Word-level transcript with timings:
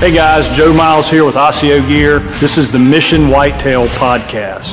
Hey 0.00 0.14
guys, 0.14 0.48
Joe 0.56 0.72
Miles 0.72 1.10
here 1.10 1.24
with 1.24 1.34
Osseo 1.34 1.84
Gear. 1.88 2.20
This 2.38 2.56
is 2.56 2.70
the 2.70 2.78
Mission 2.78 3.28
Whitetail 3.30 3.88
Podcast. 3.88 4.72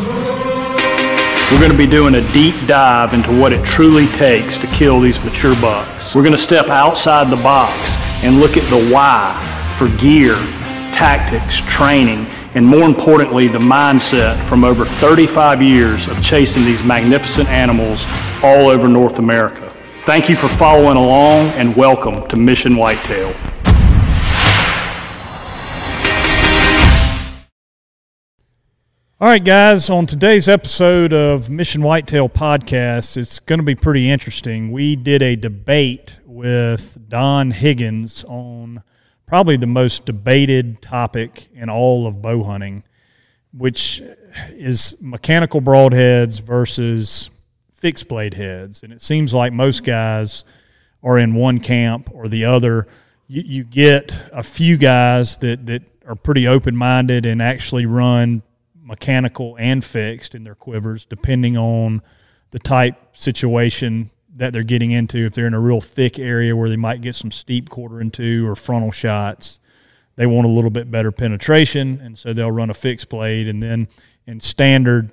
We're 1.51 1.57
going 1.57 1.71
to 1.71 1.77
be 1.77 1.87
doing 1.87 2.13
a 2.13 2.31
deep 2.31 2.53
dive 2.67 3.15
into 3.15 3.35
what 3.35 3.51
it 3.51 3.65
truly 3.65 4.05
takes 4.09 4.55
to 4.59 4.67
kill 4.67 4.99
these 4.99 5.19
mature 5.23 5.59
bucks. 5.59 6.13
We're 6.13 6.21
going 6.21 6.33
to 6.33 6.37
step 6.37 6.67
outside 6.67 7.31
the 7.31 7.41
box 7.41 7.97
and 8.23 8.39
look 8.39 8.55
at 8.55 8.69
the 8.69 8.87
why 8.93 9.33
for 9.79 9.87
gear, 9.97 10.35
tactics, 10.93 11.59
training, 11.61 12.27
and 12.55 12.63
more 12.63 12.83
importantly, 12.83 13.47
the 13.47 13.57
mindset 13.57 14.45
from 14.45 14.63
over 14.63 14.85
35 14.85 15.59
years 15.59 16.07
of 16.07 16.21
chasing 16.21 16.65
these 16.65 16.83
magnificent 16.83 17.49
animals 17.49 18.05
all 18.43 18.67
over 18.67 18.87
North 18.87 19.17
America. 19.17 19.73
Thank 20.03 20.29
you 20.29 20.35
for 20.35 20.49
following 20.49 20.97
along 20.97 21.47
and 21.55 21.75
welcome 21.75 22.27
to 22.27 22.35
Mission 22.35 22.75
Whitetail. 22.77 23.33
All 29.25 29.31
right, 29.31 29.43
guys, 29.43 29.89
on 29.89 30.05
today's 30.05 30.47
episode 30.47 31.11
of 31.11 31.49
Mission 31.49 31.81
Whitetail 31.81 32.29
Podcast, 32.29 33.17
it's 33.17 33.39
going 33.39 33.57
to 33.57 33.65
be 33.65 33.73
pretty 33.73 34.07
interesting. 34.07 34.71
We 34.71 34.95
did 34.95 35.23
a 35.23 35.35
debate 35.35 36.19
with 36.27 37.09
Don 37.09 37.49
Higgins 37.49 38.23
on 38.25 38.83
probably 39.25 39.57
the 39.57 39.65
most 39.65 40.05
debated 40.05 40.79
topic 40.79 41.47
in 41.55 41.71
all 41.71 42.05
of 42.05 42.21
bow 42.21 42.43
hunting, 42.43 42.83
which 43.51 43.99
is 44.49 44.95
mechanical 45.01 45.59
broadheads 45.59 46.39
versus 46.39 47.31
fixed 47.73 48.07
blade 48.07 48.35
heads. 48.35 48.83
And 48.83 48.93
it 48.93 49.01
seems 49.01 49.33
like 49.33 49.51
most 49.51 49.83
guys 49.83 50.45
are 51.01 51.17
in 51.17 51.33
one 51.33 51.61
camp 51.61 52.11
or 52.13 52.27
the 52.27 52.45
other. 52.45 52.87
You, 53.25 53.41
you 53.43 53.63
get 53.63 54.21
a 54.31 54.43
few 54.43 54.77
guys 54.77 55.37
that, 55.37 55.65
that 55.65 55.81
are 56.05 56.13
pretty 56.13 56.47
open 56.47 56.75
minded 56.75 57.25
and 57.25 57.41
actually 57.41 57.87
run 57.87 58.43
mechanical 58.85 59.57
and 59.59 59.83
fixed 59.83 60.35
in 60.35 60.43
their 60.43 60.55
quivers, 60.55 61.05
depending 61.05 61.57
on 61.57 62.01
the 62.51 62.59
type 62.59 62.95
situation 63.17 64.11
that 64.35 64.53
they're 64.53 64.63
getting 64.63 64.91
into. 64.91 65.25
If 65.25 65.33
they're 65.33 65.47
in 65.47 65.53
a 65.53 65.59
real 65.59 65.81
thick 65.81 66.19
area 66.19 66.55
where 66.55 66.69
they 66.69 66.77
might 66.77 67.01
get 67.01 67.15
some 67.15 67.31
steep 67.31 67.69
quarter 67.69 67.99
into 67.99 68.47
or 68.47 68.55
frontal 68.55 68.91
shots, 68.91 69.59
they 70.15 70.25
want 70.25 70.47
a 70.47 70.51
little 70.51 70.69
bit 70.69 70.89
better 70.91 71.11
penetration, 71.11 71.99
and 72.01 72.17
so 72.17 72.31
they'll 72.31 72.51
run 72.51 72.69
a 72.69 72.73
fixed 72.73 73.09
blade. 73.09 73.47
And 73.47 73.61
then 73.61 73.87
in 74.25 74.39
standard 74.39 75.11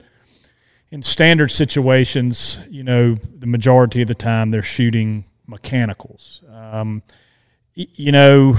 in 0.90 1.02
standard 1.02 1.50
situations, 1.50 2.60
you 2.68 2.84
know, 2.84 3.14
the 3.14 3.46
majority 3.46 4.02
of 4.02 4.08
the 4.08 4.14
time 4.14 4.50
they're 4.50 4.62
shooting 4.62 5.24
mechanicals. 5.46 6.42
Um, 6.52 7.02
you 7.74 8.12
know, 8.12 8.58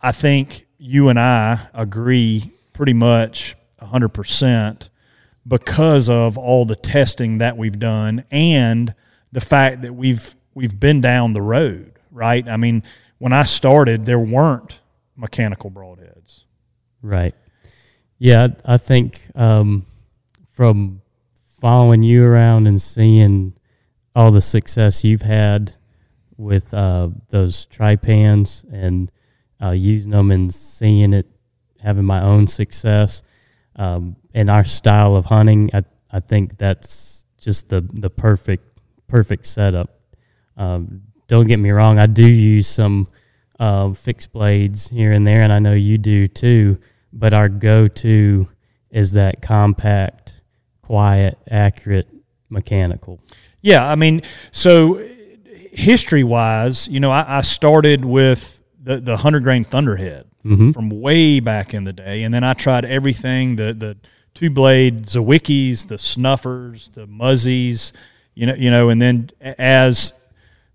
I 0.00 0.12
think 0.12 0.66
you 0.78 1.10
and 1.10 1.18
I 1.18 1.68
agree 1.74 2.50
pretty 2.72 2.94
much 2.94 3.56
100% 3.80 4.88
because 5.46 6.08
of 6.08 6.36
all 6.36 6.64
the 6.64 6.76
testing 6.76 7.38
that 7.38 7.56
we've 7.56 7.78
done 7.78 8.24
and 8.30 8.94
the 9.32 9.40
fact 9.40 9.82
that 9.82 9.94
we've 9.94 10.34
we've 10.54 10.78
been 10.78 11.00
down 11.00 11.32
the 11.32 11.42
road, 11.42 11.92
right? 12.10 12.48
I 12.48 12.56
mean, 12.56 12.82
when 13.18 13.32
I 13.32 13.44
started, 13.44 14.06
there 14.06 14.18
weren't 14.18 14.80
mechanical 15.16 15.70
broadheads. 15.70 16.44
Right. 17.00 17.34
Yeah, 18.18 18.48
I 18.64 18.76
think 18.78 19.22
um, 19.36 19.86
from 20.50 21.02
following 21.60 22.02
you 22.02 22.24
around 22.24 22.66
and 22.66 22.80
seeing 22.82 23.54
all 24.14 24.32
the 24.32 24.40
success 24.40 25.04
you've 25.04 25.22
had 25.22 25.74
with 26.36 26.74
uh, 26.74 27.08
those 27.28 27.66
Trypans 27.66 28.64
and 28.72 29.12
uh, 29.62 29.70
using 29.70 30.10
them 30.10 30.30
and 30.30 30.52
seeing 30.52 31.12
it, 31.12 31.26
having 31.80 32.04
my 32.04 32.20
own 32.22 32.46
success, 32.48 33.22
um, 33.78 34.16
and 34.34 34.50
our 34.50 34.64
style 34.64 35.16
of 35.16 35.24
hunting, 35.24 35.70
I, 35.72 35.84
I 36.10 36.20
think 36.20 36.58
that's 36.58 37.24
just 37.40 37.68
the, 37.68 37.80
the 37.80 38.10
perfect 38.10 38.64
perfect 39.06 39.46
setup. 39.46 40.00
Um, 40.56 41.02
don't 41.28 41.46
get 41.46 41.58
me 41.58 41.70
wrong, 41.70 41.98
I 41.98 42.06
do 42.06 42.28
use 42.28 42.66
some 42.66 43.08
uh, 43.58 43.92
fixed 43.92 44.32
blades 44.32 44.88
here 44.88 45.12
and 45.12 45.26
there, 45.26 45.42
and 45.42 45.52
I 45.52 45.58
know 45.58 45.72
you 45.72 45.98
do 45.98 46.28
too. 46.28 46.78
But 47.12 47.32
our 47.32 47.48
go-to 47.48 48.48
is 48.90 49.12
that 49.12 49.40
compact, 49.40 50.34
quiet, 50.82 51.38
accurate 51.50 52.08
mechanical. 52.50 53.20
Yeah, 53.60 53.86
I 53.86 53.94
mean, 53.94 54.22
so 54.50 55.02
history-wise, 55.72 56.88
you 56.88 57.00
know, 57.00 57.10
I, 57.10 57.38
I 57.38 57.40
started 57.42 58.04
with 58.04 58.62
the 58.82 58.96
the 58.98 59.16
hundred 59.18 59.42
grain 59.42 59.64
Thunderhead, 59.64 60.26
mm-hmm. 60.48 60.70
from 60.72 60.90
way 60.90 61.40
back 61.40 61.74
in 61.74 61.84
the 61.84 61.92
day. 61.92 62.22
And 62.22 62.32
then 62.32 62.44
I 62.44 62.54
tried 62.54 62.84
everything 62.84 63.56
the 63.56 63.72
the 63.72 63.96
two 64.34 64.50
blade 64.50 65.06
Zwickeys, 65.06 65.88
the 65.88 65.98
snuffers, 65.98 66.90
the 66.90 67.06
muzzies, 67.06 67.92
you 68.34 68.46
know, 68.46 68.54
you 68.54 68.70
know. 68.70 68.88
And 68.88 69.02
then 69.02 69.30
as 69.40 70.12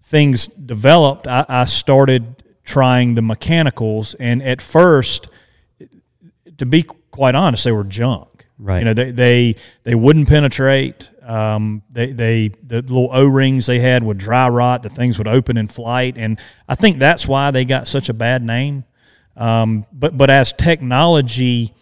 things 0.04 0.48
developed, 0.48 1.28
I, 1.28 1.46
I 1.48 1.66
started 1.66 2.44
trying 2.64 3.16
the 3.16 3.22
mechanicals. 3.22 4.16
And 4.16 4.42
at 4.44 4.62
first, 4.62 5.30
to 6.58 6.66
be 6.66 6.84
quite 6.84 7.36
honest, 7.36 7.64
they 7.64 7.72
were 7.72 7.84
junk. 7.84 8.46
Right. 8.60 8.80
You 8.80 8.86
know, 8.86 8.94
they 8.94 9.12
they, 9.12 9.56
they 9.84 9.96
wouldn't 9.96 10.28
penetrate. 10.28 11.10
Um, 11.22 11.84
they 11.92 12.08
they 12.12 12.50
the 12.62 12.82
little 12.82 13.10
O 13.12 13.26
rings 13.26 13.66
they 13.66 13.80
had 13.80 14.04
would 14.04 14.18
dry 14.18 14.48
rot. 14.50 14.84
The 14.84 14.90
things 14.90 15.18
would 15.18 15.28
open 15.28 15.58
in 15.58 15.68
flight, 15.68 16.16
and 16.18 16.40
I 16.68 16.76
think 16.76 17.00
that's 17.00 17.28
why 17.28 17.52
they 17.52 17.66
got 17.66 17.88
such 17.88 18.10
a 18.10 18.14
bad 18.14 18.44
name. 18.44 18.84
Um, 19.36 19.86
but 19.92 20.18
but 20.18 20.30
as 20.30 20.54
technology 20.54 21.74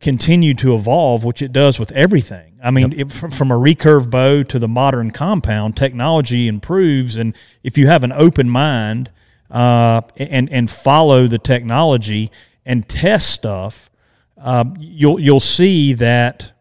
continued 0.00 0.58
to 0.58 0.74
evolve, 0.74 1.24
which 1.24 1.42
it 1.42 1.52
does 1.52 1.78
with 1.78 1.92
everything. 1.92 2.58
I 2.62 2.70
mean, 2.70 2.92
yep. 2.92 3.10
from, 3.10 3.30
from 3.30 3.50
a 3.50 3.54
recurve 3.54 4.10
bow 4.10 4.42
to 4.44 4.58
the 4.58 4.68
modern 4.68 5.10
compound, 5.10 5.76
technology 5.76 6.48
improves, 6.48 7.16
and 7.16 7.34
if 7.62 7.78
you 7.78 7.86
have 7.86 8.04
an 8.04 8.12
open 8.12 8.48
mind 8.48 9.10
uh, 9.50 10.02
and 10.16 10.50
and 10.50 10.70
follow 10.70 11.26
the 11.26 11.38
technology 11.38 12.30
and 12.64 12.88
test 12.88 13.30
stuff, 13.30 13.90
uh, 14.36 14.64
you'll 14.78 15.20
you'll 15.20 15.40
see 15.40 15.92
that 15.94 16.52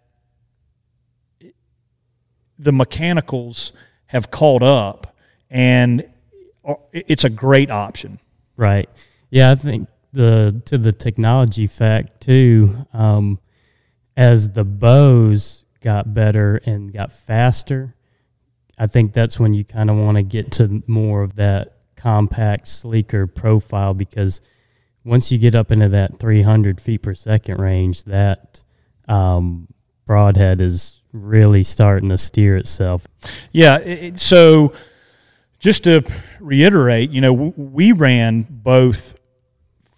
the 2.59 2.71
mechanicals 2.71 3.73
have 4.07 4.31
caught 4.31 4.63
up, 4.63 5.15
and 5.49 6.07
it's 6.91 7.23
a 7.23 7.29
great 7.29 7.69
option. 7.69 8.19
Right. 8.55 8.89
Yeah, 9.29 9.51
I 9.51 9.55
think 9.55 9.89
the 10.13 10.61
to 10.65 10.77
the 10.77 10.91
technology 10.91 11.67
fact 11.67 12.21
too. 12.21 12.85
Um, 12.93 13.39
as 14.15 14.49
the 14.49 14.63
bows 14.63 15.63
got 15.81 16.13
better 16.13 16.59
and 16.65 16.91
got 16.91 17.11
faster, 17.11 17.95
I 18.77 18.87
think 18.87 19.13
that's 19.13 19.39
when 19.39 19.53
you 19.53 19.63
kind 19.63 19.89
of 19.89 19.97
want 19.97 20.17
to 20.17 20.23
get 20.23 20.51
to 20.53 20.83
more 20.87 21.21
of 21.21 21.35
that 21.35 21.77
compact, 21.95 22.67
sleeker 22.67 23.27
profile 23.27 23.93
because 23.93 24.41
once 25.03 25.31
you 25.31 25.37
get 25.37 25.55
up 25.55 25.71
into 25.71 25.89
that 25.89 26.19
300 26.19 26.81
feet 26.81 27.01
per 27.01 27.13
second 27.13 27.59
range, 27.59 28.03
that 28.05 28.61
um, 29.07 29.67
broadhead 30.05 30.61
is 30.61 31.01
really 31.13 31.63
starting 31.63 32.09
to 32.09 32.17
steer 32.17 32.57
itself. 32.57 33.07
Yeah. 33.51 33.77
It, 33.79 34.19
so 34.19 34.73
just 35.59 35.85
to 35.85 36.03
reiterate, 36.39 37.09
you 37.09 37.21
know, 37.21 37.33
we 37.33 37.91
ran 37.91 38.45
both 38.49 39.16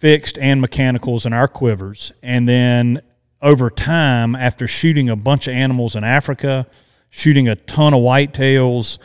fixed 0.00 0.38
and 0.38 0.62
mechanicals 0.62 1.26
in 1.26 1.34
our 1.34 1.46
quivers. 1.46 2.10
And 2.22 2.48
then 2.48 3.02
over 3.42 3.68
time, 3.68 4.34
after 4.34 4.66
shooting 4.66 5.10
a 5.10 5.16
bunch 5.16 5.46
of 5.46 5.52
animals 5.52 5.94
in 5.94 6.04
Africa, 6.04 6.66
shooting 7.10 7.48
a 7.48 7.54
ton 7.54 7.92
of 7.92 8.00
whitetails, 8.00 8.98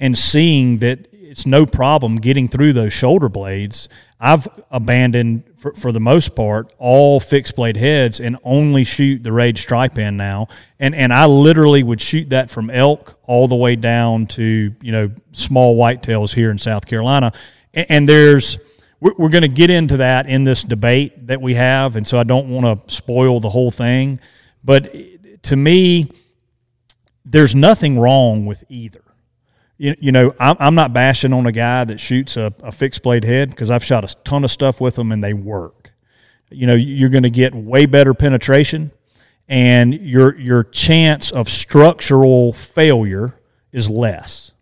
and 0.00 0.18
seeing 0.18 0.78
that 0.78 1.06
it's 1.12 1.46
no 1.46 1.66
problem 1.66 2.16
getting 2.16 2.48
through 2.48 2.72
those 2.72 2.92
shoulder 2.92 3.28
blades, 3.28 3.88
I've 4.18 4.48
abandoned, 4.72 5.44
for, 5.56 5.72
for 5.74 5.92
the 5.92 6.00
most 6.00 6.34
part, 6.34 6.74
all 6.78 7.20
fixed 7.20 7.54
blade 7.54 7.76
heads 7.76 8.18
and 8.18 8.36
only 8.42 8.82
shoot 8.82 9.22
the 9.22 9.30
Rage 9.30 9.68
Trypan 9.68 10.16
now. 10.16 10.48
And, 10.80 10.96
and 10.96 11.12
I 11.12 11.26
literally 11.26 11.84
would 11.84 12.00
shoot 12.00 12.30
that 12.30 12.50
from 12.50 12.70
elk 12.70 13.16
all 13.22 13.46
the 13.46 13.54
way 13.54 13.76
down 13.76 14.26
to, 14.28 14.74
you 14.82 14.90
know, 14.90 15.12
small 15.30 15.78
whitetails 15.78 16.34
here 16.34 16.50
in 16.50 16.58
South 16.58 16.86
Carolina. 16.86 17.32
and, 17.72 17.86
and 17.88 18.08
there's– 18.08 18.58
we're, 19.00 19.14
we're 19.16 19.28
going 19.28 19.42
to 19.42 19.48
get 19.48 19.70
into 19.70 19.98
that 19.98 20.26
in 20.26 20.44
this 20.44 20.62
debate 20.62 21.26
that 21.26 21.40
we 21.40 21.54
have, 21.54 21.96
and 21.96 22.06
so 22.06 22.18
I 22.18 22.24
don't 22.24 22.48
want 22.50 22.88
to 22.88 22.94
spoil 22.94 23.40
the 23.40 23.50
whole 23.50 23.70
thing. 23.70 24.20
But 24.62 24.94
eh, 24.94 25.16
to 25.42 25.56
me, 25.56 26.10
there's 27.24 27.54
nothing 27.54 27.98
wrong 27.98 28.46
with 28.46 28.64
either. 28.68 29.02
You, 29.78 29.96
you 29.98 30.12
know, 30.12 30.34
I'm, 30.38 30.56
I'm 30.58 30.74
not 30.74 30.92
bashing 30.92 31.32
on 31.32 31.46
a 31.46 31.52
guy 31.52 31.84
that 31.84 31.98
shoots 31.98 32.36
a, 32.36 32.52
a 32.62 32.70
fixed 32.70 33.02
blade 33.02 33.24
head 33.24 33.50
because 33.50 33.70
I've 33.70 33.84
shot 33.84 34.04
a 34.04 34.14
ton 34.24 34.44
of 34.44 34.50
stuff 34.50 34.80
with 34.80 34.96
them 34.96 35.10
and 35.12 35.24
they 35.24 35.32
work. 35.32 35.92
You 36.50 36.66
know, 36.66 36.74
you're 36.74 37.08
going 37.08 37.22
to 37.22 37.30
get 37.30 37.54
way 37.54 37.86
better 37.86 38.12
penetration, 38.12 38.90
and 39.48 39.94
your 39.94 40.36
your 40.36 40.64
chance 40.64 41.30
of 41.30 41.48
structural 41.48 42.52
failure 42.52 43.38
is 43.72 43.88
less. 43.88 44.52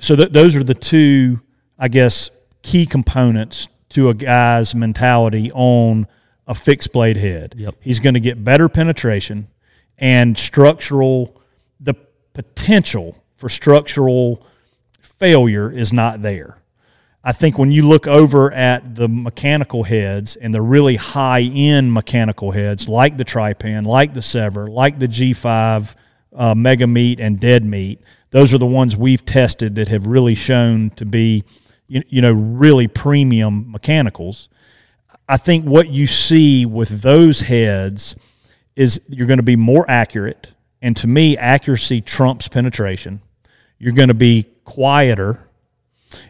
So 0.00 0.14
th- 0.14 0.30
those 0.30 0.54
are 0.54 0.62
the 0.62 0.74
two, 0.74 1.40
I 1.76 1.88
guess, 1.88 2.30
key 2.62 2.86
components 2.86 3.68
to 3.90 4.08
a 4.08 4.14
guy's 4.14 4.74
mentality 4.74 5.50
on 5.52 6.06
a 6.46 6.54
fixed 6.54 6.92
blade 6.92 7.16
head. 7.16 7.54
Yep. 7.56 7.76
He's 7.80 8.00
going 8.00 8.14
to 8.14 8.20
get 8.20 8.42
better 8.42 8.68
penetration 8.68 9.48
and 9.98 10.38
structural, 10.38 11.40
the 11.80 11.94
potential 12.32 13.16
for 13.36 13.48
structural 13.48 14.46
failure 15.00 15.70
is 15.70 15.92
not 15.92 16.22
there. 16.22 16.58
I 17.24 17.32
think 17.32 17.58
when 17.58 17.72
you 17.72 17.86
look 17.86 18.06
over 18.06 18.52
at 18.52 18.94
the 18.94 19.08
mechanical 19.08 19.82
heads 19.82 20.36
and 20.36 20.54
the 20.54 20.62
really 20.62 20.96
high 20.96 21.42
end 21.42 21.92
mechanical 21.92 22.52
heads, 22.52 22.88
like 22.88 23.16
the 23.16 23.24
Trypan, 23.24 23.84
like 23.84 24.14
the 24.14 24.20
Sevr, 24.20 24.68
like 24.68 24.98
the 24.98 25.08
G5 25.08 25.94
uh, 26.34 26.54
Mega 26.54 26.86
Meat 26.86 27.18
and 27.18 27.40
Dead 27.40 27.64
Meat, 27.64 28.00
those 28.30 28.54
are 28.54 28.58
the 28.58 28.66
ones 28.66 28.96
we've 28.96 29.24
tested 29.24 29.74
that 29.74 29.88
have 29.88 30.06
really 30.06 30.34
shown 30.34 30.90
to 30.90 31.04
be, 31.04 31.44
you, 31.88 32.02
you 32.08 32.22
know, 32.22 32.32
really 32.32 32.86
premium 32.86 33.70
mechanicals. 33.70 34.48
I 35.28 35.36
think 35.36 35.64
what 35.64 35.88
you 35.88 36.06
see 36.06 36.64
with 36.64 37.02
those 37.02 37.40
heads 37.40 38.16
is 38.76 39.00
you're 39.08 39.26
going 39.26 39.38
to 39.38 39.42
be 39.42 39.56
more 39.56 39.84
accurate. 39.88 40.52
And 40.80 40.96
to 40.98 41.06
me, 41.06 41.36
accuracy 41.36 42.00
trumps 42.00 42.46
penetration. 42.46 43.20
You're 43.78 43.92
going 43.92 44.08
to 44.08 44.14
be 44.14 44.46
quieter 44.64 45.48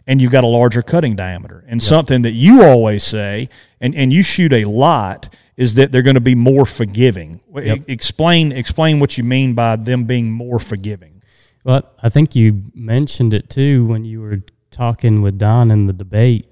and 0.06 0.20
you've 0.20 0.32
got 0.32 0.44
a 0.44 0.48
larger 0.48 0.82
cutting 0.82 1.14
diameter. 1.14 1.64
And 1.66 1.80
yep. 1.80 1.88
something 1.88 2.22
that 2.22 2.32
you 2.32 2.62
always 2.62 3.04
say, 3.04 3.48
and, 3.80 3.94
and 3.94 4.12
you 4.12 4.22
shoot 4.22 4.52
a 4.52 4.64
lot, 4.64 5.34
is 5.56 5.74
that 5.74 5.92
they're 5.92 6.02
going 6.02 6.14
to 6.14 6.20
be 6.20 6.34
more 6.34 6.66
forgiving. 6.66 7.40
Yep. 7.54 7.88
Explain 7.88 8.52
explain 8.52 9.00
what 9.00 9.18
you 9.18 9.24
mean 9.24 9.54
by 9.54 9.76
them 9.76 10.04
being 10.04 10.30
more 10.30 10.58
forgiving. 10.58 11.22
Well, 11.64 11.82
I 12.02 12.08
think 12.08 12.34
you 12.34 12.62
mentioned 12.74 13.34
it 13.34 13.50
too 13.50 13.84
when 13.86 14.04
you 14.04 14.20
were 14.20 14.42
talking 14.78 15.22
with 15.22 15.36
Don 15.36 15.72
in 15.72 15.86
the 15.88 15.92
debate. 15.92 16.46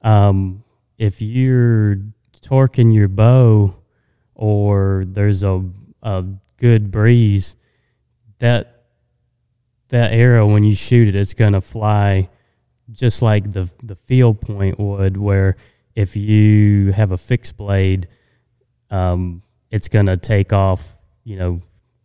Um, 0.00 0.64
if 0.96 1.20
you're 1.20 1.96
torquing 2.40 2.94
your 2.94 3.08
bow 3.08 3.74
or 4.34 5.04
there's 5.06 5.42
a, 5.42 5.62
a 6.02 6.24
good 6.56 6.90
breeze, 6.90 7.54
that 8.38 8.84
that 9.88 10.12
arrow 10.12 10.50
when 10.50 10.64
you 10.64 10.74
shoot 10.74 11.06
it, 11.06 11.14
it's 11.14 11.34
gonna 11.34 11.60
fly 11.60 12.30
just 12.90 13.20
like 13.20 13.52
the 13.52 13.68
the 13.82 13.96
field 14.06 14.40
point 14.40 14.80
would, 14.80 15.18
where 15.18 15.56
if 15.94 16.16
you 16.16 16.92
have 16.92 17.12
a 17.12 17.18
fixed 17.18 17.58
blade, 17.58 18.08
um, 18.90 19.42
it's 19.70 19.88
gonna 19.88 20.16
take 20.16 20.50
off, 20.54 20.96
you 21.24 21.36
know, 21.36 21.60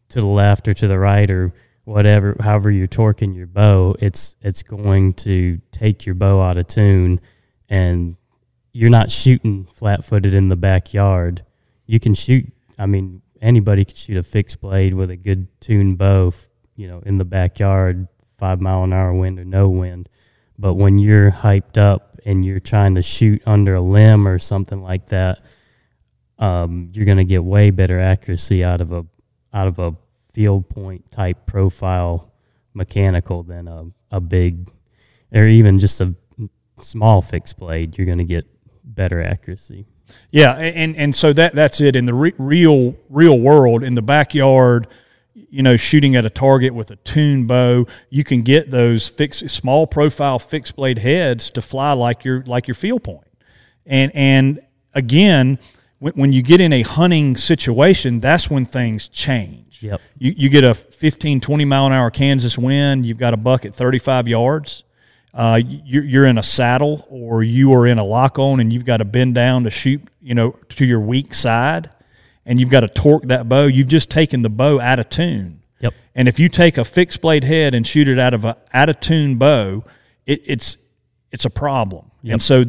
to 0.10 0.20
the 0.20 0.28
left 0.28 0.68
or 0.68 0.74
to 0.74 0.88
the 0.88 1.00
right 1.00 1.32
or 1.32 1.54
whatever, 1.84 2.36
however 2.40 2.72
you're 2.72 2.88
torquing 2.88 3.36
your 3.36 3.48
bow, 3.48 3.96
it's 4.00 4.36
it's 4.42 4.64
going 4.64 5.14
to 5.14 5.60
take 5.72 6.06
your 6.06 6.16
bow 6.16 6.42
out 6.42 6.58
of 6.58 6.68
tune, 6.68 7.20
and 7.70 8.16
you're 8.74 8.90
not 8.90 9.12
shooting 9.12 9.66
flat 9.66 10.06
footed 10.06 10.34
in 10.34 10.50
the 10.50 10.56
backyard. 10.56 11.46
You 11.86 12.00
can 12.00 12.14
shoot. 12.14 12.52
I 12.78 12.86
mean, 12.86 13.22
anybody 13.42 13.86
can 13.86 13.96
shoot 13.96 14.18
a 14.18 14.24
fixed 14.24 14.62
blade 14.62 14.94
with 14.94 15.12
a 15.12 15.18
good 15.18 15.48
tuned 15.60 15.98
bow, 15.98 16.34
you 16.76 16.88
know, 16.88 17.02
in 17.06 17.18
the 17.18 17.26
backyard, 17.26 18.08
five 18.38 18.62
mile 18.62 18.84
an 18.84 18.94
hour 18.94 19.14
wind 19.14 19.40
or 19.40 19.46
no 19.46 19.70
wind. 19.70 20.10
But 20.58 20.76
when 20.76 21.00
you're 21.00 21.32
hyped 21.32 21.78
up 21.78 22.20
and 22.26 22.46
you're 22.46 22.60
trying 22.60 22.96
to 22.96 23.02
shoot 23.02 23.42
under 23.46 23.76
a 23.76 23.82
limb 23.82 24.28
or 24.28 24.38
something 24.40 24.82
like 24.82 25.08
that, 25.08 25.40
um, 26.38 26.92
you're 26.94 27.06
going 27.06 27.18
to 27.18 27.24
get 27.24 27.44
way 27.44 27.72
better 27.72 28.00
accuracy 28.00 28.64
out 28.64 28.82
of 28.82 28.92
a 28.92 29.06
out 29.54 29.68
of 29.68 29.80
a 29.80 29.96
field 30.34 30.70
point 30.70 31.12
type 31.12 31.46
profile 31.46 32.32
mechanical 32.74 33.44
than 33.44 33.68
a, 33.68 33.86
a 34.12 34.20
big 34.20 34.72
or 35.34 35.46
even 35.46 35.80
just 35.80 36.02
a 36.02 36.14
small 36.80 37.22
fixed 37.22 37.58
blade. 37.58 37.98
You're 37.98 38.06
going 38.06 38.18
to 38.18 38.26
get 38.26 38.46
better 38.84 39.22
accuracy. 39.22 39.86
Yeah, 40.32 40.58
and 40.58 40.96
and 40.98 41.16
so 41.16 41.32
that 41.34 41.54
that's 41.54 41.80
it 41.80 41.96
in 41.96 42.06
the 42.06 42.14
re- 42.14 42.34
real 42.38 42.96
real 43.10 43.40
world 43.40 43.84
in 43.84 43.96
the 43.96 44.02
backyard. 44.02 44.88
You 45.34 45.64
know, 45.64 45.78
shooting 45.78 46.18
at 46.18 46.26
a 46.26 46.30
target 46.30 46.74
with 46.74 46.92
a 46.92 46.98
tuned 46.98 47.48
bow, 47.48 47.86
you 48.10 48.26
can 48.26 48.42
get 48.42 48.72
those 48.72 49.08
fixed 49.08 49.50
small 49.50 49.88
profile 49.88 50.38
fixed 50.40 50.76
blade 50.76 51.00
heads 51.00 51.50
to 51.52 51.62
fly 51.62 51.94
like 51.94 52.26
your 52.26 52.44
like 52.44 52.68
your 52.68 52.76
field. 52.76 53.08
And 53.86 54.12
and 54.14 54.60
again, 54.94 55.60
when, 56.02 56.14
when 56.14 56.34
you 56.34 56.42
get 56.42 56.60
in 56.60 56.74
a 56.74 56.82
hunting 56.82 57.38
situation, 57.38 58.20
that's 58.20 58.50
when 58.50 58.66
things 58.66 59.08
change. 59.08 59.82
Yep. 59.82 60.02
You 60.18 60.34
you 60.36 60.50
get 60.50 60.66
a 60.66 60.74
15 60.74 61.40
20 61.40 61.66
mile 61.66 61.88
an 61.88 61.94
hour 61.94 62.12
Kansas 62.12 62.58
wind, 62.58 63.06
you've 63.06 63.18
got 63.18 63.34
a 63.34 63.38
buck 63.38 63.66
at 63.66 63.74
35 63.74 64.28
yards 64.28 64.84
uh, 65.34 65.62
you're, 65.66 66.04
you're 66.04 66.26
in 66.26 66.38
a 66.38 66.44
saddle 66.44 67.08
or 67.10 67.44
you 67.44 67.74
are 67.74 67.88
in 67.88 67.98
a 67.98 68.04
lock 68.04 68.38
on 68.38 68.60
and 68.60 68.74
you've 68.74 68.86
got 68.86 68.98
to 68.98 69.06
bend 69.06 69.34
down 69.34 69.64
to 69.64 69.70
shoot, 69.70 70.02
you 70.22 70.36
know, 70.36 70.52
to 70.70 70.86
your 70.86 71.00
weak 71.00 71.34
side 71.34 71.90
and 72.46 72.60
you've 72.60 72.70
got 72.70 72.82
to 72.82 72.88
torque 72.88 73.24
that 73.24 73.48
bow, 73.48 73.66
you've 73.66 73.88
just 73.88 74.10
taken 74.10 74.42
the 74.42 74.50
bow 74.50 74.80
out 74.80 75.00
of 75.00 75.10
tune. 75.10 75.62
Yep. 75.80 75.94
And 76.16 76.28
if 76.28 76.38
you 76.38 76.50
take 76.50 76.78
a 76.78 76.84
fixed 76.84 77.22
blade 77.22 77.46
head 77.46 77.74
and 77.74 77.88
shoot 77.88 78.08
it 78.08 78.20
out 78.20 78.34
of 78.34 78.44
a 78.44 78.58
out 78.74 78.90
of 78.90 79.00
tune 79.00 79.38
bow, 79.38 79.86
it, 80.26 80.42
it's 80.46 80.78
it's 81.32 81.46
a 81.46 81.50
problem. 81.50 82.12
Yep. 82.24 82.34
And 82.34 82.42
so 82.42 82.66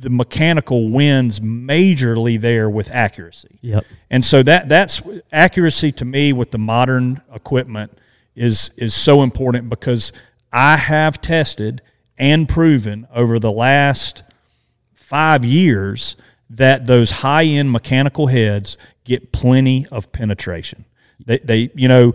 the 0.00 0.10
mechanical 0.10 0.88
wins 0.88 1.40
majorly 1.40 2.40
there 2.40 2.70
with 2.70 2.90
accuracy. 2.90 3.58
Yep. 3.62 3.84
And 4.10 4.24
so 4.24 4.42
that 4.44 4.68
that's 4.68 5.02
accuracy 5.32 5.92
to 5.92 6.04
me 6.04 6.32
with 6.32 6.50
the 6.52 6.58
modern 6.58 7.20
equipment 7.32 7.98
is 8.36 8.70
is 8.76 8.94
so 8.94 9.22
important 9.22 9.68
because 9.68 10.12
I 10.52 10.76
have 10.76 11.20
tested 11.20 11.82
and 12.16 12.48
proven 12.48 13.06
over 13.12 13.38
the 13.38 13.52
last 13.52 14.22
five 14.94 15.44
years 15.44 16.16
that 16.50 16.86
those 16.86 17.10
high 17.10 17.44
end 17.44 17.70
mechanical 17.72 18.28
heads 18.28 18.78
get 19.04 19.32
plenty 19.32 19.86
of 19.90 20.12
penetration. 20.12 20.84
They, 21.24 21.38
they, 21.38 21.70
you 21.74 21.88
know, 21.88 22.14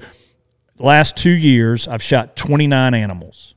last 0.77 1.17
two 1.17 1.31
years 1.31 1.87
I've 1.87 2.03
shot 2.03 2.35
29 2.35 2.93
animals. 2.93 3.55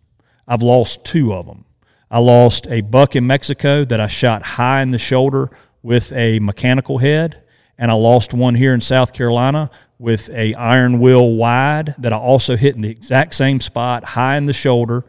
I've 0.49 0.63
lost 0.63 1.05
two 1.05 1.35
of 1.35 1.47
them. 1.47 1.66
I 2.11 2.21
lost 2.21 2.69
a 2.69 2.83
buck 2.83 3.17
in 3.17 3.27
Mexico 3.27 3.85
that 3.85 4.01
I 4.01 4.07
shot 4.07 4.43
high 4.43 4.81
in 4.81 4.91
the 4.91 4.99
shoulder 4.99 5.51
with 5.83 6.13
a 6.13 6.39
mechanical 6.39 6.99
head, 6.99 7.43
and 7.79 7.91
I 7.91 7.95
lost 7.95 8.33
one 8.33 8.55
here 8.55 8.73
in 8.75 8.81
South 8.81 9.13
Carolina 9.13 9.71
with 9.99 10.31
a 10.31 10.55
Iron 10.55 11.01
Will 11.01 11.35
wide 11.35 11.97
that 11.99 12.13
I 12.13 12.17
also 12.17 12.57
hit 12.57 12.77
in 12.77 12.83
the 12.83 12.91
exact 12.91 13.35
same 13.35 13.61
spot, 13.61 14.05
high 14.05 14.37
in 14.37 14.47
the 14.47 14.53
shoulder, 14.53 15.05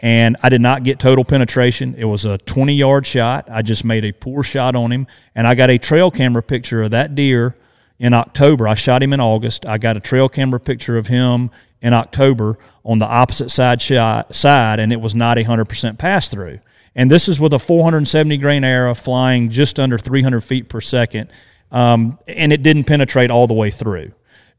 and 0.00 0.36
I 0.42 0.48
did 0.48 0.60
not 0.60 0.82
get 0.82 0.98
total 0.98 1.24
penetration. 1.24 1.94
It 1.96 2.06
was 2.06 2.24
a 2.24 2.38
20 2.38 2.74
yard 2.74 3.06
shot. 3.06 3.48
I 3.48 3.62
just 3.62 3.84
made 3.84 4.04
a 4.04 4.12
poor 4.12 4.42
shot 4.42 4.74
on 4.74 4.90
him, 4.90 5.06
and 5.36 5.46
I 5.46 5.54
got 5.54 5.70
a 5.70 5.78
trail 5.78 6.10
camera 6.10 6.42
picture 6.42 6.82
of 6.82 6.90
that 6.90 7.14
deer 7.14 7.54
in 8.00 8.12
October. 8.12 8.66
I 8.66 8.74
shot 8.74 9.04
him 9.04 9.12
in 9.12 9.20
August. 9.20 9.66
I 9.66 9.78
got 9.78 9.96
a 9.96 10.00
trail 10.00 10.28
camera 10.28 10.58
picture 10.58 10.96
of 10.96 11.06
him 11.06 11.50
in 11.82 11.94
October 11.94 12.58
on 12.84 12.98
the 12.98 13.06
opposite 13.06 13.50
side 13.50 13.80
side, 13.82 14.80
and 14.80 14.92
it 14.92 15.00
was 15.00 15.14
not 15.14 15.38
a 15.38 15.42
hundred 15.42 15.66
percent 15.66 15.98
pass 15.98 16.28
through. 16.28 16.60
And 16.94 17.10
this 17.10 17.28
is 17.28 17.38
with 17.38 17.52
a 17.52 17.58
470 17.58 18.36
grain 18.38 18.64
arrow 18.64 18.94
flying 18.94 19.50
just 19.50 19.78
under 19.78 19.96
300 19.96 20.40
feet 20.40 20.68
per 20.68 20.80
second, 20.80 21.30
um, 21.70 22.18
and 22.26 22.52
it 22.52 22.62
didn't 22.62 22.84
penetrate 22.84 23.30
all 23.30 23.46
the 23.46 23.54
way 23.54 23.70
through 23.70 24.12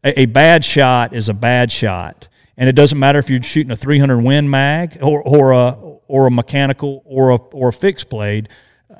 a, 0.04 0.22
a 0.22 0.26
bad 0.26 0.64
shot 0.66 1.14
is 1.14 1.30
a 1.30 1.34
bad 1.34 1.72
shot. 1.72 2.28
And 2.58 2.70
it 2.70 2.74
doesn't 2.74 3.00
matter 3.00 3.20
if 3.20 3.30
you're 3.30 3.42
shooting 3.42 3.72
a 3.72 3.76
300 3.76 4.20
Win 4.20 4.50
mag 4.50 5.00
or, 5.02 5.22
or 5.24 5.52
a 5.52 5.72
or 6.08 6.28
a 6.28 6.32
mechanical 6.32 7.02
or 7.06 7.30
a 7.32 7.36
or 7.36 7.70
a 7.70 7.74
fixed 7.74 8.10
blade. 8.10 8.50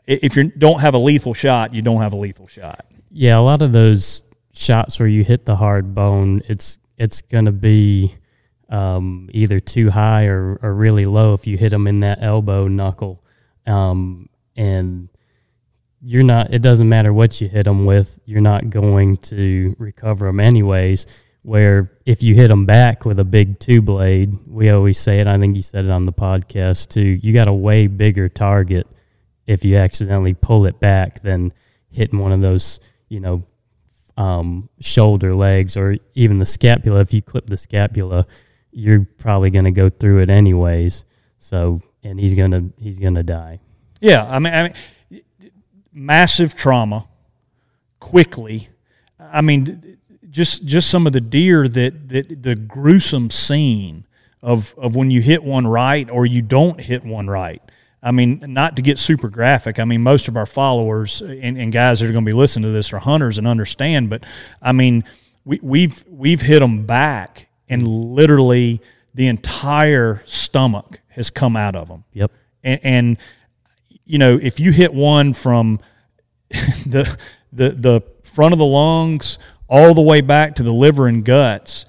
If 0.08 0.36
you 0.36 0.50
don't 0.50 0.80
have 0.80 0.94
a 0.94 0.98
lethal 0.98 1.34
shot, 1.34 1.74
you 1.74 1.82
don't 1.82 2.02
have 2.02 2.14
a 2.14 2.16
lethal 2.16 2.48
shot. 2.48 2.86
Yeah, 3.12 3.38
a 3.38 3.42
lot 3.42 3.62
of 3.62 3.72
those 3.72 4.24
shots 4.54 5.00
where 5.00 5.08
you 5.08 5.24
hit 5.24 5.46
the 5.46 5.56
hard 5.56 5.94
bone, 5.94 6.42
it's 6.48 6.80
it's 7.02 7.24
going 7.24 7.46
to 7.46 7.52
be 7.52 8.16
um, 8.70 9.28
either 9.34 9.60
too 9.60 9.90
high 9.90 10.26
or, 10.26 10.60
or 10.62 10.76
really 10.76 11.06
low 11.06 11.34
if 11.34 11.48
you 11.48 11.58
hit 11.58 11.70
them 11.70 11.88
in 11.88 12.02
that 12.02 12.20
elbow 12.22 12.68
knuckle. 12.68 13.24
Um, 13.66 14.30
and 14.56 15.10
you're 16.00 16.22
not. 16.24 16.54
It 16.54 16.62
doesn't 16.62 16.88
matter 16.88 17.12
what 17.12 17.42
you 17.42 17.50
hit 17.50 17.64
them 17.64 17.86
with. 17.86 18.20
You're 18.26 18.40
not 18.40 18.70
going 18.70 19.18
to 19.18 19.76
recover 19.80 20.28
them 20.28 20.40
anyways. 20.40 21.08
Where 21.42 21.92
if 22.06 22.22
you 22.22 22.36
hit 22.36 22.50
them 22.50 22.68
back 22.68 23.04
with 23.04 23.20
a 23.20 23.24
big 23.26 23.60
two 23.60 23.82
blade, 23.82 24.38
we 24.46 24.70
always 24.70 25.00
say 25.00 25.20
it. 25.20 25.26
I 25.26 25.40
think 25.40 25.56
you 25.56 25.64
said 25.64 25.86
it 25.86 25.92
on 25.92 26.06
the 26.06 26.14
podcast 26.14 26.90
too. 26.90 27.02
You 27.02 27.34
got 27.34 27.48
a 27.48 27.54
way 27.54 27.88
bigger 27.88 28.30
target 28.30 28.86
if 29.48 29.66
you 29.66 29.78
accidentally 29.78 30.36
pull 30.36 30.68
it 30.68 30.80
back 30.80 31.24
than 31.24 31.52
hitting 31.90 32.20
one 32.20 32.32
of 32.32 32.42
those, 32.42 32.80
you 33.10 33.20
know, 33.20 33.44
um, 34.18 34.70
shoulder 34.80 35.34
legs 35.36 35.76
or 35.78 35.98
even 36.16 36.40
the 36.40 36.46
scapula. 36.46 37.00
If 37.02 37.14
you 37.14 37.22
clip 37.22 37.48
the 37.48 37.58
scapula, 37.58 38.26
you're 38.72 39.06
probably 39.18 39.50
going 39.50 39.66
to 39.66 39.72
go 39.72 39.90
through 39.90 40.20
it 40.20 40.30
anyways. 40.30 41.04
So, 41.40 41.82
and 42.04 42.20
he's 42.20 42.36
gonna 42.36 42.70
he's 42.78 43.00
gonna 43.00 43.24
die. 43.24 43.60
Yeah, 44.00 44.26
I 44.30 44.40
mean, 44.40 44.54
I 44.54 44.64
mean 44.64 45.22
massive 45.92 46.56
trauma 46.56 47.08
quickly. 48.00 48.70
I 49.20 49.42
mean, 49.42 49.98
just 50.30 50.66
just 50.66 50.90
some 50.90 51.06
of 51.08 51.14
the 51.14 51.22
deer 51.22 51.68
that, 51.68 52.10
that 52.10 52.44
the 52.44 52.56
gruesome 52.56 53.30
scene 53.30 54.06
of 54.42 54.74
of 54.78 54.96
when 54.96 55.12
you 55.12 55.22
hit 55.22 55.44
one 55.44 55.68
right 55.68 56.10
or 56.10 56.26
you 56.26 56.42
don't 56.42 56.80
hit 56.80 57.04
one 57.04 57.28
right. 57.28 57.62
I 58.04 58.12
mean, 58.12 58.44
not 58.48 58.76
to 58.78 58.82
get 58.82 58.98
super 58.98 59.30
graphic. 59.30 59.80
I 59.80 59.86
mean, 59.86 60.02
most 60.02 60.28
of 60.28 60.36
our 60.36 60.48
followers 60.48 61.22
and, 61.22 61.58
and 61.58 61.72
guys 61.72 62.00
that 62.00 62.10
are 62.10 62.12
going 62.12 62.26
to 62.26 62.30
be 62.30 62.36
listening 62.36 62.64
to 62.64 62.72
this 62.72 62.92
are 62.94 63.00
hunters 63.00 63.38
and 63.38 63.48
understand. 63.48 64.10
But 64.10 64.24
I 64.62 64.72
mean, 64.72 65.04
we, 65.46 65.60
we've 65.62 66.04
we've 66.08 66.42
hit 66.42 66.60
them 66.60 66.86
back, 66.86 67.48
and 67.70 67.88
literally 67.88 68.82
the 69.14 69.28
entire 69.28 70.24
stomach 70.26 71.02
has 71.10 71.30
come 71.30 71.56
out 71.56 71.76
of 71.76 71.90
them. 71.90 72.04
Yep. 72.14 72.32
And, 72.64 72.80
and 72.84 73.18
you 74.06 74.18
know, 74.18 74.40
if 74.42 74.60
you 74.60 74.72
hit 74.72 74.94
one 74.94 75.34
from 75.34 75.80
the 76.50 77.18
the 77.54 77.70
the 77.70 78.02
front 78.24 78.54
of 78.54 78.60
the 78.60 78.66
lungs 78.66 79.38
all 79.68 79.94
the 79.94 80.02
way 80.02 80.22
back 80.22 80.56
to 80.56 80.64
the 80.64 80.74
liver 80.74 81.08
and 81.08 81.24
guts, 81.24 81.86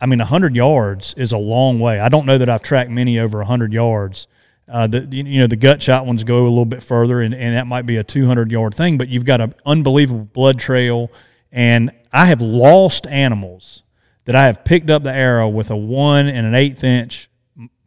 I 0.00 0.06
mean, 0.06 0.20
hundred 0.20 0.56
yards 0.56 1.12
is 1.14 1.32
a 1.32 1.38
long 1.38 1.78
way. 1.80 2.00
I 2.00 2.08
don't 2.08 2.24
know 2.24 2.38
that 2.38 2.48
I've 2.48 2.62
tracked 2.62 2.90
many 2.90 3.18
over 3.18 3.42
hundred 3.44 3.74
yards. 3.74 4.26
Uh, 4.70 4.86
the 4.86 5.00
you 5.10 5.40
know 5.40 5.46
the 5.46 5.56
gut 5.56 5.82
shot 5.82 6.06
ones 6.06 6.22
go 6.22 6.44
a 6.44 6.48
little 6.48 6.64
bit 6.64 6.82
further, 6.82 7.20
and, 7.20 7.34
and 7.34 7.56
that 7.56 7.66
might 7.66 7.86
be 7.86 7.96
a 7.96 8.04
200 8.04 8.50
yard 8.52 8.74
thing. 8.74 8.98
But 8.98 9.08
you've 9.08 9.24
got 9.24 9.40
an 9.40 9.52
unbelievable 9.66 10.28
blood 10.32 10.58
trail, 10.58 11.10
and 11.50 11.90
I 12.12 12.26
have 12.26 12.40
lost 12.40 13.06
animals 13.06 13.82
that 14.24 14.36
I 14.36 14.46
have 14.46 14.64
picked 14.64 14.90
up 14.90 15.02
the 15.02 15.12
arrow 15.12 15.48
with 15.48 15.70
a 15.70 15.76
one 15.76 16.28
and 16.28 16.46
an 16.46 16.54
eighth 16.54 16.84
inch 16.84 17.28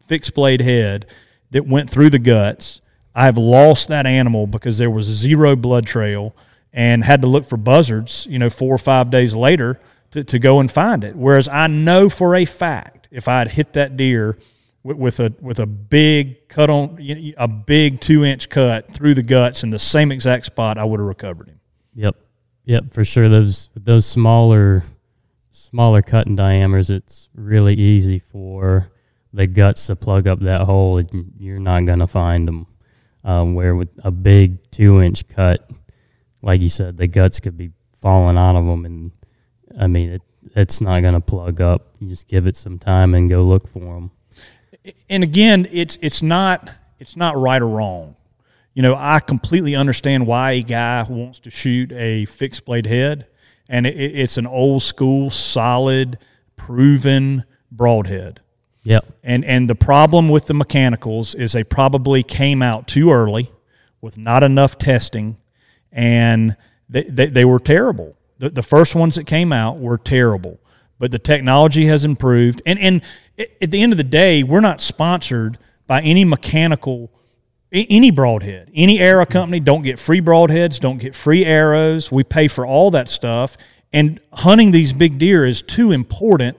fixed 0.02 0.34
blade 0.34 0.62
head 0.62 1.06
that 1.52 1.66
went 1.66 1.90
through 1.90 2.10
the 2.10 2.20
guts. 2.20 2.82
I 3.16 3.26
have 3.26 3.38
lost 3.38 3.88
that 3.90 4.06
animal 4.06 4.48
because 4.48 4.78
there 4.78 4.90
was 4.90 5.06
zero 5.06 5.56
blood 5.56 5.86
trail 5.86 6.36
and 6.74 7.04
had 7.04 7.22
to 7.22 7.28
look 7.28 7.46
for 7.46 7.58
buzzards, 7.58 8.26
you 8.30 8.40
know, 8.40 8.50
four 8.50 8.74
or 8.74 8.80
five 8.80 9.12
days 9.12 9.36
later 9.36 9.80
to, 10.12 10.24
to 10.24 10.40
go 10.40 10.60
and 10.60 10.72
find 10.72 11.04
it. 11.04 11.16
Whereas 11.16 11.48
I 11.48 11.68
know 11.68 12.10
for 12.10 12.36
a 12.36 12.46
fact 12.46 13.08
if 13.12 13.28
I 13.28 13.40
had 13.40 13.50
hit 13.50 13.74
that 13.74 13.96
deer 13.96 14.38
with, 14.84 14.98
with 14.98 15.20
a 15.20 15.34
with 15.42 15.60
a 15.60 15.66
big 15.66 16.48
cut 16.50 16.70
on 16.70 16.98
a 17.38 17.48
big 17.48 18.02
two 18.02 18.24
inch 18.24 18.50
cut 18.50 18.94
through 18.94 19.14
the 19.14 19.24
guts 19.24 19.64
in 19.64 19.70
the 19.70 19.80
same 19.80 20.12
exact 20.12 20.46
spot, 20.46 20.78
I 20.78 20.84
would 20.84 21.00
have 21.00 21.08
recovered 21.08 21.50
him. 21.50 21.60
Yep. 21.96 22.16
Yep, 22.66 22.92
for 22.92 23.04
sure. 23.04 23.30
Those 23.30 23.70
those 23.76 24.06
smaller 24.06 24.84
smaller 25.52 26.02
cutting 26.02 26.36
diameters, 26.36 26.90
it's 26.90 27.30
really 27.34 27.74
easy 27.76 28.20
for 28.20 28.92
the 29.34 29.48
guts 29.48 29.88
to 29.88 29.96
plug 29.96 30.28
up 30.28 30.40
that 30.42 30.62
hole. 30.62 31.02
You're 31.38 31.60
not 31.60 31.86
gonna 31.86 32.08
find 32.08 32.48
them. 32.48 32.68
Um, 33.26 33.56
where 33.56 33.74
with 33.74 33.90
a 34.04 34.12
big 34.12 34.70
two 34.70 35.02
inch 35.02 35.28
cut, 35.30 35.70
like 36.42 36.62
you 36.62 36.70
said, 36.70 36.98
the 36.98 37.08
guts 37.08 37.40
could 37.40 37.58
be 37.58 37.72
falling 38.02 38.38
out 38.38 38.58
of 38.58 38.66
them, 38.66 38.86
and 38.86 39.12
I 39.80 39.88
mean 39.88 40.10
it, 40.10 40.22
it's 40.56 40.82
not 40.82 41.02
gonna 41.02 41.22
plug 41.22 41.62
up. 41.62 41.96
You 42.00 42.10
just 42.10 42.28
give 42.28 42.48
it 42.48 42.56
some 42.56 42.80
time 42.80 43.14
and 43.14 43.30
go 43.30 43.44
look 43.44 43.70
for 43.70 43.96
them. 43.96 44.12
And 45.10 45.24
again, 45.24 45.68
it's 45.72 45.98
it's 46.02 46.22
not 46.22 46.70
it's 47.00 47.16
not 47.16 47.38
right 47.38 47.62
or 47.62 47.68
wrong 47.68 48.16
you 48.74 48.82
know, 48.82 48.96
I 48.98 49.20
completely 49.20 49.76
understand 49.76 50.26
why 50.26 50.54
a 50.54 50.64
guy 50.64 51.06
wants 51.08 51.40
to 51.42 51.52
shoot 51.52 51.92
a 51.92 52.26
fixed 52.26 52.66
blade 52.66 52.88
head, 52.88 53.28
and 53.70 53.86
it, 53.86 53.96
it's 53.96 54.38
an 54.38 54.48
old 54.48 54.82
school, 54.82 55.30
solid, 55.30 56.18
proven 56.56 57.44
broadhead. 57.72 58.42
Yep. 58.84 59.06
And 59.24 59.46
and 59.46 59.70
the 59.70 59.76
problem 59.76 60.28
with 60.28 60.48
the 60.48 60.54
mechanicals 60.56 61.36
is 61.36 61.52
they 61.52 61.64
probably 61.64 62.24
came 62.24 62.62
out 62.62 62.88
too 62.88 63.12
early, 63.12 63.52
with 64.02 64.18
not 64.18 64.44
enough 64.44 64.78
testing, 64.78 65.38
and 65.92 66.58
they 66.90 67.04
they, 67.04 67.28
they 67.28 67.46
were 67.46 67.60
terrible. 67.60 68.18
The, 68.40 68.50
the 68.50 68.64
first 68.64 68.96
ones 68.96 69.16
that 69.16 69.26
came 69.28 69.54
out 69.54 69.78
were 69.78 70.00
terrible, 70.00 70.60
but 71.04 71.12
the 71.12 71.20
technology 71.20 71.88
has 71.88 72.06
improved. 72.06 72.62
And 72.66 72.80
and 72.80 73.02
at 73.38 73.72
the 73.72 73.82
end 73.82 73.92
of 73.92 73.98
the 73.98 74.06
day, 74.06 74.42
we're 74.42 74.62
not 74.62 74.80
sponsored 74.80 75.58
by 75.86 76.02
any 76.02 76.24
mechanical 76.24 77.12
any 77.74 78.10
broadhead, 78.10 78.72
any 78.74 79.02
arrow 79.02 79.26
company 79.26 79.60
don't 79.60 79.82
get 79.82 80.00
free 80.00 80.22
broadheads, 80.22 80.80
don't 80.80 81.00
get 81.00 81.14
free 81.14 81.44
arrows. 81.44 82.10
We 82.10 82.24
pay 82.24 82.48
for 82.48 82.66
all 82.66 82.90
that 82.92 83.10
stuff. 83.10 83.58
And 83.92 84.22
hunting 84.32 84.72
these 84.72 84.94
big 84.94 85.18
deer 85.18 85.46
is 85.46 85.62
too 85.62 85.92
important 85.92 86.58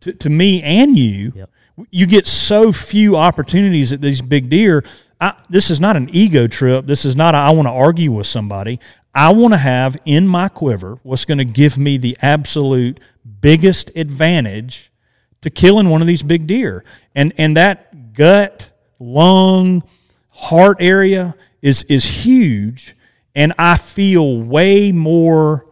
to, 0.00 0.12
to 0.12 0.28
me 0.28 0.62
and 0.62 0.98
you. 0.98 1.32
Yep. 1.34 1.50
You 1.90 2.04
get 2.04 2.26
so 2.26 2.72
few 2.72 3.16
opportunities 3.16 3.94
at 3.94 4.02
these 4.02 4.20
big 4.20 4.50
deer. 4.50 4.84
I, 5.22 5.40
this 5.48 5.70
is 5.70 5.80
not 5.80 5.96
an 5.96 6.10
ego 6.12 6.46
trip. 6.46 6.84
This 6.84 7.06
is 7.06 7.16
not 7.16 7.34
a, 7.34 7.38
I 7.38 7.50
want 7.52 7.66
to 7.66 7.72
argue 7.72 8.12
with 8.12 8.26
somebody. 8.26 8.78
I 9.16 9.32
want 9.32 9.54
to 9.54 9.58
have 9.58 9.96
in 10.04 10.26
my 10.26 10.50
quiver 10.50 10.98
what's 11.02 11.24
going 11.24 11.38
to 11.38 11.44
give 11.44 11.78
me 11.78 11.96
the 11.96 12.18
absolute 12.20 13.00
biggest 13.40 13.90
advantage 13.96 14.92
to 15.40 15.48
killing 15.48 15.88
one 15.88 16.02
of 16.02 16.06
these 16.06 16.22
big 16.22 16.46
deer. 16.46 16.84
And 17.14 17.32
and 17.38 17.56
that 17.56 18.12
gut, 18.12 18.70
lung, 19.00 19.82
heart 20.28 20.76
area 20.80 21.34
is 21.62 21.82
is 21.84 22.04
huge, 22.04 22.94
and 23.34 23.54
I 23.58 23.78
feel 23.78 24.42
way 24.42 24.92
more 24.92 25.66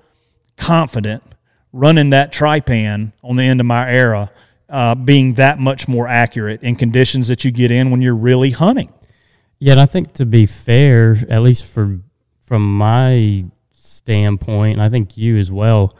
confident 0.57 1.23
running 1.71 2.11
that 2.11 2.33
trypan 2.33 3.13
on 3.23 3.37
the 3.37 3.43
end 3.43 3.61
of 3.61 3.67
my 3.67 3.91
arrow, 3.91 4.31
uh, 4.71 4.95
being 4.95 5.35
that 5.35 5.59
much 5.59 5.87
more 5.87 6.09
accurate 6.09 6.63
in 6.63 6.77
conditions 6.77 7.29
that 7.29 7.45
you 7.45 7.51
get 7.51 7.71
in 7.71 7.91
when 7.91 8.01
you're 8.01 8.15
really 8.15 8.53
hunting. 8.53 8.91
Yeah, 9.59 9.73
and 9.73 9.81
I 9.81 9.87
think 9.87 10.13
to 10.13 10.25
be 10.25 10.47
fair, 10.47 11.19
at 11.29 11.43
least 11.43 11.65
for 11.65 12.01
from 12.45 12.77
my 12.77 13.45
standpoint, 13.73 14.75
and 14.75 14.83
I 14.83 14.89
think 14.89 15.17
you 15.17 15.37
as 15.39 15.51
well, 15.51 15.97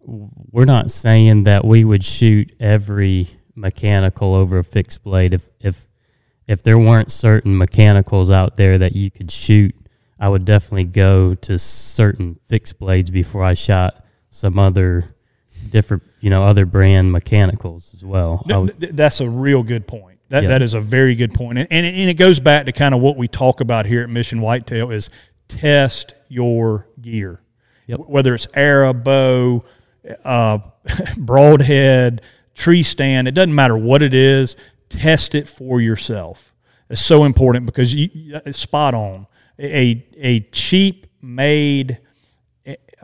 we're 0.00 0.64
not 0.64 0.90
saying 0.90 1.44
that 1.44 1.64
we 1.64 1.84
would 1.84 2.04
shoot 2.04 2.54
every 2.60 3.30
mechanical 3.54 4.34
over 4.34 4.58
a 4.58 4.64
fixed 4.64 5.02
blade. 5.02 5.34
If 5.34 5.48
if 5.60 5.88
if 6.46 6.62
there 6.62 6.78
weren't 6.78 7.10
certain 7.10 7.56
mechanicals 7.56 8.30
out 8.30 8.56
there 8.56 8.78
that 8.78 8.94
you 8.94 9.10
could 9.10 9.30
shoot, 9.30 9.74
I 10.18 10.28
would 10.28 10.44
definitely 10.44 10.84
go 10.84 11.34
to 11.34 11.58
certain 11.58 12.38
fixed 12.48 12.78
blades 12.78 13.10
before 13.10 13.42
I 13.42 13.54
shot 13.54 14.04
some 14.30 14.58
other 14.58 15.14
different, 15.70 16.02
you 16.20 16.30
know, 16.30 16.44
other 16.44 16.66
brand 16.66 17.12
mechanicals 17.12 17.92
as 17.94 18.04
well. 18.04 18.44
No, 18.46 18.66
that's 18.66 19.20
a 19.20 19.28
real 19.28 19.62
good 19.62 19.86
point. 19.86 20.18
That 20.28 20.44
yeah. 20.44 20.48
that 20.50 20.62
is 20.62 20.74
a 20.74 20.80
very 20.80 21.14
good 21.14 21.34
point, 21.34 21.58
and, 21.58 21.68
and 21.70 21.86
and 21.86 22.10
it 22.10 22.14
goes 22.14 22.40
back 22.40 22.66
to 22.66 22.72
kind 22.72 22.94
of 22.94 23.00
what 23.00 23.16
we 23.16 23.28
talk 23.28 23.60
about 23.60 23.86
here 23.86 24.02
at 24.02 24.08
Mission 24.08 24.40
Whitetail 24.40 24.90
is 24.90 25.10
test 25.58 26.14
your 26.28 26.86
gear, 27.00 27.40
yep. 27.86 28.00
whether 28.00 28.34
it's 28.34 28.46
arrow, 28.54 28.92
bow, 28.92 29.64
uh, 30.24 30.58
broadhead, 31.16 32.22
tree 32.54 32.82
stand. 32.82 33.28
It 33.28 33.32
doesn't 33.32 33.54
matter 33.54 33.76
what 33.76 34.02
it 34.02 34.14
is 34.14 34.56
test 34.88 35.34
it 35.34 35.48
for 35.48 35.80
yourself. 35.80 36.52
It's 36.88 37.04
so 37.04 37.24
important 37.24 37.66
because 37.66 37.94
you 37.94 38.40
spot 38.52 38.94
on. 38.94 39.26
A 39.58 40.04
a 40.16 40.40
cheap 40.50 41.06
made 41.22 41.98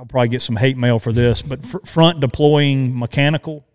I'll 0.01 0.07
probably 0.07 0.29
get 0.29 0.41
some 0.41 0.57
hate 0.57 0.79
mail 0.79 0.99
for 0.99 1.13
this, 1.13 1.43
but 1.43 1.65
front 1.65 2.21
deploying 2.21 2.99
mechanical 2.99 3.67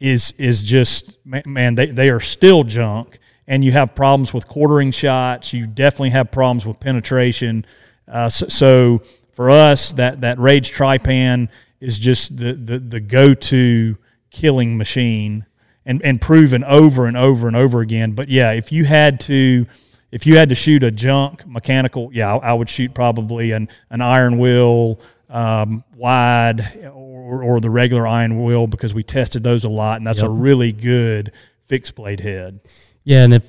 is 0.00 0.32
is 0.38 0.62
just 0.62 1.18
man 1.24 1.74
they, 1.74 1.86
they 1.86 2.08
are 2.08 2.20
still 2.20 2.64
junk 2.64 3.18
and 3.46 3.64
you 3.64 3.72
have 3.72 3.96
problems 3.96 4.32
with 4.32 4.46
quartering 4.46 4.92
shots 4.92 5.52
you 5.52 5.66
definitely 5.66 6.10
have 6.10 6.30
problems 6.30 6.64
with 6.64 6.78
penetration 6.78 7.66
uh, 8.10 8.28
so, 8.28 8.48
so, 8.48 9.02
for 9.32 9.50
us 9.50 9.92
that 9.92 10.20
that 10.22 10.38
rage 10.38 10.72
Trypan 10.72 11.48
is 11.80 11.98
just 11.98 12.36
the 12.36 12.52
the, 12.54 12.78
the 12.78 13.00
go-to 13.00 13.96
killing 14.30 14.76
machine 14.76 15.46
and, 15.84 16.02
and 16.02 16.20
proven 16.20 16.62
over 16.64 17.06
and 17.06 17.16
over 17.16 17.48
and 17.48 17.56
over 17.56 17.80
again. 17.80 18.12
But 18.12 18.28
yeah, 18.28 18.52
if 18.52 18.70
you 18.70 18.84
had 18.84 19.20
to 19.20 19.66
if 20.10 20.26
you 20.26 20.36
had 20.36 20.48
to 20.50 20.54
shoot 20.54 20.82
a 20.82 20.90
junk 20.90 21.46
mechanical, 21.46 22.10
yeah, 22.12 22.34
I, 22.34 22.50
I 22.50 22.52
would 22.54 22.68
shoot 22.68 22.94
probably 22.94 23.52
an, 23.52 23.68
an 23.90 24.00
Iron 24.00 24.38
Will 24.38 25.00
um, 25.28 25.84
wide 25.94 26.90
or, 26.92 27.42
or 27.42 27.60
the 27.60 27.70
regular 27.70 28.06
Iron 28.06 28.42
Will 28.42 28.66
because 28.66 28.94
we 28.94 29.02
tested 29.02 29.42
those 29.42 29.64
a 29.64 29.68
lot, 29.68 29.98
and 29.98 30.06
that's 30.06 30.20
yep. 30.20 30.28
a 30.28 30.32
really 30.32 30.72
good 30.72 31.32
fixed 31.66 31.94
blade 31.94 32.20
head. 32.20 32.60
Yeah, 33.04 33.24
and 33.24 33.34
if 33.34 33.44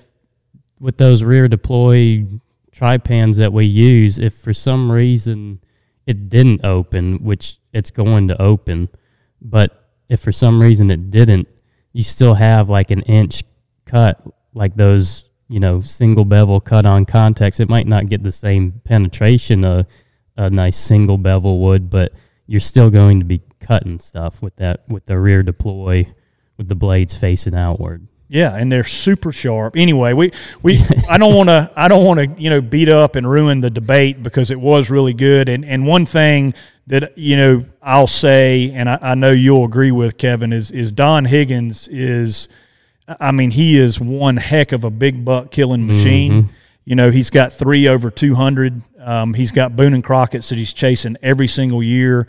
with 0.80 0.98
those 0.98 1.24
rear 1.24 1.48
deploy 1.48 2.26
trypans 2.80 3.38
that 3.38 3.52
we 3.52 3.66
use, 3.66 4.18
if 4.18 4.34
for 4.36 4.54
some 4.54 4.92
reason 4.92 5.60
it 6.06 6.30
didn't 6.30 6.66
open, 6.66 7.24
which 7.24 7.58
it's 7.74 7.92
going 7.92 8.28
to 8.28 8.42
open, 8.42 8.90
but 9.42 9.90
if 10.08 10.20
for 10.22 10.32
some 10.32 10.62
reason 10.62 10.90
it 10.90 11.12
didn't, 11.12 11.48
you 11.94 12.04
still 12.04 12.36
have 12.36 12.70
like 12.70 12.92
an 12.92 13.02
inch 13.04 13.44
cut, 13.86 14.22
like 14.54 14.76
those, 14.76 15.30
you 15.50 15.60
know, 15.60 15.82
single 15.82 16.26
bevel 16.26 16.60
cut 16.60 16.86
on 16.86 17.06
contacts. 17.06 17.60
It 17.60 17.70
might 17.70 17.88
not 17.88 18.08
get 18.08 18.24
the 18.24 18.32
same 18.32 18.82
penetration 18.84 19.66
a, 19.66 19.86
a 20.38 20.50
nice 20.50 20.78
single 20.78 21.18
bevel 21.18 21.60
would, 21.60 21.90
but 21.90 22.14
you're 22.48 22.62
still 22.62 22.90
going 22.90 23.20
to 23.20 23.26
be 23.26 23.42
cutting 23.60 24.00
stuff 24.00 24.42
with 24.42 24.56
that, 24.56 24.88
with 24.88 25.06
the 25.06 25.20
rear 25.20 25.44
deploy, 25.44 26.08
with 26.58 26.70
the 26.70 26.76
blades 26.76 27.16
facing 27.16 27.56
outward. 27.56 28.08
Yeah, 28.32 28.56
and 28.56 28.72
they're 28.72 28.84
super 28.84 29.32
sharp. 29.32 29.76
Anyway, 29.76 30.14
we 30.14 30.32
we 30.62 30.86
I 31.10 31.18
don't 31.18 31.34
want 31.34 31.50
to 31.50 31.72
I 31.76 31.88
don't 31.88 32.06
want 32.06 32.20
to 32.20 32.42
you 32.42 32.52
know 32.52 32.62
beat 32.62 32.88
up 32.88 33.16
and 33.16 33.30
ruin 33.30 33.60
the 33.60 33.72
debate 33.72 34.22
because 34.22 34.52
it 34.52 34.60
was 34.60 34.92
really 34.92 35.14
good. 35.14 35.50
And 35.50 35.66
and 35.66 35.88
one 35.88 36.06
thing 36.06 36.54
that 36.88 37.18
you 37.18 37.36
know 37.36 37.66
I'll 37.82 38.08
say, 38.08 38.72
and 38.72 38.88
I, 38.88 39.00
I 39.02 39.16
know 39.16 39.32
you'll 39.32 39.66
agree 39.66 39.92
with 39.92 40.18
Kevin 40.18 40.54
is 40.54 40.70
is 40.70 40.92
Don 40.92 41.26
Higgins 41.26 41.88
is, 41.88 42.50
I 43.20 43.32
mean 43.32 43.50
he 43.50 43.80
is 43.80 44.00
one 44.00 44.38
heck 44.38 44.74
of 44.74 44.84
a 44.84 44.92
big 44.92 45.26
buck 45.26 45.50
killing 45.50 45.88
machine. 45.88 46.44
Mm-hmm. 46.44 46.54
You 46.86 46.96
know, 46.96 47.12
he's 47.12 47.30
got 47.30 47.54
three 47.54 47.88
over 47.88 48.10
200. 48.10 48.82
Um, 49.00 49.36
he's 49.36 49.52
got 49.52 49.76
Boone 49.76 49.94
and 49.94 50.04
Crockett's 50.04 50.50
that 50.50 50.58
he's 50.58 50.74
chasing 50.74 51.18
every 51.22 51.48
single 51.48 51.84
year. 51.84 52.28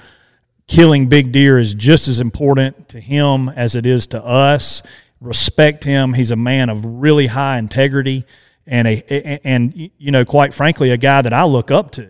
Killing 0.66 1.08
big 1.08 1.32
deer 1.32 1.58
is 1.58 1.72
just 1.72 2.08
as 2.08 2.20
important 2.20 2.88
to 2.90 3.00
him 3.00 3.48
as 3.48 3.74
it 3.74 3.86
is 3.86 4.06
to 4.08 4.22
us. 4.22 4.82
Respect 5.20 5.84
him. 5.84 6.14
He's 6.14 6.30
a 6.30 6.36
man 6.36 6.70
of 6.70 6.84
really 6.84 7.26
high 7.26 7.58
integrity 7.58 8.24
and 8.66 8.88
a 8.88 9.46
and 9.46 9.90
you 9.98 10.10
know, 10.10 10.24
quite 10.24 10.54
frankly, 10.54 10.90
a 10.90 10.96
guy 10.96 11.20
that 11.22 11.32
I 11.32 11.44
look 11.44 11.70
up 11.70 11.90
to. 11.92 12.08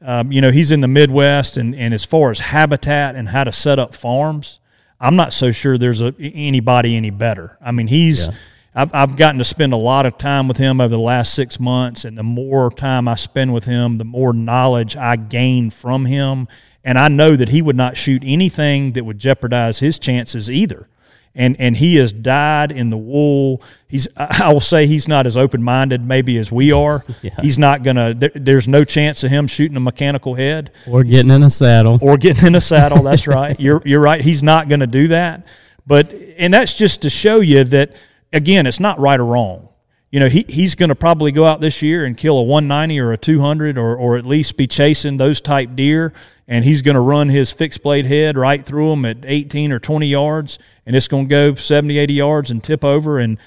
Um, 0.00 0.30
you 0.30 0.40
know, 0.40 0.50
he's 0.50 0.70
in 0.70 0.80
the 0.80 0.88
Midwest, 0.88 1.56
and, 1.56 1.74
and 1.74 1.92
as 1.92 2.04
far 2.04 2.30
as 2.30 2.38
habitat 2.38 3.16
and 3.16 3.28
how 3.28 3.44
to 3.44 3.52
set 3.52 3.78
up 3.78 3.94
farms, 3.94 4.60
I'm 5.00 5.16
not 5.16 5.32
so 5.32 5.50
sure 5.50 5.76
there's 5.76 6.00
a, 6.00 6.14
anybody 6.18 6.96
any 6.96 7.10
better. 7.10 7.58
I 7.60 7.72
mean, 7.72 7.88
he's. 7.88 8.28
Yeah. 8.28 8.34
I've, 8.78 8.94
I've 8.94 9.16
gotten 9.16 9.38
to 9.38 9.44
spend 9.44 9.72
a 9.72 9.78
lot 9.78 10.04
of 10.04 10.18
time 10.18 10.48
with 10.48 10.58
him 10.58 10.82
over 10.82 10.90
the 10.90 10.98
last 10.98 11.32
six 11.32 11.58
months, 11.58 12.04
and 12.04 12.18
the 12.18 12.22
more 12.22 12.70
time 12.70 13.08
I 13.08 13.14
spend 13.14 13.54
with 13.54 13.64
him, 13.64 13.96
the 13.96 14.04
more 14.04 14.34
knowledge 14.34 14.94
I 14.96 15.16
gain 15.16 15.70
from 15.70 16.04
him. 16.04 16.46
And 16.84 16.98
I 16.98 17.08
know 17.08 17.36
that 17.36 17.48
he 17.48 17.62
would 17.62 17.74
not 17.74 17.96
shoot 17.96 18.22
anything 18.22 18.92
that 18.92 19.06
would 19.06 19.18
jeopardize 19.18 19.78
his 19.78 19.98
chances 19.98 20.50
either 20.50 20.88
and 21.36 21.54
and 21.60 21.76
he 21.76 21.96
has 21.96 22.12
dyed 22.12 22.72
in 22.72 22.90
the 22.90 22.96
wool. 22.96 23.62
He's 23.86 24.08
I 24.16 24.52
will 24.52 24.60
say 24.60 24.86
he's 24.86 25.06
not 25.06 25.26
as 25.26 25.36
open 25.36 25.62
minded 25.62 26.04
maybe 26.04 26.38
as 26.38 26.50
we 26.50 26.72
are. 26.72 27.04
yeah. 27.22 27.40
He's 27.40 27.58
not 27.58 27.84
gonna. 27.84 28.14
There, 28.14 28.32
there's 28.34 28.66
no 28.66 28.84
chance 28.84 29.22
of 29.22 29.30
him 29.30 29.46
shooting 29.46 29.76
a 29.76 29.80
mechanical 29.80 30.34
head 30.34 30.72
or 30.88 31.04
getting 31.04 31.30
in 31.30 31.42
a 31.42 31.50
saddle 31.50 31.98
or 32.00 32.16
getting 32.16 32.46
in 32.46 32.54
a 32.54 32.60
saddle. 32.60 33.02
That's 33.02 33.26
right. 33.26 33.58
You're 33.60 33.82
you're 33.84 34.00
right. 34.00 34.20
He's 34.20 34.42
not 34.42 34.68
going 34.68 34.80
to 34.80 34.86
do 34.86 35.08
that. 35.08 35.46
But 35.86 36.10
and 36.36 36.52
that's 36.52 36.74
just 36.74 37.02
to 37.02 37.10
show 37.10 37.40
you 37.40 37.62
that 37.64 37.92
again, 38.32 38.66
it's 38.66 38.80
not 38.80 38.98
right 38.98 39.20
or 39.20 39.26
wrong. 39.26 39.68
You 40.10 40.20
know, 40.20 40.28
he, 40.28 40.44
he's 40.48 40.74
going 40.74 40.88
to 40.88 40.94
probably 40.94 41.32
go 41.32 41.44
out 41.44 41.60
this 41.60 41.82
year 41.82 42.04
and 42.04 42.16
kill 42.16 42.38
a 42.38 42.42
190 42.42 43.00
or 43.00 43.12
a 43.12 43.18
200 43.18 43.76
or, 43.76 43.96
or 43.96 44.16
at 44.16 44.24
least 44.24 44.56
be 44.56 44.66
chasing 44.66 45.16
those 45.16 45.40
type 45.40 45.74
deer 45.74 46.12
and 46.48 46.64
he's 46.64 46.82
going 46.82 46.94
to 46.94 47.00
run 47.00 47.28
his 47.28 47.50
fixed 47.50 47.82
blade 47.82 48.06
head 48.06 48.38
right 48.38 48.64
through 48.64 48.90
them 48.90 49.04
at 49.04 49.18
18 49.24 49.72
or 49.72 49.78
20 49.78 50.06
yards, 50.06 50.58
and 50.84 50.94
it's 50.94 51.08
going 51.08 51.24
to 51.24 51.28
go 51.28 51.54
70, 51.54 51.98
80 51.98 52.14
yards 52.14 52.50
and 52.50 52.62
tip 52.62 52.84
over. 52.84 53.18
And 53.18 53.38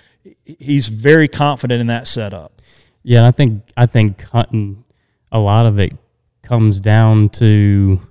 he's 0.46 0.90
very 0.90 1.28
confident 1.28 1.82
in 1.82 1.88
that 1.88 2.08
setup. 2.08 2.62
Yeah, 3.04 3.26
I 3.26 3.32
think 3.32 3.64
I 3.78 3.86
think 3.86 4.24
hunting 4.24 4.84
a 5.32 5.40
lot 5.40 5.66
of 5.66 5.80
it 5.80 5.94
comes 6.42 6.80
down 6.80 7.30
to 7.30 8.02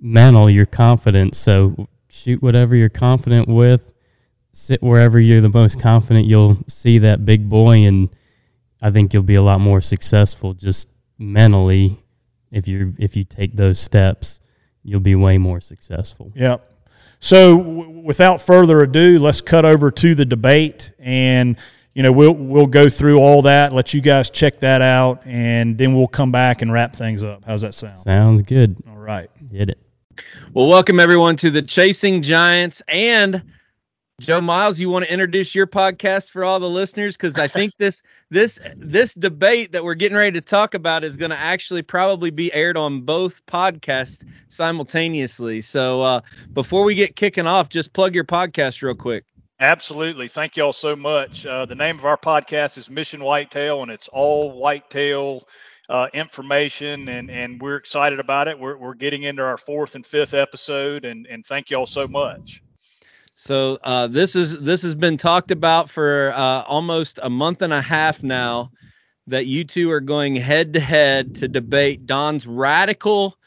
mental, 0.00 0.50
your 0.50 0.66
confidence. 0.66 1.38
So 1.38 1.88
shoot 2.08 2.42
whatever 2.42 2.76
you're 2.76 2.90
confident 2.90 3.48
with, 3.48 3.87
sit 4.58 4.82
wherever 4.82 5.18
you're 5.20 5.40
the 5.40 5.48
most 5.48 5.80
confident. 5.80 6.26
You'll 6.26 6.58
see 6.68 6.98
that 6.98 7.24
big 7.24 7.48
boy, 7.48 7.84
and 7.84 8.08
I 8.82 8.90
think 8.90 9.14
you'll 9.14 9.22
be 9.22 9.36
a 9.36 9.42
lot 9.42 9.60
more 9.60 9.80
successful 9.80 10.54
just 10.54 10.88
mentally 11.18 11.98
if 12.50 12.68
you 12.68 12.94
if 12.98 13.16
you 13.16 13.24
take 13.24 13.56
those 13.56 13.78
steps, 13.78 14.40
you'll 14.82 15.00
be 15.00 15.14
way 15.14 15.38
more 15.38 15.60
successful. 15.60 16.32
Yep. 16.34 16.72
So, 17.20 17.58
w- 17.58 17.90
without 18.04 18.40
further 18.40 18.80
ado, 18.80 19.18
let's 19.18 19.40
cut 19.40 19.64
over 19.64 19.90
to 19.90 20.14
the 20.14 20.24
debate, 20.24 20.92
and 20.98 21.56
you 21.94 22.02
know 22.02 22.12
we'll 22.12 22.32
we'll 22.32 22.66
go 22.66 22.88
through 22.88 23.18
all 23.18 23.42
that, 23.42 23.72
let 23.72 23.92
you 23.92 24.00
guys 24.00 24.30
check 24.30 24.60
that 24.60 24.82
out, 24.82 25.22
and 25.26 25.76
then 25.76 25.94
we'll 25.94 26.08
come 26.08 26.32
back 26.32 26.62
and 26.62 26.72
wrap 26.72 26.94
things 26.94 27.22
up. 27.22 27.44
How's 27.44 27.62
that 27.62 27.74
sound? 27.74 27.96
Sounds 27.96 28.42
good. 28.42 28.76
All 28.88 28.96
right, 28.98 29.30
hit 29.50 29.70
it. 29.70 29.78
Well, 30.52 30.68
welcome 30.68 30.98
everyone 30.98 31.36
to 31.36 31.50
the 31.50 31.62
Chasing 31.62 32.22
Giants 32.22 32.82
and 32.88 33.42
Joe 34.20 34.40
Miles, 34.40 34.80
you 34.80 34.90
want 34.90 35.04
to 35.04 35.12
introduce 35.12 35.54
your 35.54 35.68
podcast 35.68 36.32
for 36.32 36.42
all 36.42 36.58
the 36.58 36.68
listeners 36.68 37.16
because 37.16 37.38
I 37.38 37.46
think 37.46 37.76
this 37.78 38.02
this 38.30 38.58
this 38.74 39.14
debate 39.14 39.70
that 39.70 39.84
we're 39.84 39.94
getting 39.94 40.18
ready 40.18 40.32
to 40.32 40.40
talk 40.40 40.74
about 40.74 41.04
is 41.04 41.16
going 41.16 41.30
to 41.30 41.38
actually 41.38 41.82
probably 41.82 42.30
be 42.30 42.52
aired 42.52 42.76
on 42.76 43.02
both 43.02 43.46
podcasts 43.46 44.26
simultaneously. 44.48 45.60
So 45.60 46.02
uh, 46.02 46.20
before 46.52 46.82
we 46.82 46.96
get 46.96 47.14
kicking 47.14 47.46
off, 47.46 47.68
just 47.68 47.92
plug 47.92 48.12
your 48.12 48.24
podcast 48.24 48.82
real 48.82 48.96
quick. 48.96 49.24
Absolutely, 49.60 50.26
thank 50.26 50.56
y'all 50.56 50.72
so 50.72 50.96
much. 50.96 51.46
Uh, 51.46 51.64
the 51.64 51.76
name 51.76 51.96
of 51.96 52.04
our 52.04 52.16
podcast 52.16 52.76
is 52.76 52.90
Mission 52.90 53.22
Whitetail, 53.22 53.82
and 53.82 53.90
it's 53.90 54.08
all 54.08 54.58
whitetail 54.58 55.46
uh, 55.88 56.08
information, 56.12 57.08
and 57.08 57.30
and 57.30 57.62
we're 57.62 57.76
excited 57.76 58.18
about 58.18 58.48
it. 58.48 58.58
We're 58.58 58.78
we're 58.78 58.94
getting 58.94 59.22
into 59.22 59.44
our 59.44 59.58
fourth 59.58 59.94
and 59.94 60.04
fifth 60.04 60.34
episode, 60.34 61.04
and 61.04 61.24
and 61.28 61.46
thank 61.46 61.70
y'all 61.70 61.86
so 61.86 62.08
much. 62.08 62.62
So 63.40 63.78
uh, 63.84 64.08
this 64.08 64.34
is 64.34 64.58
this 64.58 64.82
has 64.82 64.96
been 64.96 65.16
talked 65.16 65.52
about 65.52 65.88
for 65.88 66.32
uh, 66.34 66.62
almost 66.62 67.20
a 67.22 67.30
month 67.30 67.62
and 67.62 67.72
a 67.72 67.80
half 67.80 68.20
now. 68.24 68.72
That 69.28 69.46
you 69.46 69.62
two 69.62 69.90
are 69.92 70.00
going 70.00 70.34
head 70.36 70.72
to 70.72 70.80
head 70.80 71.36
to 71.36 71.46
debate 71.46 72.04
Don's 72.04 72.46
radical 72.48 73.38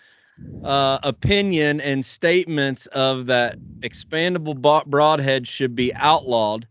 uh, 0.64 1.00
opinion 1.04 1.82
and 1.82 2.06
statements 2.06 2.86
of 2.88 3.26
that 3.26 3.58
expandable 3.82 4.56
broadhead 4.86 5.46
should 5.46 5.76
be 5.76 5.94
outlawed 5.96 6.68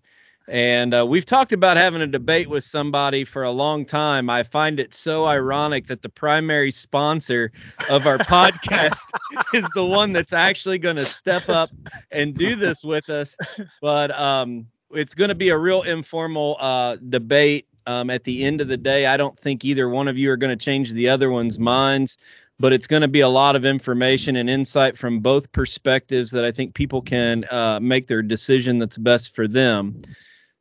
and 0.50 0.92
uh, 0.92 1.06
we've 1.06 1.24
talked 1.24 1.52
about 1.52 1.76
having 1.76 2.02
a 2.02 2.06
debate 2.08 2.48
with 2.48 2.64
somebody 2.64 3.22
for 3.22 3.44
a 3.44 3.50
long 3.52 3.84
time. 3.84 4.28
I 4.28 4.42
find 4.42 4.80
it 4.80 4.92
so 4.92 5.26
ironic 5.26 5.86
that 5.86 6.02
the 6.02 6.08
primary 6.08 6.72
sponsor 6.72 7.52
of 7.88 8.04
our 8.04 8.18
podcast 8.18 9.06
is 9.54 9.64
the 9.76 9.86
one 9.86 10.12
that's 10.12 10.32
actually 10.32 10.78
going 10.78 10.96
to 10.96 11.04
step 11.04 11.48
up 11.48 11.70
and 12.10 12.34
do 12.34 12.56
this 12.56 12.82
with 12.82 13.08
us. 13.08 13.36
But 13.80 14.10
um, 14.18 14.66
it's 14.90 15.14
going 15.14 15.28
to 15.28 15.36
be 15.36 15.50
a 15.50 15.58
real 15.58 15.82
informal 15.82 16.56
uh, 16.58 16.96
debate. 17.08 17.66
Um, 17.86 18.10
at 18.10 18.24
the 18.24 18.44
end 18.44 18.60
of 18.60 18.68
the 18.68 18.76
day, 18.76 19.06
I 19.06 19.16
don't 19.16 19.38
think 19.38 19.64
either 19.64 19.88
one 19.88 20.06
of 20.06 20.18
you 20.18 20.30
are 20.30 20.36
going 20.36 20.56
to 20.56 20.64
change 20.64 20.92
the 20.92 21.08
other 21.08 21.30
one's 21.30 21.58
minds 21.58 22.18
but 22.60 22.74
it's 22.74 22.86
going 22.86 23.00
to 23.00 23.08
be 23.08 23.20
a 23.20 23.28
lot 23.28 23.56
of 23.56 23.64
information 23.64 24.36
and 24.36 24.50
insight 24.50 24.96
from 24.96 25.18
both 25.18 25.50
perspectives 25.50 26.30
that 26.30 26.44
I 26.44 26.52
think 26.52 26.74
people 26.74 27.00
can 27.00 27.46
uh, 27.50 27.80
make 27.80 28.06
their 28.06 28.20
decision 28.20 28.78
that's 28.78 28.98
best 28.98 29.34
for 29.34 29.48
them. 29.48 30.02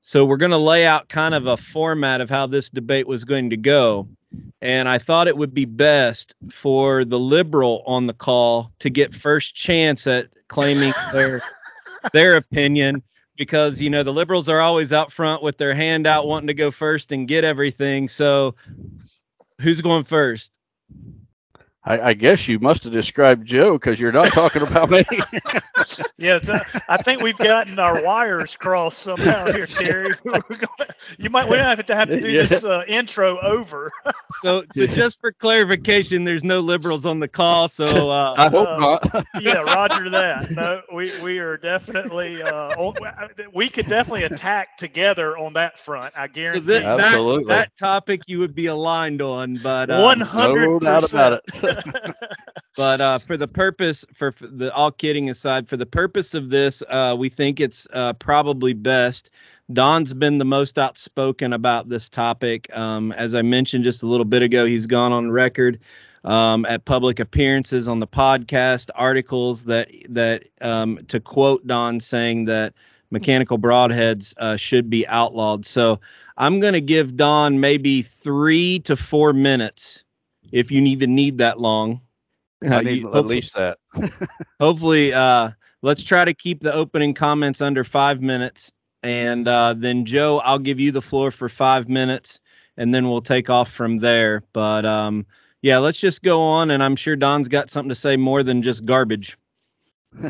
So 0.02 0.26
we're 0.26 0.38
going 0.38 0.52
to 0.52 0.58
lay 0.58 0.86
out 0.86 1.10
kind 1.10 1.36
of 1.36 1.48
a 1.48 1.58
format 1.58 2.22
of 2.22 2.30
how 2.30 2.48
this 2.48 2.70
debate 2.70 3.08
was 3.08 3.24
going 3.24 3.50
to 3.50 3.58
go. 3.58 4.08
And 4.62 4.88
I 4.88 4.98
thought 4.98 5.28
it 5.28 5.38
would 5.38 5.54
be 5.54 5.66
best 5.66 6.34
for 6.52 7.04
the 7.04 7.20
liberal 7.20 7.84
on 7.86 8.08
the 8.08 8.14
call 8.14 8.72
to 8.80 8.90
get 8.90 9.14
first 9.14 9.56
chance 9.56 10.06
at 10.08 10.28
claiming 10.48 10.94
their 11.14 11.42
their 12.14 12.36
opinion 12.36 13.04
because 13.38 13.82
you 13.82 13.90
know 13.90 14.04
the 14.04 14.14
liberals 14.14 14.48
are 14.48 14.60
always 14.60 14.94
out 14.94 15.12
front 15.12 15.42
with 15.42 15.58
their 15.58 15.74
hand 15.74 16.06
out 16.06 16.28
wanting 16.28 16.48
to 16.48 16.54
go 16.54 16.72
first 16.72 17.12
and 17.12 17.28
get 17.28 17.44
everything. 17.44 18.08
So 18.10 18.56
who's 19.62 19.82
going 19.82 20.04
first? 20.04 20.54
I, 21.90 22.10
I, 22.10 22.14
guess 22.14 22.48
you 22.48 22.60
must 22.60 22.84
have 22.84 22.94
described 22.94 23.48
Joe 23.48 23.74
because 23.74 24.00
you're 24.00 24.12
not 24.12 24.28
talking 24.28 24.62
about 24.62 24.92
me. 24.92 25.04
yes, 26.18 26.48
uh, 26.48 26.64
I 26.88 26.98
think 26.98 27.24
we've 27.24 27.38
gotten 27.38 27.80
our 27.80 28.04
wires 28.04 28.56
crossed 28.56 29.00
somehow 29.00 29.52
here, 29.52 29.66
Terry. 29.66 30.14
you 31.18 31.32
might 31.32 31.50
we 31.50 31.58
have 31.58 31.84
to 31.84 31.96
have 31.96 32.10
to 32.10 32.22
do 32.22 32.30
yeah. 32.30 32.44
this 32.44 32.64
uh, 32.64 32.84
intro 32.88 33.40
over. 33.40 33.92
so, 34.42 34.64
so 34.72 34.86
just 34.86 35.20
for 35.20 35.32
clarification, 35.32 36.26
there's 36.26 36.44
no 36.44 36.60
liberals 36.60 37.08
on 37.08 37.20
the 37.20 37.28
call. 37.28 37.68
So 37.68 38.12
uh, 38.12 38.36
I 38.38 38.50
hope 38.50 38.68
uh, 38.68 38.78
not. 38.78 39.26
yeah, 39.42 39.54
Roger 39.56 40.12
that. 40.12 40.52
No, 40.52 40.84
we 40.94 41.20
we 41.22 41.40
are 41.40 41.58
definitely 41.58 42.44
uh, 42.44 42.92
we 43.56 43.68
could 43.68 43.88
definitely 43.88 44.26
attack 44.26 44.78
together 44.78 45.36
on 45.40 45.54
that 45.54 45.80
front. 45.80 46.14
I 46.16 46.28
guarantee. 46.28 46.60
So 46.60 46.66
this, 46.66 46.84
That, 46.84 47.44
that 47.48 47.76
topic 47.76 48.22
you 48.28 48.38
would 48.38 48.54
be 48.54 48.68
aligned 48.68 49.24
on, 49.24 49.56
but 49.56 49.90
one 49.90 50.20
hundred 50.22 50.82
percent. 50.82 51.42
But 52.76 53.02
uh, 53.02 53.20
for 53.20 53.38
the 53.38 53.48
purpose, 53.48 54.06
for, 54.14 54.32
for, 54.32 54.48
the 54.48 54.74
all 54.74 54.92
kidding 54.92 55.30
aside, 55.30 55.68
for 55.68 55.78
the 55.78 55.86
purpose 55.86 56.34
of 56.34 56.50
this, 56.50 56.82
uh, 56.90 57.16
we 57.18 57.30
think 57.30 57.60
it's 57.60 57.88
uh, 57.94 58.14
probably 58.14 58.74
best. 58.74 59.32
Don's 59.72 60.14
been 60.14 60.40
the 60.40 60.46
most 60.46 60.80
outspoken 60.80 61.54
about 61.54 61.90
this 61.90 62.10
topic. 62.10 62.76
Um, 62.76 63.12
as 63.14 63.36
I 63.36 63.42
mentioned 63.42 63.84
just 63.84 64.02
a 64.02 64.08
little 64.08 64.26
bit 64.26 64.42
ago, 64.42 64.66
he's 64.66 64.88
gone 64.88 65.12
on 65.12 65.32
record 65.32 65.80
um, 66.24 66.66
at 66.66 66.86
public 66.86 67.20
appearances 67.20 67.88
on 67.88 68.00
the 68.00 68.08
podcast, 68.08 68.90
articles 68.96 69.66
that 69.66 69.90
that 70.10 70.46
um, 70.62 71.00
to 71.08 71.20
quote 71.20 71.66
Don 71.68 72.00
saying 72.00 72.46
that 72.46 72.74
mechanical 73.12 73.58
broadheads 73.58 74.34
uh, 74.38 74.56
should 74.56 74.90
be 74.90 75.08
outlawed. 75.08 75.66
So 75.66 76.00
I'm 76.38 76.60
going 76.60 76.74
to 76.74 76.82
give 76.82 77.16
Don 77.16 77.60
maybe 77.60 78.02
three 78.02 78.80
to 78.80 78.96
four 78.96 79.34
minutes 79.34 80.04
if 80.52 80.72
you 80.72 80.82
even 80.84 81.16
need 81.16 81.38
that 81.40 81.60
long. 81.60 82.02
I 82.64 82.82
need 82.82 83.04
you, 83.04 83.14
at 83.16 83.26
least 83.26 83.54
that. 83.56 83.78
hopefully, 84.60 85.14
uh, 85.14 85.52
let's 85.82 86.04
try 86.04 86.26
to 86.26 86.34
keep 86.34 86.62
the 86.62 86.74
opening 86.74 87.14
comments 87.14 87.62
under 87.62 87.84
five 87.84 88.22
minutes. 88.22 88.72
And 89.02 89.48
uh, 89.48 89.76
then, 89.78 90.04
Joe, 90.04 90.40
I'll 90.40 90.60
give 90.60 90.80
you 90.80 90.92
the 90.92 91.02
floor 91.02 91.32
for 91.32 91.48
five 91.48 91.88
minutes 91.88 92.42
and 92.80 92.96
then 92.96 93.10
we'll 93.10 93.22
take 93.22 93.50
off 93.50 93.70
from 93.70 94.00
there. 94.00 94.42
But 94.54 94.86
um, 94.86 95.28
yeah, 95.62 95.78
let's 95.78 96.00
just 96.00 96.24
go 96.24 96.42
on. 96.42 96.72
And 96.72 96.82
I'm 96.82 96.96
sure 96.96 97.16
Don's 97.16 97.48
got 97.48 97.70
something 97.70 97.90
to 97.90 97.96
say 97.96 98.18
more 98.18 98.42
than 98.42 98.64
just 98.64 98.86
garbage. 98.86 99.38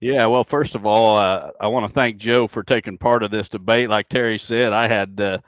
yeah, 0.00 0.24
well, 0.26 0.44
first 0.44 0.74
of 0.74 0.86
all, 0.86 1.16
uh, 1.16 1.50
I 1.60 1.66
want 1.66 1.86
to 1.86 1.92
thank 1.92 2.16
Joe 2.16 2.46
for 2.46 2.62
taking 2.62 2.96
part 2.96 3.22
of 3.22 3.30
this 3.30 3.48
debate. 3.48 3.90
Like 3.90 4.08
Terry 4.08 4.38
said, 4.38 4.72
I 4.72 4.86
had 4.86 5.20
uh, 5.20 5.38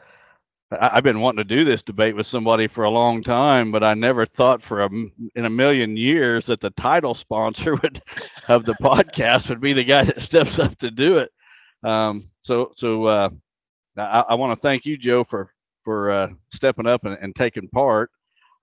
I, 0.70 0.94
have 0.94 1.04
been 1.04 1.20
wanting 1.20 1.44
to 1.44 1.56
do 1.56 1.64
this 1.64 1.82
debate 1.82 2.14
with 2.14 2.26
somebody 2.26 2.68
for 2.68 2.84
a 2.84 2.90
long 2.90 3.22
time, 3.22 3.72
but 3.72 3.82
I 3.82 3.94
never 3.94 4.24
thought 4.24 4.62
for 4.62 4.82
a, 4.82 4.90
in 5.34 5.44
a 5.44 5.50
million 5.50 5.96
years 5.96 6.46
that 6.46 6.60
the 6.60 6.70
title 6.70 7.14
sponsor 7.14 7.74
would 7.82 8.00
of 8.48 8.64
the 8.64 8.74
podcast 8.74 9.48
would 9.48 9.60
be 9.60 9.72
the 9.72 9.84
guy 9.84 10.04
that 10.04 10.22
steps 10.22 10.58
up 10.58 10.76
to 10.78 10.90
do 10.90 11.18
it. 11.18 11.30
Um, 11.82 12.30
so, 12.40 12.72
so 12.76 13.06
uh, 13.06 13.30
I, 13.96 14.24
I 14.28 14.34
want 14.34 14.56
to 14.56 14.62
thank 14.62 14.84
you, 14.84 14.96
Joe, 14.96 15.24
for 15.24 15.52
for 15.82 16.10
uh, 16.10 16.28
stepping 16.52 16.86
up 16.86 17.04
and, 17.04 17.16
and, 17.22 17.34
taking 17.34 17.66
part. 17.68 18.10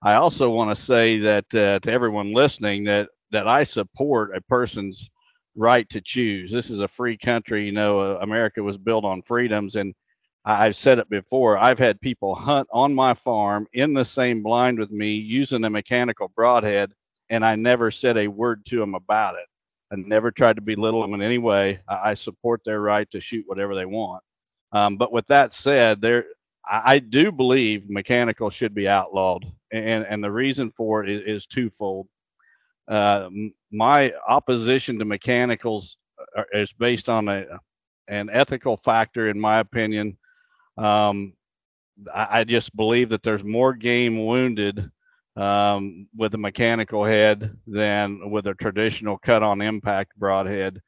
I 0.02 0.14
also 0.14 0.50
want 0.50 0.74
to 0.74 0.80
say 0.80 1.18
that 1.18 1.52
uh, 1.52 1.80
to 1.80 1.90
everyone 1.90 2.32
listening 2.32 2.84
that 2.84 3.08
that 3.32 3.48
I 3.48 3.64
support 3.64 4.36
a 4.36 4.40
person's 4.42 5.10
right 5.56 5.88
to 5.90 6.00
choose. 6.00 6.52
This 6.52 6.70
is 6.70 6.80
a 6.80 6.88
free 6.88 7.18
country. 7.18 7.66
You 7.66 7.72
know, 7.72 8.00
uh, 8.00 8.18
America 8.22 8.62
was 8.62 8.78
built 8.78 9.04
on 9.04 9.22
freedoms, 9.22 9.74
and 9.74 9.94
I've 10.44 10.76
said 10.76 10.98
it 10.98 11.10
before. 11.10 11.58
I've 11.58 11.78
had 11.78 12.00
people 12.00 12.34
hunt 12.34 12.68
on 12.72 12.94
my 12.94 13.14
farm 13.14 13.66
in 13.72 13.92
the 13.92 14.04
same 14.04 14.42
blind 14.42 14.78
with 14.78 14.90
me 14.90 15.12
using 15.12 15.64
a 15.64 15.70
mechanical 15.70 16.28
broadhead, 16.34 16.92
and 17.28 17.44
I 17.44 17.56
never 17.56 17.90
said 17.90 18.16
a 18.16 18.28
word 18.28 18.64
to 18.66 18.78
them 18.78 18.94
about 18.94 19.34
it. 19.34 19.46
I 19.92 19.96
never 19.96 20.30
tried 20.30 20.56
to 20.56 20.62
belittle 20.62 21.02
them 21.02 21.14
in 21.14 21.22
any 21.22 21.38
way. 21.38 21.80
I, 21.88 22.10
I 22.10 22.14
support 22.14 22.62
their 22.64 22.80
right 22.80 23.10
to 23.10 23.20
shoot 23.20 23.44
whatever 23.46 23.74
they 23.74 23.86
want. 23.86 24.22
Um, 24.72 24.96
but 24.96 25.12
with 25.12 25.26
that 25.26 25.52
said, 25.52 26.00
there 26.00 26.24
I, 26.66 26.82
I, 26.84 26.98
do 26.98 27.32
believe 27.32 27.88
mechanical 27.88 28.50
should 28.50 28.74
be 28.74 28.86
outlawed, 28.86 29.50
and 29.72 30.04
and 30.04 30.22
the 30.22 30.30
reason 30.30 30.70
for 30.76 31.04
it 31.04 31.10
is, 31.10 31.22
is 31.26 31.46
twofold. 31.46 32.06
Uh, 32.86 33.28
my 33.72 34.12
opposition 34.28 34.98
to 34.98 35.04
mechanicals 35.04 35.96
uh, 36.36 36.42
is 36.52 36.72
based 36.72 37.08
on 37.08 37.28
a 37.28 37.46
an 38.08 38.28
ethical 38.30 38.76
factor, 38.76 39.28
in 39.28 39.40
my 39.40 39.60
opinion. 39.60 40.16
Um, 40.78 41.34
I, 42.14 42.40
I, 42.40 42.44
just 42.44 42.74
believe 42.76 43.08
that 43.08 43.22
there's 43.24 43.42
more 43.42 43.74
game 43.74 44.24
wounded 44.24 44.90
um, 45.36 46.06
with 46.16 46.34
a 46.34 46.38
mechanical 46.38 47.04
head 47.04 47.56
than 47.66 48.30
with 48.30 48.46
a 48.46 48.54
traditional 48.54 49.18
cut 49.18 49.42
on 49.42 49.60
impact 49.60 50.16
broadhead. 50.16 50.80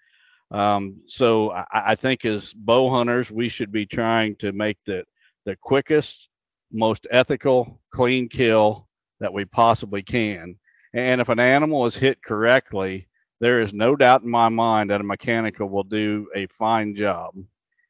Um, 0.52 1.00
so 1.06 1.50
I, 1.52 1.64
I, 1.72 1.94
think 1.96 2.24
as 2.24 2.52
bow 2.52 2.88
hunters, 2.90 3.30
we 3.30 3.48
should 3.48 3.72
be 3.72 3.86
trying 3.86 4.36
to 4.36 4.52
make 4.52 4.78
the, 4.86 5.04
the 5.44 5.56
quickest, 5.60 6.28
most 6.72 7.06
ethical, 7.10 7.80
clean 7.90 8.28
kill 8.28 8.88
that 9.20 9.32
we 9.32 9.44
possibly 9.44 10.02
can. 10.02 10.56
And 10.94 11.20
if 11.20 11.28
an 11.28 11.40
animal 11.40 11.86
is 11.86 11.96
hit 11.96 12.22
correctly, 12.22 13.08
there 13.40 13.60
is 13.60 13.72
no 13.72 13.96
doubt 13.96 14.22
in 14.22 14.30
my 14.30 14.48
mind 14.48 14.90
that 14.90 15.00
a 15.00 15.04
mechanical 15.04 15.68
will 15.68 15.84
do 15.84 16.28
a 16.34 16.46
fine 16.46 16.94
job. 16.94 17.34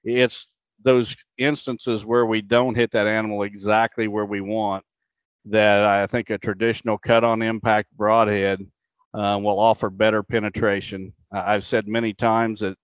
It's 0.05 0.49
those 0.85 1.17
instances 1.39 2.05
where 2.05 2.27
we 2.27 2.41
don't 2.43 2.75
hit 2.75 2.91
that 2.93 3.07
animal 3.07 3.43
exactly 3.43 4.09
where 4.09 4.25
we 4.25 4.41
want 4.41 4.85
that 5.47 5.85
I 5.85 6.07
think 6.07 6.31
a 6.31 6.39
traditional 6.39 6.99
cut 6.99 7.25
on 7.25 7.43
impact 7.43 7.89
broadhead 7.97 8.67
uh, 9.15 9.39
will 9.43 9.59
offer 9.59 9.91
better 9.91 10.23
penetration. 10.23 11.13
I've 11.33 11.67
said 11.67 11.89
many 11.89 12.13
times 12.13 12.61
that 12.61 12.77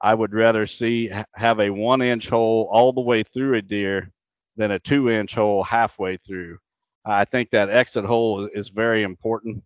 I 0.00 0.14
would 0.14 0.34
rather 0.34 0.66
see 0.66 1.10
have 1.34 1.60
a 1.60 1.70
one 1.70 2.02
inch 2.02 2.28
hole 2.28 2.68
all 2.70 2.92
the 2.92 3.00
way 3.00 3.22
through 3.22 3.56
a 3.56 3.62
deer 3.62 4.10
than 4.56 4.70
a 4.70 4.78
two 4.78 5.10
inch 5.10 5.34
hole 5.34 5.62
halfway 5.64 6.16
through. 6.18 6.58
I 7.04 7.24
think 7.24 7.50
that 7.50 7.70
exit 7.70 8.04
hole 8.04 8.48
is 8.52 8.68
very 8.68 9.02
important 9.02 9.62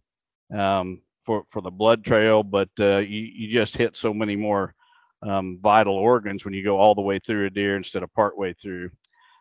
um, 0.57 1.03
for, 1.25 1.45
for 1.49 1.61
the 1.61 1.71
blood 1.71 2.05
trail, 2.05 2.43
but 2.43 2.71
uh, 2.81 2.99
you, 2.99 3.21
you 3.21 3.53
just 3.53 3.77
hit 3.77 3.97
so 3.97 4.13
many 4.13 4.35
more 4.35 4.75
um, 5.23 5.59
vital 5.63 5.95
organs 5.95 6.45
when 6.45 6.55
you 6.55 6.65
go 6.65 6.79
all 6.79 6.95
the 6.95 7.03
way 7.03 7.19
through 7.19 7.47
a 7.47 7.51
deer 7.51 7.77
instead 7.77 8.03
of 8.03 8.13
part 8.15 8.39
way 8.39 8.53
through. 8.53 8.91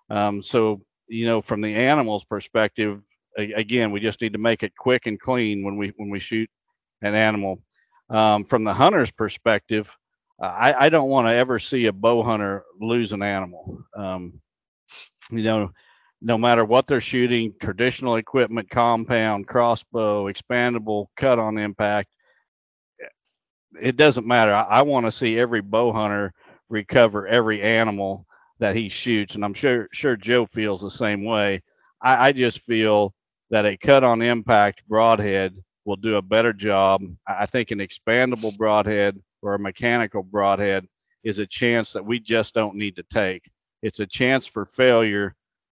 Um, 0.09 0.41
so, 0.41 0.81
you 1.07 1.25
know, 1.25 1.41
from 1.41 1.61
the 1.61 1.75
animal's 1.75 2.23
perspective, 2.25 3.03
a, 3.37 3.51
again, 3.53 3.91
we 3.91 3.99
just 3.99 4.21
need 4.21 4.33
to 4.33 4.39
make 4.39 4.63
it 4.63 4.75
quick 4.77 5.05
and 5.05 5.19
clean 5.19 5.63
when 5.63 5.77
we 5.77 5.93
when 5.97 6.09
we 6.09 6.19
shoot 6.19 6.49
an 7.01 7.15
animal. 7.15 7.61
Um, 8.09 8.45
from 8.45 8.63
the 8.63 8.73
hunter's 8.73 9.11
perspective, 9.11 9.93
I, 10.39 10.73
I 10.85 10.89
don't 10.89 11.09
want 11.09 11.27
to 11.27 11.35
ever 11.35 11.59
see 11.59 11.87
a 11.87 11.93
bow 11.93 12.23
hunter 12.23 12.63
lose 12.79 13.13
an 13.13 13.21
animal. 13.21 13.83
Um, 13.95 14.41
you 15.29 15.43
know, 15.43 15.71
no 16.21 16.37
matter 16.37 16.65
what 16.65 16.87
they're 16.87 17.01
shooting, 17.01 17.53
traditional 17.61 18.15
equipment, 18.15 18.69
compound, 18.69 19.47
crossbow, 19.47 20.25
expandable, 20.31 21.07
cut 21.15 21.37
on 21.37 21.57
impact, 21.57 22.09
it 23.81 23.95
doesn't 23.95 24.27
matter. 24.27 24.53
I, 24.53 24.63
I 24.63 24.81
want 24.81 25.05
to 25.05 25.11
see 25.11 25.39
every 25.39 25.61
bow 25.61 25.91
hunter 25.91 26.33
recover 26.69 27.27
every 27.27 27.61
animal 27.61 28.25
that 28.59 28.75
he 28.75 28.89
shoots, 28.89 29.35
and 29.35 29.45
I'm 29.45 29.53
sure 29.53 29.87
sure 29.91 30.15
Joe 30.15 30.45
feels 30.45 30.81
the 30.81 30.91
same 30.91 31.23
way. 31.23 31.61
I, 32.01 32.29
I 32.29 32.31
just 32.31 32.61
feel 32.61 33.13
that 33.49 33.65
a 33.65 33.77
cut 33.77 34.03
on 34.03 34.21
impact 34.21 34.83
broadhead 34.87 35.55
will 35.85 35.95
do 35.95 36.15
a 36.17 36.21
better 36.21 36.53
job. 36.53 37.01
I 37.27 37.45
think 37.45 37.71
an 37.71 37.79
expandable 37.79 38.55
broadhead 38.57 39.21
or 39.41 39.55
a 39.55 39.59
mechanical 39.59 40.23
broadhead 40.23 40.85
is 41.23 41.39
a 41.39 41.47
chance 41.47 41.93
that 41.93 42.05
we 42.05 42.19
just 42.19 42.53
don't 42.53 42.75
need 42.75 42.95
to 42.97 43.03
take. 43.03 43.49
It's 43.81 43.99
a 43.99 44.07
chance 44.07 44.45
for 44.45 44.65
failure 44.65 45.35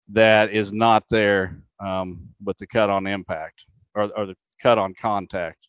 that 0.10 0.52
is 0.52 0.74
not 0.74 1.06
there 1.10 1.62
um, 1.80 2.28
with 2.44 2.58
the 2.58 2.68
cut 2.68 2.90
on 2.90 3.08
impact 3.08 3.64
or, 3.96 4.12
or 4.18 4.26
the 4.26 4.36
cut 4.62 4.78
on 4.78 4.94
contact. 4.94 5.68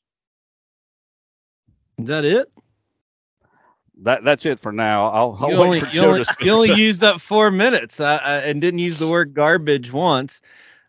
Is 1.98 2.06
that 2.06 2.24
it? 2.24 2.50
That 4.02 4.24
that's 4.24 4.44
it 4.46 4.58
for 4.58 4.72
now. 4.72 5.08
I'll, 5.08 5.38
I'll 5.40 5.50
you 5.50 5.56
only, 5.56 5.82
you 5.92 6.00
only, 6.00 6.24
you 6.40 6.50
only 6.50 6.72
used 6.80 7.04
up 7.04 7.20
four 7.20 7.50
minutes 7.50 8.00
uh, 8.00 8.42
and 8.44 8.60
didn't 8.60 8.80
use 8.80 8.98
the 8.98 9.08
word 9.08 9.34
garbage 9.34 9.92
once. 9.92 10.40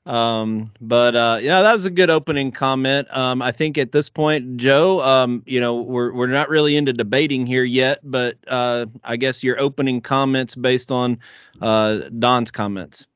Um, 0.06 0.72
but 0.82 1.16
uh, 1.16 1.40
yeah, 1.42 1.62
that 1.62 1.74
was 1.74 1.86
a 1.86 1.90
good 1.90 2.10
opening 2.10 2.52
comment. 2.52 3.08
Um, 3.16 3.42
I 3.42 3.52
think 3.52 3.78
at 3.78 3.92
this 3.92 4.10
point, 4.10 4.58
Joe, 4.58 5.00
um, 5.02 5.44
you 5.46 5.62
know, 5.62 5.82
we're 5.82 6.12
we're 6.12 6.28
not 6.28 6.50
really 6.50 6.76
into 6.76 6.92
debating 6.92 7.46
here 7.46 7.64
yet, 7.64 8.00
but 8.04 8.38
uh, 8.48 8.88
I 9.04 9.16
guess 9.16 9.44
your 9.44 9.60
opening 9.60 10.02
comments 10.02 10.56
based 10.56 10.92
on 10.92 11.20
uh, 11.62 12.02
Don's 12.20 12.52
comments. 12.52 13.08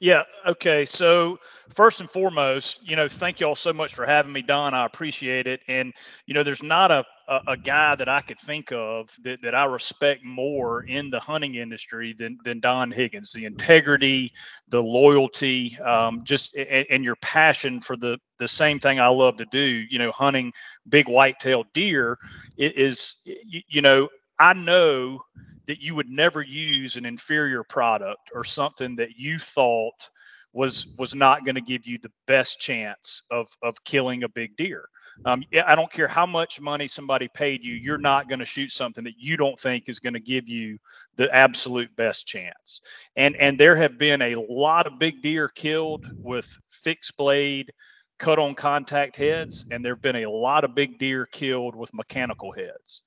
Yeah. 0.00 0.22
Okay. 0.46 0.84
So 0.86 1.38
first 1.70 2.00
and 2.00 2.08
foremost, 2.08 2.88
you 2.88 2.96
know, 2.96 3.08
thank 3.08 3.40
you 3.40 3.46
all 3.46 3.56
so 3.56 3.72
much 3.72 3.94
for 3.94 4.06
having 4.06 4.32
me, 4.32 4.42
Don. 4.42 4.74
I 4.74 4.84
appreciate 4.84 5.46
it. 5.46 5.60
And 5.66 5.92
you 6.26 6.34
know, 6.34 6.44
there's 6.44 6.62
not 6.62 6.92
a 6.92 7.04
a, 7.28 7.40
a 7.48 7.56
guy 7.56 7.94
that 7.94 8.08
I 8.08 8.20
could 8.20 8.38
think 8.40 8.72
of 8.72 9.10
that, 9.22 9.40
that 9.42 9.54
I 9.54 9.64
respect 9.66 10.24
more 10.24 10.82
in 10.84 11.10
the 11.10 11.20
hunting 11.20 11.56
industry 11.56 12.12
than 12.12 12.38
than 12.44 12.60
Don 12.60 12.90
Higgins. 12.90 13.32
The 13.32 13.44
integrity, 13.44 14.32
the 14.68 14.82
loyalty, 14.82 15.78
um, 15.80 16.24
just 16.24 16.56
and, 16.56 16.86
and 16.90 17.04
your 17.04 17.16
passion 17.16 17.80
for 17.80 17.96
the 17.96 18.18
the 18.38 18.48
same 18.48 18.80
thing 18.80 18.98
I 18.98 19.08
love 19.08 19.36
to 19.36 19.46
do. 19.46 19.60
You 19.60 19.98
know, 19.98 20.10
hunting 20.12 20.52
big 20.88 21.08
white-tailed 21.08 21.66
deer. 21.74 22.18
is 22.56 23.16
you, 23.24 23.60
you 23.68 23.82
know 23.82 24.08
I 24.38 24.54
know 24.54 25.20
that 25.66 25.80
you 25.80 25.94
would 25.94 26.08
never 26.08 26.40
use 26.42 26.96
an 26.96 27.04
inferior 27.04 27.62
product 27.62 28.30
or 28.34 28.42
something 28.42 28.96
that 28.96 29.16
you 29.16 29.38
thought 29.38 30.08
was 30.52 30.86
was 30.98 31.14
not 31.14 31.44
going 31.44 31.54
to 31.54 31.60
give 31.60 31.86
you 31.86 31.98
the 31.98 32.10
best 32.26 32.58
chance 32.58 33.22
of 33.30 33.48
of 33.62 33.82
killing 33.84 34.22
a 34.24 34.28
big 34.28 34.56
deer. 34.56 34.88
Um, 35.24 35.42
I 35.66 35.74
don't 35.74 35.92
care 35.92 36.08
how 36.08 36.26
much 36.26 36.60
money 36.60 36.88
somebody 36.88 37.28
paid 37.28 37.62
you, 37.62 37.74
you're 37.74 37.98
not 37.98 38.28
going 38.28 38.38
to 38.38 38.44
shoot 38.44 38.70
something 38.70 39.04
that 39.04 39.18
you 39.18 39.36
don't 39.36 39.58
think 39.58 39.88
is 39.88 39.98
going 39.98 40.14
to 40.14 40.20
give 40.20 40.48
you 40.48 40.78
the 41.16 41.34
absolute 41.34 41.94
best 41.96 42.26
chance. 42.26 42.80
And 43.16 43.36
and 43.36 43.58
there 43.58 43.76
have 43.76 43.98
been 43.98 44.22
a 44.22 44.36
lot 44.36 44.86
of 44.86 44.98
big 44.98 45.22
deer 45.22 45.48
killed 45.48 46.10
with 46.16 46.58
fixed 46.70 47.16
blade 47.16 47.72
cut 48.18 48.38
on 48.38 48.54
contact 48.54 49.16
heads, 49.16 49.64
and 49.70 49.84
there 49.84 49.94
have 49.94 50.02
been 50.02 50.16
a 50.16 50.30
lot 50.30 50.64
of 50.64 50.74
big 50.74 50.98
deer 50.98 51.26
killed 51.26 51.74
with 51.74 51.94
mechanical 51.94 52.52
heads. 52.52 53.02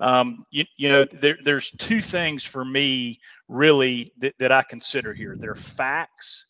Um, 0.00 0.44
you, 0.50 0.64
you 0.76 0.88
know, 0.88 1.04
there, 1.20 1.38
there's 1.44 1.70
two 1.70 2.00
things 2.00 2.42
for 2.42 2.64
me 2.64 3.20
really 3.48 4.12
that, 4.18 4.34
that 4.38 4.52
I 4.52 4.62
consider 4.68 5.14
here. 5.14 5.36
They're 5.38 5.54
facts, 5.54 6.44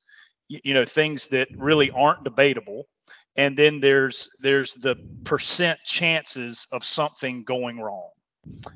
you, 0.48 0.60
you 0.64 0.74
know, 0.74 0.84
things 0.84 1.28
that 1.28 1.48
really 1.56 1.90
aren't 1.90 2.24
debatable. 2.24 2.88
And 3.36 3.56
then 3.56 3.80
there's 3.80 4.28
there's 4.40 4.74
the 4.74 4.96
percent 5.24 5.78
chances 5.84 6.66
of 6.72 6.84
something 6.84 7.42
going 7.44 7.80
wrong. 7.80 8.10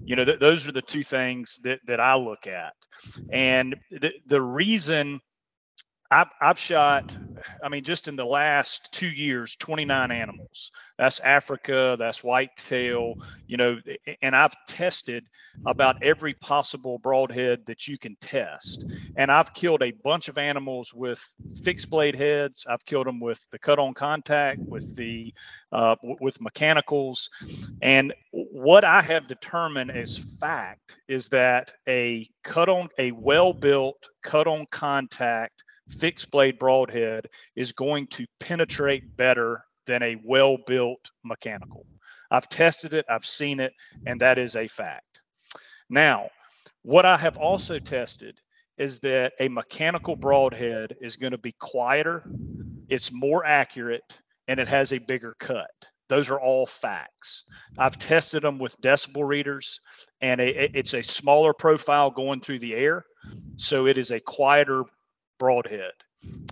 You 0.05 0.17
know, 0.17 0.25
th- 0.25 0.41
those 0.41 0.67
are 0.67 0.73
the 0.73 0.83
two 0.83 1.05
things 1.05 1.59
that, 1.63 1.79
that 1.87 2.01
I 2.01 2.17
look 2.17 2.47
at. 2.47 2.73
And 3.31 3.77
the, 3.91 4.13
the 4.27 4.43
reason 4.43 5.21
I've, 6.13 6.27
I've 6.41 6.59
shot, 6.59 7.17
I 7.63 7.69
mean, 7.69 7.85
just 7.85 8.09
in 8.09 8.17
the 8.17 8.25
last 8.25 8.89
two 8.91 9.07
years, 9.07 9.55
29 9.61 10.11
animals. 10.11 10.73
That's 10.99 11.21
Africa, 11.21 11.95
that's 11.97 12.25
whitetail, 12.25 13.15
you 13.47 13.57
know, 13.57 13.79
and 14.21 14.35
I've 14.35 14.55
tested 14.67 15.25
about 15.67 16.03
every 16.03 16.35
possible 16.35 16.99
broadhead 16.99 17.65
that 17.67 17.87
you 17.87 17.97
can 17.97 18.17
test. 18.21 18.85
And 19.17 19.31
I've 19.31 19.55
killed 19.55 19.85
a 19.85 19.93
bunch 20.03 20.29
of 20.29 20.37
animals 20.37 20.93
with 20.93 21.25
fixed 21.63 21.89
blade 21.89 22.17
heads. 22.17 22.67
I've 22.69 22.85
killed 22.85 23.07
them 23.07 23.21
with 23.21 23.47
the 23.53 23.59
cut 23.61 23.79
on 23.79 23.95
contact, 23.95 24.59
with 24.67 24.97
the, 24.97 25.33
uh, 25.71 25.95
with 26.03 26.41
mechanicals. 26.41 27.31
And 27.83 28.13
what 28.33 28.85
I 28.85 29.01
have 29.01 29.29
determined 29.29 29.93
as 29.93 30.19
fact 30.41 30.97
is 31.07 31.29
that 31.29 31.73
a 31.89 32.29
cut 32.43 32.69
on, 32.69 32.89
a 32.99 33.13
well 33.13 33.53
built 33.53 34.09
cut 34.23 34.49
on 34.49 34.67
contact 34.73 35.63
fixed 35.91 36.31
blade 36.31 36.59
broadhead 36.59 37.27
is 37.57 37.73
going 37.73 38.07
to 38.09 38.27
penetrate 38.39 39.17
better 39.17 39.65
than 39.87 40.03
a 40.03 40.17
well 40.25 40.57
built 40.67 41.11
mechanical. 41.25 41.87
I've 42.31 42.49
tested 42.49 42.95
it, 42.95 43.05
I've 43.09 43.27
seen 43.27 43.61
it, 43.61 43.73
and 44.07 44.21
that 44.21 44.39
is 44.39 44.57
a 44.57 44.69
fact. 44.69 45.21
Now, 45.89 46.29
what 46.83 47.05
I 47.05 47.17
have 47.17 47.37
also 47.37 47.79
tested 47.79 48.39
is 48.79 49.01
that 49.01 49.33
a 49.41 49.49
mechanical 49.49 50.17
broadhead 50.17 50.97
is 51.01 51.17
going 51.17 51.33
to 51.33 51.39
be 51.39 51.53
quieter, 51.59 52.25
it's 52.89 53.13
more 53.13 53.45
accurate, 53.45 54.03
and 54.49 54.59
it 54.59 54.69
has 54.69 54.93
a 54.93 54.99
bigger 54.99 55.35
cut. 55.39 55.71
Those 56.09 56.29
are 56.29 56.41
all 56.41 56.67
facts. 56.67 57.45
I've 57.79 57.99
tested 57.99 58.43
them 58.43 58.59
with 58.59 58.81
decibel 58.81 59.27
readers, 59.27 59.79
and 60.21 60.41
a, 60.41 60.77
it's 60.77 60.95
a 60.95 61.03
smaller 61.03 61.53
profile 61.53 62.11
going 62.11 62.41
through 62.41 62.59
the 62.61 62.75
air. 62.75 63.05
So 63.57 63.87
it 63.87 63.97
is 63.97 64.11
a 64.11 64.19
quieter 64.19 64.85
broadhead. 65.41 65.91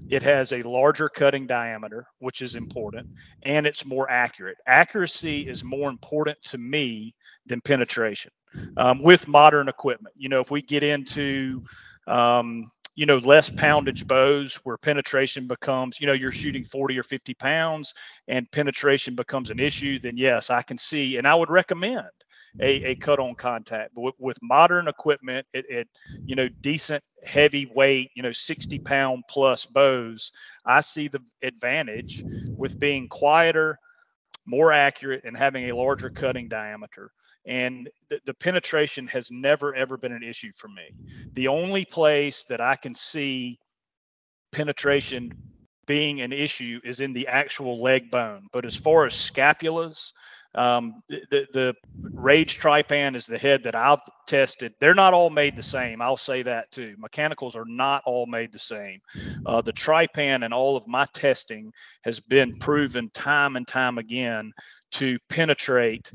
It 0.09 0.23
has 0.23 0.53
a 0.53 0.63
larger 0.63 1.09
cutting 1.11 1.47
diameter, 1.47 2.07
which 2.19 2.43
is 2.43 2.57
important, 2.57 3.07
and 3.45 3.67
it's 3.67 3.85
more 3.85 4.11
accurate. 4.11 4.57
Accuracy 4.67 5.47
is 5.47 5.63
more 5.63 5.91
important 5.91 6.39
to 6.45 6.59
me 6.59 7.15
than 7.47 7.61
penetration 7.61 8.33
um, 8.79 9.03
with 9.03 9.29
modern 9.29 9.69
equipment. 9.69 10.15
You 10.17 10.31
know, 10.31 10.41
if 10.41 10.51
we 10.51 10.63
get 10.63 10.83
into 10.83 11.63
um, 12.07 12.71
you 12.99 13.07
know, 13.07 13.19
less 13.19 13.49
poundage 13.49 14.09
bows 14.09 14.57
where 14.65 14.77
penetration 14.77 15.47
becomes, 15.47 16.01
you 16.01 16.07
know, 16.09 16.15
you're 16.15 16.33
shooting 16.33 16.65
40 16.65 16.99
or 16.99 17.05
50 17.05 17.33
pounds 17.35 17.95
and 18.27 18.51
penetration 18.51 19.15
becomes 19.15 19.51
an 19.51 19.61
issue, 19.61 20.01
then 20.01 20.17
yes, 20.17 20.51
I 20.51 20.63
can 20.63 20.79
see 20.79 21.17
and 21.17 21.25
I 21.25 21.37
would 21.37 21.49
recommend 21.49 22.09
a, 22.61 22.91
a 22.91 22.95
cut 22.97 23.19
on 23.19 23.35
contact. 23.35 23.95
But 23.95 24.03
with, 24.03 24.15
with 24.19 24.39
modern 24.43 24.89
equipment, 24.89 25.47
it, 25.53 25.65
it, 25.69 25.89
you 26.27 26.37
know, 26.37 26.49
decent 26.61 27.03
heavy 27.25 27.71
weight, 27.75 28.11
you 28.15 28.23
know, 28.23 28.33
60 28.33 28.79
pound 28.81 29.25
plus 29.29 29.67
bows, 29.67 30.33
I 30.67 30.81
see 30.81 31.09
the 31.09 31.21
advantage 31.43 32.25
with 32.57 32.79
being 32.79 33.09
quieter, 33.09 33.79
more 34.47 34.73
accurate, 34.73 35.23
and 35.25 35.37
having 35.37 35.71
a 35.71 35.77
larger 35.77 36.11
cutting 36.11 36.49
diameter. 36.49 37.13
And 37.47 37.89
the, 38.11 38.21
the, 38.27 38.35
penetration 38.35 39.07
has 39.09 39.31
never 39.31 39.75
ever 39.75 39.97
been 39.97 40.13
an 40.13 40.23
issue 40.23 40.51
for 40.57 40.69
me. 40.69 40.91
The 41.33 41.49
only 41.49 41.85
place 41.85 42.45
that 42.49 42.61
i 42.61 42.77
can 42.77 42.95
see 42.95 43.59
penetration 44.53 45.33
being 45.87 46.21
an 46.21 46.33
issue 46.33 46.81
is 46.85 47.01
in 47.01 47.15
the 47.15 47.27
actual 47.27 47.81
leg 47.81 48.11
bone. 48.11 48.47
But 48.53 48.67
as 48.67 48.77
far 48.77 49.07
as 49.07 49.15
scapulas 49.15 50.13
um, 50.59 51.03
the, 51.09 51.47
the 51.53 51.75
Rage 52.03 52.59
Trypan 52.59 53.15
is 53.15 53.27
the 53.27 53.39
head 53.39 53.63
that 53.63 53.77
I've 53.77 54.01
tested. 54.27 54.75
They're 54.81 54.95
not 54.95 55.15
all 55.15 55.31
made 55.31 55.57
the 55.57 55.63
same. 55.63 56.03
I'll 56.03 56.17
say 56.17 56.43
that 56.43 56.73
too. 56.73 56.97
Mechanicals 56.99 57.55
are 57.55 57.65
not 57.65 58.03
all 58.05 58.27
made 58.27 58.53
the 58.53 58.59
same. 58.59 59.01
Uh, 59.47 59.61
the 59.61 59.73
Trypan 59.73 60.45
and 60.45 60.53
all 60.53 60.77
of 60.77 60.89
my 60.89 61.07
testing 61.15 61.73
has 62.03 62.19
been 62.19 62.55
proven 62.57 63.09
time 63.11 63.55
and 63.57 63.67
time 63.67 63.99
again 63.99 64.53
to 64.93 65.19
penetrate 65.29 66.11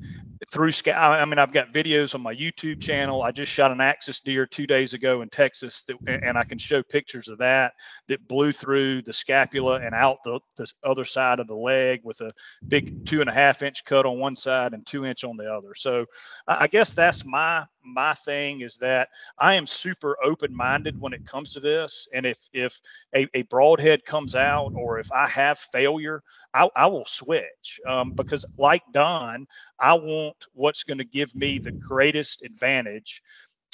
through 0.51 0.71
scout. 0.71 1.19
I 1.19 1.25
mean, 1.25 1.39
I've 1.39 1.53
got 1.53 1.71
videos 1.71 2.15
on 2.15 2.21
my 2.21 2.33
YouTube 2.33 2.81
channel. 2.81 3.23
I 3.23 3.31
just 3.31 3.51
shot 3.51 3.71
an 3.71 3.81
axis 3.81 4.19
deer 4.19 4.45
two 4.45 4.67
days 4.67 4.93
ago 4.93 5.21
in 5.21 5.29
Texas, 5.29 5.83
that, 5.83 5.97
and 6.07 6.38
I 6.38 6.43
can 6.43 6.57
show 6.57 6.83
pictures 6.83 7.27
of 7.27 7.38
that 7.38 7.73
that 8.07 8.27
blew 8.27 8.51
through 8.51 9.03
the 9.03 9.13
scapula 9.13 9.79
and 9.79 9.93
out 9.93 10.17
the, 10.23 10.39
the 10.57 10.67
other 10.83 11.05
side 11.05 11.39
of 11.39 11.47
the 11.47 11.55
leg 11.55 12.01
with 12.03 12.19
a 12.21 12.31
big 12.67 13.05
two 13.05 13.21
and 13.21 13.29
a 13.29 13.33
half 13.33 13.62
inch 13.62 13.83
cut 13.86 14.05
on 14.05 14.19
one 14.19 14.36
side 14.36 14.73
and 14.73 14.86
two 14.86 15.05
inch 15.05 15.23
on 15.23 15.38
the 15.38 15.51
other. 15.51 15.73
So 15.75 16.05
I 16.47 16.67
guess 16.67 16.93
that's 16.93 17.23
my 17.25 17.65
my 17.84 18.13
thing 18.13 18.62
is 18.62 18.78
that 18.78 19.10
I 19.38 19.54
am 19.56 19.67
super 19.67 20.17
open 20.24 20.56
minded 20.56 21.00
when 21.00 21.13
it 21.13 21.26
comes 21.26 21.54
to 21.54 21.60
this. 21.60 22.08
And 22.13 22.26
if 22.26 22.38
if 22.54 22.82
a, 23.15 23.28
a 23.34 23.43
broadhead 23.43 24.06
comes 24.06 24.36
out 24.36 24.72
or 24.76 25.00
if 25.00 25.12
I 25.12 25.28
have 25.30 25.60
failure, 25.60 26.24
I, 26.54 26.69
I 26.76 26.86
will 26.88 27.06
switch 27.06 27.80
um, 27.88 28.12
because, 28.12 28.46
like 28.58 28.84
Don, 28.91 29.48
I 29.80 29.93
want 29.93 30.46
what's 30.54 30.84
going 30.84 31.00
to 31.00 31.06
give 31.06 31.36
me 31.36 31.60
the 31.60 31.72
greatest 31.72 32.43
advantage 32.43 33.22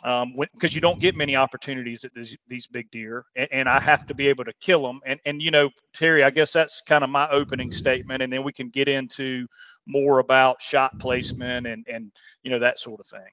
um, 0.03 0.35
because 0.53 0.73
you 0.73 0.81
don't 0.81 0.99
get 0.99 1.15
many 1.15 1.35
opportunities 1.35 2.05
at 2.05 2.13
these, 2.13 2.37
these 2.47 2.67
big 2.67 2.89
deer, 2.89 3.25
and, 3.35 3.49
and, 3.51 3.69
I 3.69 3.79
have 3.81 4.05
to 4.07 4.13
be 4.13 4.27
able 4.27 4.45
to 4.45 4.53
kill 4.61 4.81
them. 4.83 5.01
And 5.05 5.19
and 5.25 5.41
you 5.41 5.51
know, 5.51 5.69
Terry, 5.93 6.23
I 6.23 6.29
guess 6.29 6.53
that's 6.53 6.81
kind 6.81 7.03
of 7.03 7.09
my 7.09 7.29
opening 7.29 7.71
statement, 7.71 8.23
and 8.23 8.31
then 8.31 8.43
we 8.43 8.53
can 8.53 8.69
get 8.69 8.87
into 8.87 9.45
more 9.85 10.19
about 10.19 10.61
shot 10.61 10.97
placement 10.99 11.67
and 11.67 11.85
and 11.89 12.11
you 12.43 12.51
know 12.51 12.59
that 12.59 12.79
sort 12.79 13.01
of 13.01 13.07
thing. 13.07 13.29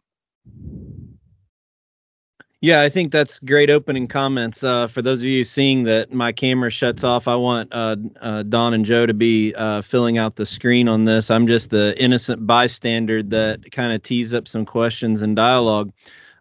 Yeah, 2.63 2.81
I 2.81 2.89
think 2.89 3.13
that's 3.13 3.39
great 3.39 3.69
opening 3.69 4.09
comments. 4.09 4.65
Uh, 4.65 4.87
for 4.87 5.03
those 5.03 5.21
of 5.21 5.29
you 5.29 5.45
seeing 5.45 5.85
that 5.85 6.13
my 6.13 6.33
camera 6.33 6.71
shuts 6.71 7.05
off, 7.05 7.29
I 7.29 7.37
want 7.37 7.69
uh, 7.71 7.97
uh, 8.23 8.43
Don 8.45 8.73
and 8.73 8.85
Joe 8.85 9.05
to 9.05 9.13
be 9.13 9.55
uh, 9.55 9.83
filling 9.83 10.17
out 10.17 10.37
the 10.37 10.47
screen 10.47 10.89
on 10.89 11.05
this. 11.05 11.31
I'm 11.31 11.47
just 11.47 11.71
the 11.71 11.95
innocent 12.03 12.47
bystander 12.47 13.23
that 13.25 13.71
kind 13.73 13.93
of 13.93 14.03
tees 14.03 14.33
up 14.33 14.49
some 14.49 14.65
questions 14.65 15.21
and 15.21 15.37
dialogue. 15.37 15.93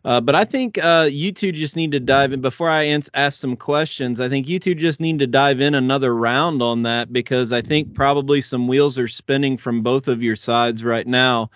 Uh, 0.05 0.21
but 0.21 0.35
I 0.35 0.45
think 0.45 0.77
uh, 0.83 1.09
you 1.11 1.31
two 1.31 1.51
just 1.51 1.75
need 1.75 1.91
to 1.91 1.99
dive 1.99 2.31
in. 2.31 2.39
Before 2.39 2.69
I 2.69 2.83
ans- 2.83 3.09
ask 3.13 3.37
some 3.39 3.57
questions, 3.57 4.21
I 4.21 4.29
think 4.29 4.47
you 4.47 4.57
two 4.57 4.73
just 4.75 5.01
need 5.01 5.19
to 5.19 5.27
dive 5.27 5.59
in 5.59 5.75
another 5.75 6.15
round 6.15 6.61
on 6.61 6.83
that 6.83 7.11
because 7.11 7.51
I 7.51 7.61
think 7.61 7.93
probably 7.93 8.39
some 8.39 8.67
wheels 8.67 8.97
are 8.97 9.07
spinning 9.07 9.57
from 9.57 9.81
both 9.81 10.07
of 10.07 10.23
your 10.23 10.35
sides 10.35 10.83
right 10.83 11.07
now. 11.07 11.49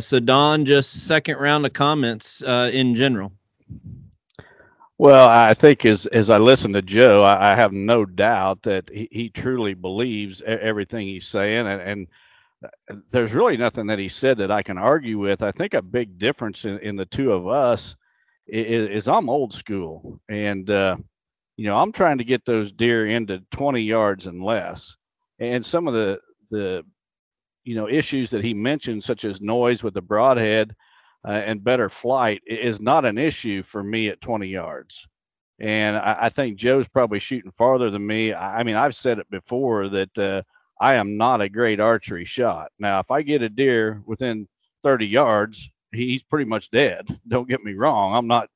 So, 0.00 0.20
Don, 0.20 0.64
just 0.64 1.06
second 1.06 1.38
round 1.38 1.66
of 1.66 1.72
comments 1.72 2.42
in 2.42 2.94
general. 2.94 3.32
Well, 4.98 5.28
I 5.28 5.54
think 5.54 5.84
as 5.84 6.06
as 6.06 6.30
I 6.30 6.38
listen 6.38 6.72
to 6.74 6.82
Joe, 6.82 7.22
I, 7.22 7.52
I 7.52 7.56
have 7.56 7.72
no 7.72 8.04
doubt 8.04 8.62
that 8.62 8.88
he, 8.88 9.08
he, 9.10 9.28
truly 9.28 9.74
believes 9.74 10.40
everything 10.46 11.06
he's 11.06 11.26
saying, 11.26 11.66
and, 11.66 11.80
and, 11.80 12.06
uh, 12.64 12.96
there's 13.10 13.34
really 13.34 13.56
nothing 13.56 13.88
that 13.88 13.98
he 13.98 14.08
said 14.08 14.38
that 14.38 14.52
I 14.52 14.62
can 14.62 14.78
argue 14.78 15.18
with. 15.18 15.42
I 15.42 15.50
think 15.50 15.74
a 15.74 15.82
big 15.82 16.16
difference 16.18 16.64
in, 16.64 16.78
in 16.78 16.94
the 16.94 17.06
two 17.06 17.32
of 17.32 17.48
us 17.48 17.96
is, 18.46 18.88
is 18.88 19.08
I'm 19.08 19.28
old 19.28 19.52
school, 19.52 20.20
and 20.28 20.70
uh, 20.70 20.96
you 21.56 21.66
know 21.66 21.76
I'm 21.76 21.90
trying 21.90 22.18
to 22.18 22.24
get 22.24 22.44
those 22.44 22.70
deer 22.70 23.08
into 23.08 23.40
20 23.50 23.80
yards 23.80 24.26
and 24.26 24.44
less, 24.44 24.94
and 25.40 25.64
some 25.64 25.88
of 25.88 25.94
the 25.94 26.20
the 26.52 26.84
you 27.64 27.74
know 27.74 27.88
issues 27.88 28.30
that 28.30 28.44
he 28.44 28.54
mentioned, 28.54 29.02
such 29.02 29.24
as 29.24 29.40
noise 29.40 29.82
with 29.82 29.94
the 29.94 30.02
broadhead 30.02 30.74
uh, 31.26 31.32
and 31.32 31.64
better 31.64 31.88
flight 31.88 32.42
is 32.46 32.80
not 32.80 33.04
an 33.04 33.18
issue 33.18 33.62
for 33.62 33.82
me 33.82 34.08
at 34.08 34.20
20 34.20 34.46
yards. 34.46 35.06
And 35.58 35.96
I, 35.96 36.16
I, 36.22 36.28
think 36.28 36.56
Joe's 36.56 36.88
probably 36.88 37.18
shooting 37.18 37.52
farther 37.52 37.90
than 37.90 38.06
me. 38.06 38.32
I, 38.32 38.60
I 38.60 38.62
mean, 38.64 38.76
I've 38.76 38.96
said 38.96 39.18
it 39.18 39.30
before 39.30 39.88
that 39.88 40.18
uh, 40.18 40.42
I 40.80 40.96
am 40.96 41.16
not 41.16 41.40
a 41.40 41.48
great 41.48 41.80
archery 41.80 42.24
shot. 42.24 42.72
Now, 42.78 43.00
if 43.00 43.10
I 43.10 43.22
get 43.22 43.42
a 43.42 43.48
deer 43.48 44.02
within 44.04 44.48
30 44.82 45.06
yards, 45.06 45.70
he's 45.92 46.22
pretty 46.22 46.44
much 46.44 46.70
dead. 46.70 47.06
Don't 47.28 47.48
get 47.48 47.64
me 47.64 47.74
wrong. 47.74 48.14
I'm 48.14 48.26
not, 48.26 48.48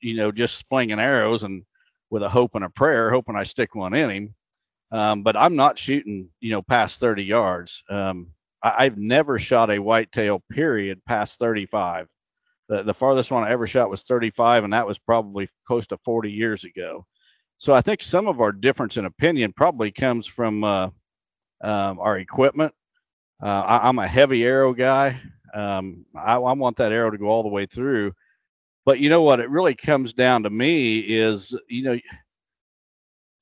you 0.00 0.16
know, 0.16 0.32
just 0.32 0.66
flinging 0.68 0.98
arrows 0.98 1.42
and 1.44 1.62
with 2.10 2.22
a 2.22 2.28
hope 2.28 2.54
and 2.54 2.64
a 2.64 2.70
prayer, 2.70 3.10
hoping 3.10 3.36
I 3.36 3.44
stick 3.44 3.74
one 3.74 3.94
in 3.94 4.10
him. 4.10 4.34
Um, 4.94 5.24
but 5.24 5.36
I'm 5.36 5.56
not 5.56 5.76
shooting, 5.76 6.28
you 6.38 6.52
know, 6.52 6.62
past 6.62 7.00
30 7.00 7.24
yards. 7.24 7.82
Um, 7.90 8.28
I, 8.62 8.84
have 8.84 8.96
never 8.96 9.40
shot 9.40 9.72
a 9.72 9.80
whitetail 9.80 10.40
period 10.52 11.04
past 11.04 11.40
35. 11.40 12.06
The, 12.68 12.84
the 12.84 12.94
farthest 12.94 13.32
one 13.32 13.42
I 13.42 13.50
ever 13.50 13.66
shot 13.66 13.90
was 13.90 14.04
35, 14.04 14.62
and 14.62 14.72
that 14.72 14.86
was 14.86 14.96
probably 15.00 15.48
close 15.66 15.88
to 15.88 15.98
40 16.04 16.30
years 16.30 16.62
ago. 16.62 17.04
So 17.58 17.72
I 17.72 17.80
think 17.80 18.02
some 18.02 18.28
of 18.28 18.40
our 18.40 18.52
difference 18.52 18.96
in 18.96 19.04
opinion 19.04 19.52
probably 19.52 19.90
comes 19.90 20.28
from 20.28 20.62
uh, 20.62 20.90
um, 21.60 21.98
our 21.98 22.18
equipment. 22.18 22.72
Uh, 23.42 23.46
I, 23.46 23.88
am 23.88 23.98
a 23.98 24.06
heavy 24.06 24.44
arrow 24.44 24.74
guy. 24.74 25.20
Um, 25.52 26.06
I, 26.14 26.34
I 26.36 26.52
want 26.52 26.76
that 26.76 26.92
arrow 26.92 27.10
to 27.10 27.18
go 27.18 27.26
all 27.26 27.42
the 27.42 27.48
way 27.48 27.66
through. 27.66 28.12
But 28.84 29.00
you 29.00 29.08
know 29.08 29.22
what? 29.22 29.40
It 29.40 29.50
really 29.50 29.74
comes 29.74 30.12
down 30.12 30.44
to 30.44 30.50
me 30.50 31.00
is, 31.00 31.52
you 31.68 31.82
know, 31.82 31.98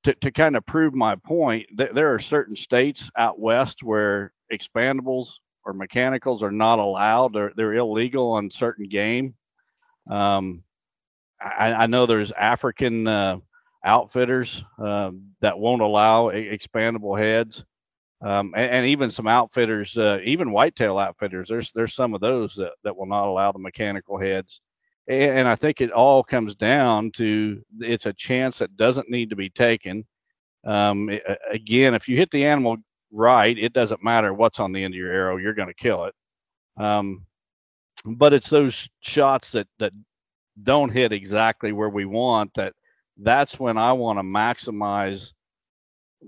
to, 0.04 0.14
to 0.14 0.30
kind 0.30 0.56
of 0.56 0.66
prove 0.66 0.94
my 0.94 1.16
point, 1.16 1.66
th- 1.76 1.92
there 1.94 2.12
are 2.12 2.18
certain 2.18 2.56
states 2.56 3.10
out 3.16 3.38
west 3.38 3.82
where 3.82 4.32
expandables 4.52 5.34
or 5.64 5.72
mechanicals 5.72 6.42
are 6.42 6.50
not 6.50 6.78
allowed. 6.78 7.32
They're, 7.32 7.52
they're 7.56 7.74
illegal 7.74 8.32
on 8.32 8.50
certain 8.50 8.88
game. 8.88 9.34
Um, 10.10 10.64
I, 11.40 11.72
I, 11.72 11.86
know 11.86 12.06
there's 12.06 12.32
African 12.32 13.06
uh, 13.06 13.38
outfitters 13.84 14.64
uh, 14.82 15.12
that 15.40 15.58
won't 15.58 15.82
allow 15.82 16.30
expandable 16.30 17.18
heads. 17.18 17.64
Um, 18.20 18.52
and, 18.56 18.70
and, 18.70 18.86
even 18.86 19.10
some 19.10 19.26
outfitters, 19.26 19.98
uh, 19.98 20.18
even 20.24 20.52
whitetail 20.52 20.96
outfitters, 20.96 21.48
there's 21.48 21.72
there's 21.72 21.94
some 21.94 22.14
of 22.14 22.20
those 22.20 22.54
that, 22.54 22.72
that 22.84 22.96
will 22.96 23.06
not 23.06 23.26
allow 23.26 23.50
the 23.50 23.58
mechanical 23.58 24.16
heads. 24.16 24.60
And, 25.08 25.48
I 25.48 25.56
think 25.56 25.80
it 25.80 25.90
all 25.90 26.22
comes 26.22 26.54
down 26.54 27.10
to 27.12 27.62
it's 27.80 28.06
a 28.06 28.12
chance 28.12 28.58
that 28.58 28.76
doesn't 28.76 29.10
need 29.10 29.30
to 29.30 29.36
be 29.36 29.50
taken. 29.50 30.04
Um, 30.64 31.10
again, 31.50 31.94
if 31.94 32.08
you 32.08 32.16
hit 32.16 32.30
the 32.30 32.44
animal 32.46 32.76
right, 33.10 33.58
it 33.58 33.72
doesn't 33.72 34.04
matter 34.04 34.32
what's 34.32 34.60
on 34.60 34.72
the 34.72 34.84
end 34.84 34.94
of 34.94 34.98
your 34.98 35.12
arrow, 35.12 35.36
you're 35.38 35.54
going 35.54 35.68
to 35.68 35.74
kill 35.74 36.04
it. 36.04 36.14
Um, 36.76 37.26
but 38.04 38.32
it's 38.32 38.50
those 38.50 38.88
shots 39.00 39.52
that 39.52 39.68
that 39.78 39.92
don't 40.62 40.90
hit 40.90 41.12
exactly 41.12 41.72
where 41.72 41.88
we 41.88 42.04
want 42.04 42.52
that 42.54 42.74
that's 43.18 43.58
when 43.58 43.78
I 43.78 43.92
want 43.92 44.18
to 44.18 44.22
maximize 44.22 45.32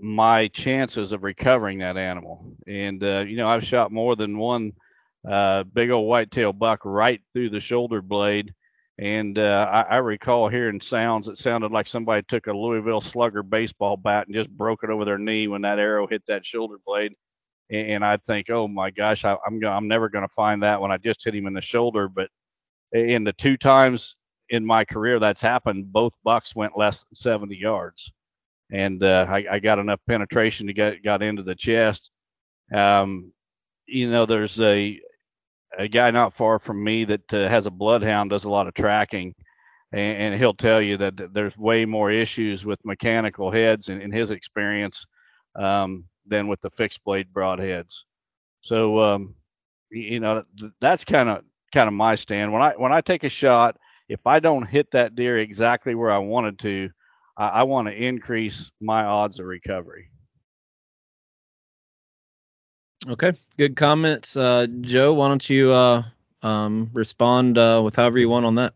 my 0.01 0.49
chances 0.49 1.13
of 1.13 1.25
recovering 1.25 1.79
that 1.79 1.97
animal. 1.97 2.53
And 2.67 3.03
uh, 3.03 3.25
you 3.27 3.37
know, 3.37 3.49
I've 3.49 3.65
shot 3.65 3.93
more 3.93 4.17
than 4.17 4.39
one 4.39 4.73
uh, 5.29 5.65
big 5.65 5.91
old 5.91 6.09
whitetail 6.09 6.53
buck 6.53 6.81
right 6.85 7.21
through 7.33 7.51
the 7.51 7.61
shoulder 7.61 8.03
blade. 8.03 8.53
And 8.99 9.39
uh, 9.39 9.69
I, 9.73 9.97
I, 9.97 9.99
recall 9.99 10.49
hearing 10.49 10.81
sounds 10.81 11.27
that 11.27 11.37
sounded 11.37 11.73
like 11.73 11.89
somebody 11.89 12.23
took 12.29 12.47
a 12.47 12.53
Louisville 12.53 13.01
Slugger 13.01 13.43
baseball 13.43 13.97
bat 13.97 14.29
and 14.29 14.37
just 14.37 14.51
broke 14.51 14.85
it 14.85 14.91
over 14.91 15.05
their 15.05 15.19
knee 15.19 15.49
when 15.49 15.63
that 15.63 15.81
arrow 15.81 16.07
hit 16.07 16.23
that 16.27 16.47
shoulder 16.47 16.77
blade. 16.87 17.13
And, 17.71 17.91
and 17.91 18.05
I 18.05 18.19
think, 18.19 18.51
oh 18.51 18.69
my 18.69 18.91
gosh, 18.93 19.25
I, 19.25 19.37
I'm 19.45 19.65
I'm 19.65 19.89
never 19.89 20.09
going 20.09 20.27
to 20.27 20.33
find 20.33 20.63
that 20.63 20.81
when 20.81 20.93
I 20.93 20.99
just 20.99 21.25
hit 21.25 21.35
him 21.35 21.49
in 21.49 21.55
the 21.55 21.61
shoulder. 21.61 22.09
But 22.09 22.29
in 22.93 23.25
the 23.25 23.33
two 23.33 23.57
times 23.57 24.15
in 24.51 24.65
my 24.65 24.85
career 24.85 25.19
that's 25.19 25.41
happened, 25.41 25.93
both 25.93 26.13
bucks 26.23 26.55
went 26.55 26.79
less 26.79 27.01
than 27.01 27.17
70 27.17 27.57
yards, 27.57 28.13
and 28.71 29.03
uh, 29.03 29.27
I, 29.29 29.45
I, 29.51 29.59
got 29.59 29.81
enough 29.81 30.01
penetration 30.07 30.69
to 30.69 30.73
get 30.73 31.03
got 31.03 31.23
into 31.23 31.43
the 31.43 31.57
chest. 31.57 32.13
Um, 32.73 33.33
you 33.87 34.09
know, 34.09 34.25
there's 34.25 34.61
a 34.61 35.01
a 35.79 35.89
guy 35.89 36.11
not 36.11 36.35
far 36.35 36.59
from 36.59 36.83
me 36.83 37.05
that 37.05 37.35
uh, 37.35 37.49
has 37.49 37.67
a 37.67 37.71
bloodhound, 37.71 38.31
does 38.31 38.45
a 38.45 38.51
lot 38.51 38.67
of 38.67 38.75
tracking, 38.75 39.35
and, 39.93 40.17
and, 40.19 40.35
he'll 40.35 40.55
tell 40.55 40.83
you 40.83 40.97
that 40.97 41.33
there's 41.33 41.57
way 41.57 41.85
more 41.85 42.11
issues 42.11 42.67
with 42.67 42.85
mechanical 42.85 43.51
heads 43.51 43.89
in, 43.89 44.01
in 44.01 44.11
his 44.11 44.31
experience 44.31 45.07
um, 45.57 46.05
than 46.27 46.49
with 46.49 46.61
the 46.61 46.71
fixed 46.71 47.03
blade 47.05 47.29
broadheads. 47.33 47.95
So, 48.61 49.01
um, 49.01 49.35
you 49.91 50.21
know, 50.21 50.43
that's 50.81 51.05
kind 51.05 51.29
of 51.29 51.45
kind 51.73 51.89
of 51.89 51.95
my 51.95 52.15
stand. 52.15 52.53
When 52.53 52.63
I 52.63 52.73
when 52.73 52.93
I 52.93 53.01
take 53.01 53.25
a 53.25 53.29
shot, 53.29 53.77
if 54.09 54.27
I 54.27 54.41
don't 54.41 54.67
hit 54.67 54.91
that 54.93 55.15
deer 55.15 55.39
exactly 55.39 55.95
where 55.95 56.11
I 56.11 56.19
wanted 56.19 56.59
to, 56.61 56.91
I, 57.37 57.49
I 57.49 57.63
want 57.65 57.89
to 57.89 57.95
increase 57.95 58.71
my 58.81 59.05
odds 59.05 59.39
of 59.39 59.47
recovery. 59.47 60.09
Okay, 63.07 63.33
good 63.59 63.77
comments, 63.77 64.35
uh, 64.37 64.67
Joe. 64.81 65.13
Why 65.13 65.29
don't 65.29 65.51
you 65.51 65.71
uh, 65.71 66.05
um, 66.43 66.89
respond 66.95 67.59
uh, 67.59 67.83
with 67.85 67.97
however 67.97 68.19
you 68.19 68.31
want 68.31 68.47
on 68.47 68.55
that? 68.55 68.73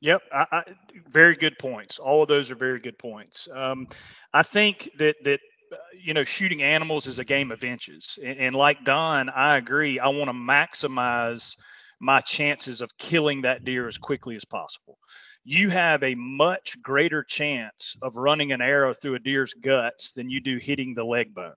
Yep, 0.00 0.22
I, 0.32 0.46
I, 0.52 0.62
very 1.08 1.36
good 1.36 1.58
points. 1.58 1.98
All 1.98 2.22
of 2.22 2.28
those 2.28 2.50
are 2.50 2.54
very 2.54 2.78
good 2.78 2.98
points. 2.98 3.46
Um, 3.52 3.86
I 4.32 4.42
think 4.42 4.90
that 4.98 5.16
that 5.24 5.40
uh, 5.72 5.76
you 6.02 6.14
know 6.14 6.24
shooting 6.24 6.62
animals 6.62 7.06
is 7.06 7.18
a 7.18 7.24
game 7.24 7.50
of 7.50 7.62
inches, 7.62 8.18
and, 8.24 8.38
and 8.38 8.56
like 8.56 8.84
Don, 8.84 9.28
I 9.28 9.58
agree. 9.58 9.98
I 9.98 10.08
want 10.08 10.26
to 10.26 10.32
maximize 10.32 11.54
my 12.00 12.20
chances 12.20 12.80
of 12.80 12.96
killing 12.96 13.42
that 13.42 13.64
deer 13.64 13.86
as 13.86 13.98
quickly 13.98 14.36
as 14.36 14.44
possible. 14.46 14.98
You 15.44 15.68
have 15.70 16.02
a 16.02 16.14
much 16.14 16.80
greater 16.80 17.22
chance 17.22 17.96
of 18.00 18.16
running 18.16 18.52
an 18.52 18.62
arrow 18.62 18.94
through 18.94 19.16
a 19.16 19.18
deer's 19.18 19.52
guts 19.54 20.12
than 20.12 20.30
you 20.30 20.40
do 20.40 20.58
hitting 20.58 20.94
the 20.94 21.04
leg 21.04 21.34
bone. 21.34 21.54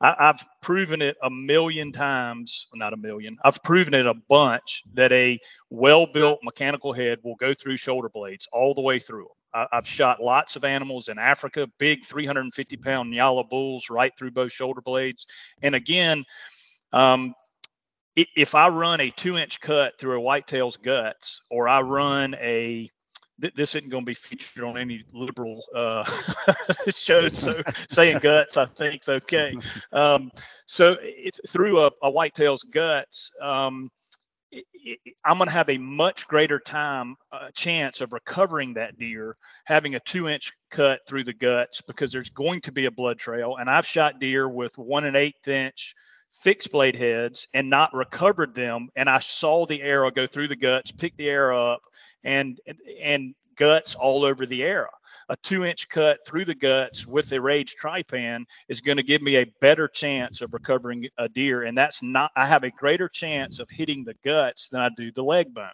I, 0.00 0.14
have 0.18 0.44
proven 0.62 1.02
it 1.02 1.16
a 1.22 1.30
million 1.30 1.92
times, 1.92 2.66
not 2.74 2.92
a 2.92 2.96
million. 2.96 3.36
I've 3.44 3.62
proven 3.62 3.94
it 3.94 4.06
a 4.06 4.14
bunch 4.14 4.82
that 4.94 5.12
a 5.12 5.38
well-built 5.70 6.40
mechanical 6.42 6.92
head 6.92 7.18
will 7.22 7.36
go 7.36 7.54
through 7.54 7.76
shoulder 7.76 8.08
blades 8.08 8.48
all 8.52 8.74
the 8.74 8.80
way 8.80 8.98
through 8.98 9.24
them. 9.24 9.66
I, 9.72 9.76
have 9.76 9.86
shot 9.86 10.20
lots 10.20 10.56
of 10.56 10.64
animals 10.64 11.08
in 11.08 11.18
Africa, 11.18 11.68
big 11.78 12.04
350 12.04 12.76
pound 12.76 13.12
Nyala 13.12 13.48
bulls 13.48 13.88
right 13.90 14.12
through 14.18 14.32
both 14.32 14.52
shoulder 14.52 14.80
blades. 14.80 15.26
And 15.62 15.74
again, 15.74 16.24
um, 16.92 17.34
if 18.14 18.54
I 18.54 18.68
run 18.68 19.00
a 19.00 19.10
two 19.10 19.38
inch 19.38 19.60
cut 19.60 19.98
through 19.98 20.18
a 20.18 20.22
whitetail's 20.22 20.76
guts, 20.76 21.42
or 21.50 21.68
I 21.68 21.80
run 21.80 22.34
a 22.34 22.90
this 23.38 23.74
isn't 23.74 23.88
going 23.88 24.04
to 24.04 24.10
be 24.10 24.14
featured 24.14 24.64
on 24.64 24.76
any 24.76 25.04
liberal 25.12 25.62
uh, 25.74 26.04
shows. 26.88 27.38
So 27.38 27.62
saying 27.88 28.18
guts, 28.18 28.56
I 28.56 28.66
think, 28.66 29.08
okay. 29.08 29.54
Um, 29.92 30.30
so 30.66 30.96
through 31.48 31.80
a, 31.80 31.90
a 32.02 32.10
whitetail's 32.10 32.64
guts, 32.64 33.30
um, 33.40 33.90
it, 34.50 34.64
it, 34.72 34.98
I'm 35.24 35.38
going 35.38 35.48
to 35.48 35.52
have 35.52 35.68
a 35.68 35.78
much 35.78 36.26
greater 36.26 36.58
time 36.58 37.16
uh, 37.32 37.50
chance 37.54 38.00
of 38.00 38.12
recovering 38.12 38.74
that 38.74 38.98
deer 38.98 39.36
having 39.66 39.94
a 39.94 40.00
two 40.00 40.28
inch 40.28 40.52
cut 40.70 41.00
through 41.06 41.24
the 41.24 41.34
guts 41.34 41.82
because 41.82 42.10
there's 42.10 42.30
going 42.30 42.60
to 42.62 42.72
be 42.72 42.86
a 42.86 42.90
blood 42.90 43.18
trail. 43.18 43.56
And 43.56 43.68
I've 43.70 43.86
shot 43.86 44.20
deer 44.20 44.48
with 44.48 44.76
one 44.78 45.04
and 45.04 45.16
eighth 45.16 45.46
inch 45.46 45.94
fixed 46.32 46.72
blade 46.72 46.96
heads 46.96 47.46
and 47.54 47.68
not 47.68 47.94
recovered 47.94 48.54
them. 48.54 48.88
And 48.96 49.08
I 49.08 49.18
saw 49.20 49.66
the 49.66 49.82
arrow 49.82 50.10
go 50.10 50.26
through 50.26 50.48
the 50.48 50.56
guts, 50.56 50.90
pick 50.90 51.16
the 51.16 51.28
arrow 51.28 51.72
up, 51.72 51.82
and 52.28 52.60
and 53.02 53.34
guts 53.56 53.94
all 53.94 54.24
over 54.24 54.46
the 54.46 54.62
arrow. 54.62 54.90
A 55.30 55.36
two 55.36 55.64
inch 55.64 55.88
cut 55.88 56.24
through 56.26 56.44
the 56.44 56.54
guts 56.54 57.06
with 57.06 57.32
a 57.32 57.40
rage 57.40 57.76
trypan 57.82 58.44
is 58.68 58.80
going 58.80 58.96
to 58.96 59.02
give 59.02 59.20
me 59.20 59.36
a 59.36 59.52
better 59.60 59.88
chance 59.88 60.40
of 60.40 60.54
recovering 60.54 61.06
a 61.18 61.28
deer. 61.28 61.64
And 61.64 61.76
that's 61.76 62.02
not, 62.02 62.30
I 62.34 62.46
have 62.46 62.64
a 62.64 62.70
greater 62.70 63.08
chance 63.10 63.58
of 63.58 63.68
hitting 63.68 64.04
the 64.04 64.16
guts 64.24 64.68
than 64.68 64.80
I 64.80 64.88
do 64.96 65.12
the 65.12 65.22
leg 65.22 65.52
bone. 65.52 65.68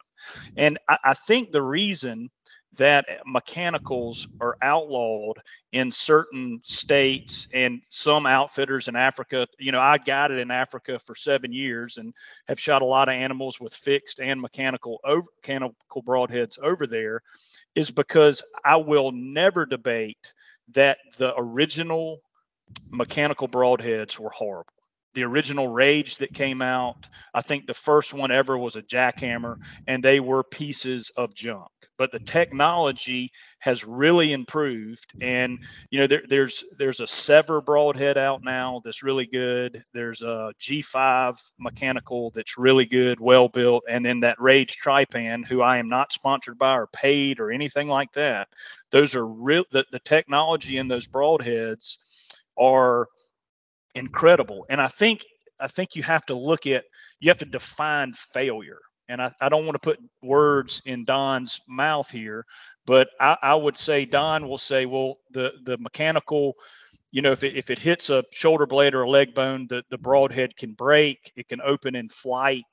And 0.57 0.77
I, 0.88 0.99
I 1.05 1.14
think 1.14 1.53
the 1.53 1.62
reason 1.62 2.31
that 2.76 3.06
mechanicals 3.26 4.26
are 4.40 4.56
outlawed 4.62 5.38
in 5.72 5.90
certain 5.90 6.60
states 6.64 7.46
and 7.54 7.82
some 7.88 8.26
outfitters 8.26 8.88
in 8.88 8.96
Africa. 8.96 9.46
You 9.58 9.72
know, 9.72 9.80
I 9.80 9.98
guided 9.98 10.38
in 10.38 10.50
Africa 10.50 10.98
for 10.98 11.14
seven 11.14 11.52
years 11.52 11.96
and 11.96 12.12
have 12.48 12.58
shot 12.58 12.82
a 12.82 12.87
lot 12.87 13.08
of 13.08 13.14
animals 13.14 13.60
with 13.60 13.74
fixed 13.74 14.20
and 14.20 14.40
mechanical 14.40 15.00
over 15.04 15.26
mechanical 15.37 16.02
broadheads 16.02 16.58
over 16.60 16.87
there, 16.87 17.22
is 17.74 17.90
because 17.90 18.42
I 18.64 18.76
will 18.76 19.12
never 19.12 19.66
debate 19.66 20.32
that 20.72 20.98
the 21.18 21.34
original 21.37 22.20
mechanical 22.90 23.48
broadheads 23.48 24.18
were 24.18 24.30
horrible 24.30 24.72
the 25.14 25.22
original 25.22 25.68
Rage 25.68 26.16
that 26.18 26.35
came 26.35 26.61
out. 26.61 27.07
I 27.33 27.40
think 27.40 27.66
the 27.66 27.74
first 27.74 28.12
one 28.12 28.31
ever 28.31 28.59
was 28.59 28.77
a 28.77 28.83
jackhammer, 28.83 29.57
and 29.87 30.03
they 30.03 30.20
were 30.20 30.42
pieces 30.42 31.11
of 31.16 31.35
junk. 31.35 31.68
But 31.96 32.11
the 32.11 32.18
technology 32.18 33.31
has 33.61 33.85
really 33.85 34.33
improved, 34.33 35.12
and 35.20 35.59
you 35.90 36.00
know 36.00 36.07
there, 36.09 36.22
there's 36.29 36.64
there's 36.77 37.00
a 37.00 37.05
Sevr 37.05 37.64
broadhead 37.64 38.18
out 38.18 38.42
now 38.42 38.83
that's 38.85 39.05
really 39.05 39.27
good. 39.27 39.81
There's 39.92 40.20
a 40.20 40.53
G5 40.61 41.38
mechanical 41.59 42.31
that's 42.35 42.59
really 42.59 42.85
good, 42.85 43.20
well 43.20 43.48
built, 43.48 43.85
and 43.88 44.05
then 44.05 44.20
that 44.20 44.40
Rage 44.40 44.79
Trypan, 44.83 45.46
who 45.46 45.62
I 45.62 45.77
am 45.77 45.88
not 45.88 46.12
sponsored 46.12 46.59
by 46.59 46.74
or 46.74 46.88
paid 46.88 47.38
or 47.38 47.53
anything 47.53 47.88
like 47.88 48.12
that. 48.14 48.48
Those 48.90 49.14
are 49.14 49.27
real. 49.27 49.64
The, 49.70 49.85
the 49.92 50.00
technology 50.00 50.79
in 50.79 50.88
those 50.88 51.07
broadheads 51.07 51.98
are 52.57 53.09
incredible. 53.94 54.66
And 54.68 54.80
I 54.80 54.88
think 54.88 55.24
I 55.61 55.68
think 55.68 55.94
you 55.94 56.02
have 56.02 56.26
to 56.26 56.35
look 56.35 56.66
at 56.66 56.85
you 57.20 57.30
have 57.30 57.38
to 57.38 57.44
define 57.44 58.12
failure. 58.12 58.80
And 59.09 59.20
I, 59.20 59.33
I 59.40 59.48
don't 59.48 59.66
want 59.66 59.74
to 59.74 59.78
put 59.85 59.98
words 60.22 60.80
in 60.87 61.04
Don's 61.04 61.61
mouth 61.68 62.11
here, 62.11 62.44
but 62.87 63.09
I, 63.20 63.37
I 63.42 63.54
would 63.54 63.76
say 63.76 64.07
Don 64.07 64.48
will 64.48 64.59
say, 64.59 64.87
well, 64.87 65.18
the 65.30 65.52
the 65.64 65.76
mechanical, 65.78 66.54
you 67.11 67.22
know, 67.22 67.33
if 67.33 67.44
it, 67.44 67.54
if 67.54 67.70
it 67.70 67.78
hits 67.78 68.11
a 68.11 68.24
shoulder 68.33 68.66
blade 68.66 68.94
or 68.94 69.02
a 69.02 69.11
leg 69.11 69.35
bone, 69.35 69.66
the, 69.68 69.85
the 69.90 69.98
broadhead 69.98 70.57
can 70.57 70.72
break, 70.72 71.33
it 71.37 71.48
can 71.48 71.61
open 71.61 71.94
in 71.94 72.09
flight. 72.09 72.64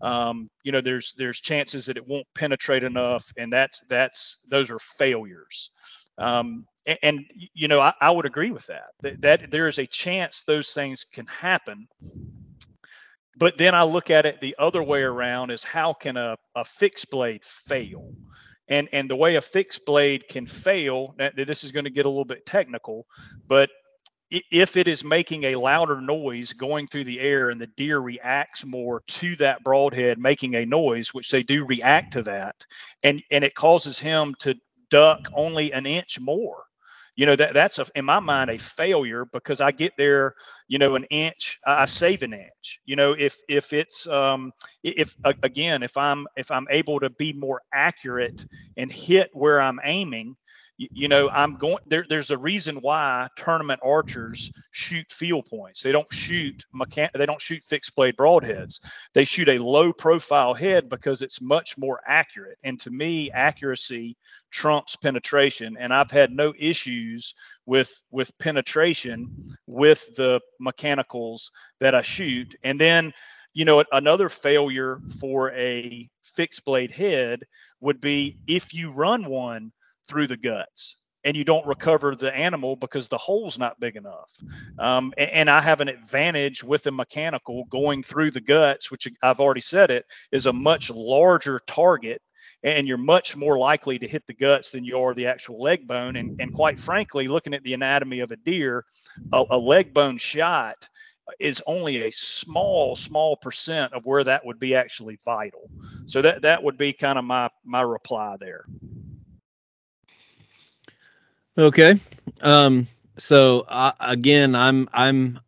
Um, 0.00 0.50
you 0.64 0.72
know, 0.72 0.80
there's 0.80 1.14
there's 1.18 1.40
chances 1.40 1.86
that 1.86 1.96
it 1.96 2.06
won't 2.06 2.26
penetrate 2.34 2.84
enough, 2.84 3.30
and 3.36 3.52
that's 3.52 3.80
that's 3.88 4.38
those 4.48 4.70
are 4.70 4.78
failures. 4.78 5.70
Um, 6.18 6.66
and, 7.02 7.24
you 7.54 7.66
know, 7.68 7.80
I, 7.80 7.94
I 8.00 8.10
would 8.10 8.26
agree 8.26 8.50
with 8.50 8.66
that, 8.66 8.90
that. 9.00 9.20
That 9.22 9.50
there 9.50 9.68
is 9.68 9.78
a 9.78 9.86
chance 9.86 10.42
those 10.42 10.70
things 10.72 11.04
can 11.04 11.26
happen. 11.26 11.88
But 13.36 13.58
then 13.58 13.74
I 13.74 13.82
look 13.82 14.10
at 14.10 14.26
it 14.26 14.40
the 14.40 14.54
other 14.58 14.82
way 14.82 15.02
around: 15.02 15.50
is 15.50 15.64
how 15.64 15.92
can 15.92 16.16
a, 16.16 16.36
a 16.54 16.64
fixed 16.64 17.10
blade 17.10 17.42
fail? 17.44 18.12
And 18.68 18.88
and 18.92 19.10
the 19.10 19.16
way 19.16 19.36
a 19.36 19.42
fixed 19.42 19.84
blade 19.84 20.28
can 20.28 20.46
fail. 20.46 21.14
This 21.36 21.64
is 21.64 21.72
going 21.72 21.84
to 21.84 21.90
get 21.90 22.06
a 22.06 22.08
little 22.08 22.24
bit 22.24 22.46
technical, 22.46 23.06
but 23.48 23.70
if 24.30 24.76
it 24.76 24.88
is 24.88 25.04
making 25.04 25.44
a 25.44 25.56
louder 25.56 26.00
noise 26.00 26.52
going 26.52 26.86
through 26.86 27.04
the 27.04 27.20
air 27.20 27.50
and 27.50 27.60
the 27.60 27.66
deer 27.68 28.00
reacts 28.00 28.64
more 28.64 29.02
to 29.06 29.36
that 29.36 29.62
broadhead 29.62 30.18
making 30.18 30.54
a 30.54 30.66
noise 30.66 31.12
which 31.12 31.30
they 31.30 31.42
do 31.42 31.64
react 31.66 32.12
to 32.12 32.22
that 32.22 32.56
and 33.04 33.22
and 33.30 33.44
it 33.44 33.54
causes 33.54 33.98
him 33.98 34.34
to 34.40 34.54
duck 34.94 35.28
only 35.34 35.72
an 35.72 35.86
inch 35.86 36.18
more. 36.20 36.64
You 37.16 37.26
know 37.26 37.36
that 37.36 37.54
that's 37.54 37.78
a, 37.78 37.86
in 37.94 38.04
my 38.04 38.18
mind 38.20 38.50
a 38.50 38.58
failure 38.58 39.24
because 39.32 39.60
i 39.60 39.70
get 39.70 39.92
there 39.96 40.34
you 40.68 40.78
know 40.78 40.96
an 40.96 41.04
inch 41.10 41.58
i 41.66 41.86
save 41.86 42.22
an 42.22 42.32
inch. 42.34 42.80
You 42.86 42.96
know 42.96 43.12
if 43.18 43.36
if 43.48 43.72
it's 43.72 44.06
um 44.08 44.52
if 44.82 45.16
again 45.42 45.82
if 45.84 45.96
i'm 45.96 46.26
if 46.36 46.50
i'm 46.50 46.66
able 46.70 46.98
to 47.00 47.10
be 47.10 47.32
more 47.32 47.62
accurate 47.72 48.44
and 48.76 48.90
hit 48.90 49.30
where 49.32 49.60
i'm 49.60 49.78
aiming 49.84 50.36
you, 50.76 50.88
you 50.92 51.08
know, 51.08 51.28
I'm 51.30 51.54
going 51.54 51.78
there. 51.86 52.04
There's 52.08 52.30
a 52.30 52.38
reason 52.38 52.76
why 52.76 53.28
tournament 53.36 53.80
archers 53.82 54.50
shoot 54.72 55.10
field 55.10 55.46
points. 55.46 55.82
They 55.82 55.92
don't 55.92 56.12
shoot 56.12 56.64
mechan- 56.74 57.10
They 57.14 57.26
don't 57.26 57.40
shoot 57.40 57.62
fixed 57.62 57.94
blade 57.94 58.16
broadheads. 58.16 58.80
They 59.12 59.24
shoot 59.24 59.48
a 59.48 59.58
low 59.58 59.92
profile 59.92 60.54
head 60.54 60.88
because 60.88 61.22
it's 61.22 61.40
much 61.40 61.78
more 61.78 62.00
accurate. 62.06 62.58
And 62.64 62.80
to 62.80 62.90
me, 62.90 63.30
accuracy 63.30 64.16
trumps 64.50 64.96
penetration. 64.96 65.76
And 65.78 65.92
I've 65.92 66.10
had 66.10 66.32
no 66.32 66.52
issues 66.58 67.34
with 67.66 68.02
with 68.10 68.36
penetration 68.38 69.30
with 69.66 70.14
the 70.16 70.40
mechanicals 70.60 71.50
that 71.80 71.94
I 71.94 72.02
shoot. 72.02 72.54
And 72.64 72.80
then, 72.80 73.12
you 73.52 73.64
know, 73.64 73.84
another 73.92 74.28
failure 74.28 75.00
for 75.20 75.52
a 75.52 76.08
fixed 76.34 76.64
blade 76.64 76.90
head 76.90 77.44
would 77.80 78.00
be 78.00 78.38
if 78.46 78.74
you 78.74 78.90
run 78.90 79.26
one 79.26 79.72
through 80.08 80.26
the 80.26 80.36
guts 80.36 80.96
and 81.24 81.36
you 81.36 81.44
don't 81.44 81.66
recover 81.66 82.14
the 82.14 82.34
animal 82.36 82.76
because 82.76 83.08
the 83.08 83.18
hole's 83.18 83.58
not 83.58 83.80
big 83.80 83.96
enough. 83.96 84.30
Um, 84.78 85.12
and, 85.16 85.30
and, 85.30 85.50
I 85.50 85.60
have 85.60 85.80
an 85.80 85.88
advantage 85.88 86.62
with 86.62 86.86
a 86.86 86.90
mechanical 86.90 87.64
going 87.70 88.02
through 88.02 88.30
the 88.32 88.40
guts, 88.40 88.90
which 88.90 89.08
I've 89.22 89.40
already 89.40 89.62
said 89.62 89.90
it 89.90 90.04
is 90.32 90.46
a 90.46 90.52
much 90.52 90.90
larger 90.90 91.60
target. 91.66 92.20
And 92.62 92.86
you're 92.86 92.98
much 92.98 93.36
more 93.36 93.58
likely 93.58 93.98
to 93.98 94.08
hit 94.08 94.26
the 94.26 94.34
guts 94.34 94.70
than 94.70 94.84
you 94.84 94.98
are 94.98 95.14
the 95.14 95.26
actual 95.26 95.60
leg 95.62 95.86
bone. 95.86 96.16
And, 96.16 96.38
and 96.40 96.52
quite 96.52 96.78
frankly, 96.78 97.26
looking 97.26 97.54
at 97.54 97.62
the 97.62 97.74
anatomy 97.74 98.20
of 98.20 98.32
a 98.32 98.36
deer, 98.36 98.84
a, 99.32 99.44
a 99.50 99.58
leg 99.58 99.92
bone 99.92 100.18
shot 100.18 100.88
is 101.40 101.62
only 101.66 102.04
a 102.04 102.10
small, 102.10 102.96
small 102.96 103.36
percent 103.36 103.92
of 103.94 104.04
where 104.04 104.24
that 104.24 104.44
would 104.44 104.58
be 104.58 104.74
actually 104.74 105.18
vital. 105.24 105.70
So 106.06 106.20
that 106.22 106.42
that 106.42 106.62
would 106.62 106.76
be 106.76 106.92
kind 106.92 107.18
of 107.18 107.24
my 107.24 107.48
my 107.64 107.82
reply 107.82 108.36
there. 108.38 108.66
Okay. 111.56 111.94
Um, 112.40 112.88
so 113.16 113.60
uh, 113.68 113.92
again, 114.00 114.54
I'm 114.54 114.88
I'm 114.92 115.38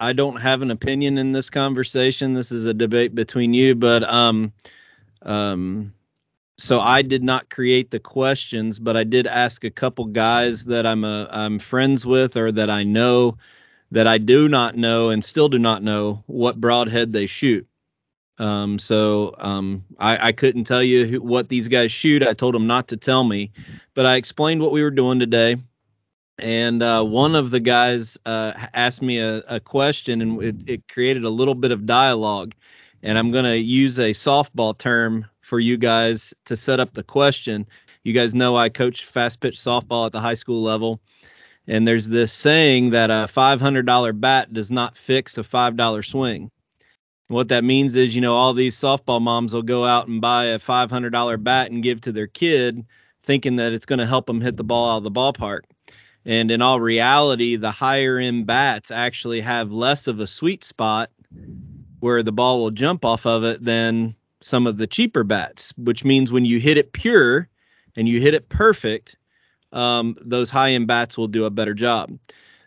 I 0.00 0.12
don't 0.12 0.36
have 0.40 0.62
an 0.62 0.70
opinion 0.70 1.18
in 1.18 1.32
this 1.32 1.50
conversation. 1.50 2.32
This 2.32 2.50
is 2.50 2.64
a 2.64 2.74
debate 2.74 3.14
between 3.14 3.52
you, 3.54 3.74
but 3.74 4.02
um, 4.04 4.52
um, 5.22 5.92
so 6.58 6.80
I 6.80 7.02
did 7.02 7.22
not 7.22 7.50
create 7.50 7.90
the 7.90 8.00
questions, 8.00 8.78
but 8.78 8.96
I 8.96 9.04
did 9.04 9.26
ask 9.26 9.64
a 9.64 9.70
couple 9.70 10.06
guys 10.06 10.64
that 10.66 10.86
I'm 10.86 11.04
a 11.04 11.28
I'm 11.30 11.58
friends 11.58 12.06
with 12.06 12.36
or 12.36 12.50
that 12.52 12.70
I 12.70 12.82
know 12.82 13.36
that 13.90 14.06
I 14.06 14.16
do 14.16 14.48
not 14.48 14.76
know 14.76 15.10
and 15.10 15.22
still 15.22 15.50
do 15.50 15.58
not 15.58 15.82
know 15.82 16.24
what 16.26 16.60
broadhead 16.60 17.12
they 17.12 17.26
shoot. 17.26 17.66
Um, 18.38 18.78
so 18.78 19.34
um, 19.38 19.84
I, 19.98 20.28
I, 20.28 20.32
couldn't 20.32 20.64
tell 20.64 20.82
you 20.82 21.06
who, 21.06 21.20
what 21.20 21.48
these 21.48 21.68
guys 21.68 21.92
shoot. 21.92 22.22
I 22.22 22.32
told 22.32 22.54
them 22.54 22.66
not 22.66 22.88
to 22.88 22.96
tell 22.96 23.24
me, 23.24 23.52
but 23.94 24.06
I 24.06 24.16
explained 24.16 24.62
what 24.62 24.72
we 24.72 24.82
were 24.82 24.90
doing 24.90 25.18
today. 25.18 25.56
And 26.38 26.82
uh, 26.82 27.04
one 27.04 27.34
of 27.34 27.50
the 27.50 27.60
guys 27.60 28.16
uh, 28.24 28.52
asked 28.72 29.02
me 29.02 29.18
a, 29.18 29.38
a 29.48 29.60
question, 29.60 30.22
and 30.22 30.42
it, 30.42 30.56
it, 30.66 30.88
created 30.88 31.24
a 31.24 31.30
little 31.30 31.54
bit 31.54 31.70
of 31.70 31.84
dialogue. 31.84 32.54
And 33.02 33.18
I'm 33.18 33.32
going 33.32 33.44
to 33.44 33.58
use 33.58 33.98
a 33.98 34.10
softball 34.10 34.76
term 34.76 35.26
for 35.42 35.60
you 35.60 35.76
guys 35.76 36.32
to 36.46 36.56
set 36.56 36.80
up 36.80 36.94
the 36.94 37.02
question. 37.02 37.66
You 38.04 38.14
guys 38.14 38.34
know 38.34 38.56
I 38.56 38.70
coach 38.70 39.04
fast 39.04 39.40
pitch 39.40 39.56
softball 39.56 40.06
at 40.06 40.12
the 40.12 40.20
high 40.20 40.34
school 40.34 40.62
level. 40.62 41.00
And 41.68 41.86
there's 41.86 42.08
this 42.08 42.32
saying 42.32 42.90
that 42.90 43.10
a 43.10 43.28
$500 43.32 44.20
bat 44.20 44.52
does 44.52 44.70
not 44.70 44.96
fix 44.96 45.36
a 45.38 45.42
$5 45.42 46.04
swing 46.04 46.50
what 47.32 47.48
that 47.48 47.64
means 47.64 47.96
is, 47.96 48.14
you 48.14 48.20
know, 48.20 48.34
all 48.34 48.52
these 48.52 48.76
softball 48.76 49.20
moms 49.20 49.54
will 49.54 49.62
go 49.62 49.84
out 49.84 50.08
and 50.08 50.20
buy 50.20 50.44
a 50.44 50.58
$500 50.58 51.42
bat 51.42 51.70
and 51.70 51.82
give 51.82 52.00
to 52.02 52.12
their 52.12 52.26
kid, 52.26 52.84
thinking 53.22 53.56
that 53.56 53.72
it's 53.72 53.86
going 53.86 53.98
to 53.98 54.06
help 54.06 54.26
them 54.26 54.40
hit 54.40 54.56
the 54.56 54.64
ball 54.64 54.90
out 54.90 54.98
of 54.98 55.04
the 55.04 55.10
ballpark. 55.10 55.60
And 56.24 56.50
in 56.50 56.62
all 56.62 56.80
reality, 56.80 57.56
the 57.56 57.70
higher 57.70 58.18
end 58.18 58.46
bats 58.46 58.90
actually 58.90 59.40
have 59.40 59.72
less 59.72 60.06
of 60.06 60.20
a 60.20 60.26
sweet 60.26 60.62
spot 60.62 61.10
where 62.00 62.22
the 62.22 62.32
ball 62.32 62.60
will 62.60 62.70
jump 62.70 63.04
off 63.04 63.26
of 63.26 63.44
it 63.44 63.64
than 63.64 64.14
some 64.40 64.66
of 64.66 64.76
the 64.76 64.86
cheaper 64.86 65.24
bats, 65.24 65.72
which 65.76 66.04
means 66.04 66.32
when 66.32 66.44
you 66.44 66.58
hit 66.58 66.76
it 66.76 66.92
pure 66.92 67.48
and 67.96 68.08
you 68.08 68.20
hit 68.20 68.34
it 68.34 68.48
perfect, 68.48 69.16
um, 69.72 70.16
those 70.20 70.50
high 70.50 70.72
end 70.72 70.86
bats 70.86 71.16
will 71.16 71.28
do 71.28 71.44
a 71.44 71.50
better 71.50 71.74
job. 71.74 72.16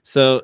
So 0.04 0.42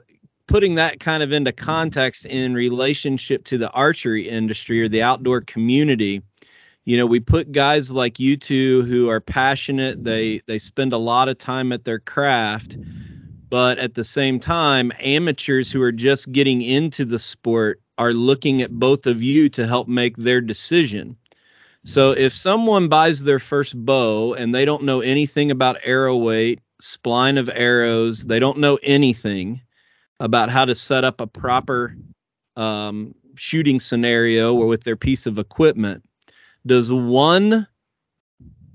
putting 0.51 0.75
that 0.75 0.99
kind 0.99 1.23
of 1.23 1.31
into 1.31 1.51
context 1.51 2.25
in 2.25 2.53
relationship 2.53 3.43
to 3.45 3.57
the 3.57 3.71
archery 3.71 4.27
industry 4.27 4.81
or 4.81 4.87
the 4.87 5.01
outdoor 5.01 5.41
community 5.41 6.21
you 6.85 6.97
know 6.97 7.05
we 7.05 7.19
put 7.19 7.51
guys 7.51 7.91
like 7.91 8.19
you 8.19 8.35
two 8.35 8.83
who 8.83 9.09
are 9.09 9.19
passionate 9.21 10.03
they 10.03 10.41
they 10.47 10.59
spend 10.59 10.93
a 10.93 10.97
lot 10.97 11.29
of 11.29 11.37
time 11.37 11.71
at 11.71 11.85
their 11.85 11.99
craft 11.99 12.77
but 13.49 13.77
at 13.79 13.95
the 13.95 14.03
same 14.03 14.39
time 14.39 14.91
amateurs 14.99 15.71
who 15.71 15.81
are 15.81 15.91
just 15.91 16.31
getting 16.31 16.61
into 16.61 17.05
the 17.05 17.19
sport 17.19 17.81
are 17.97 18.13
looking 18.13 18.63
at 18.63 18.71
both 18.71 19.05
of 19.05 19.21
you 19.21 19.47
to 19.47 19.67
help 19.67 19.87
make 19.87 20.17
their 20.17 20.41
decision. 20.41 21.15
So 21.85 22.11
if 22.11 22.35
someone 22.35 22.87
buys 22.87 23.23
their 23.23 23.37
first 23.37 23.75
bow 23.85 24.33
and 24.33 24.55
they 24.55 24.65
don't 24.65 24.83
know 24.83 25.01
anything 25.01 25.51
about 25.51 25.77
arrow 25.83 26.17
weight 26.17 26.59
spine 26.79 27.37
of 27.37 27.47
arrows 27.53 28.25
they 28.25 28.39
don't 28.39 28.57
know 28.57 28.79
anything 28.81 29.61
about 30.21 30.49
how 30.49 30.63
to 30.63 30.75
set 30.75 31.03
up 31.03 31.19
a 31.19 31.27
proper 31.27 31.95
um, 32.55 33.13
shooting 33.35 33.79
scenario 33.79 34.53
or 34.53 34.67
with 34.67 34.83
their 34.83 34.95
piece 34.95 35.25
of 35.25 35.39
equipment. 35.39 36.03
Does 36.65 36.91
one 36.91 37.67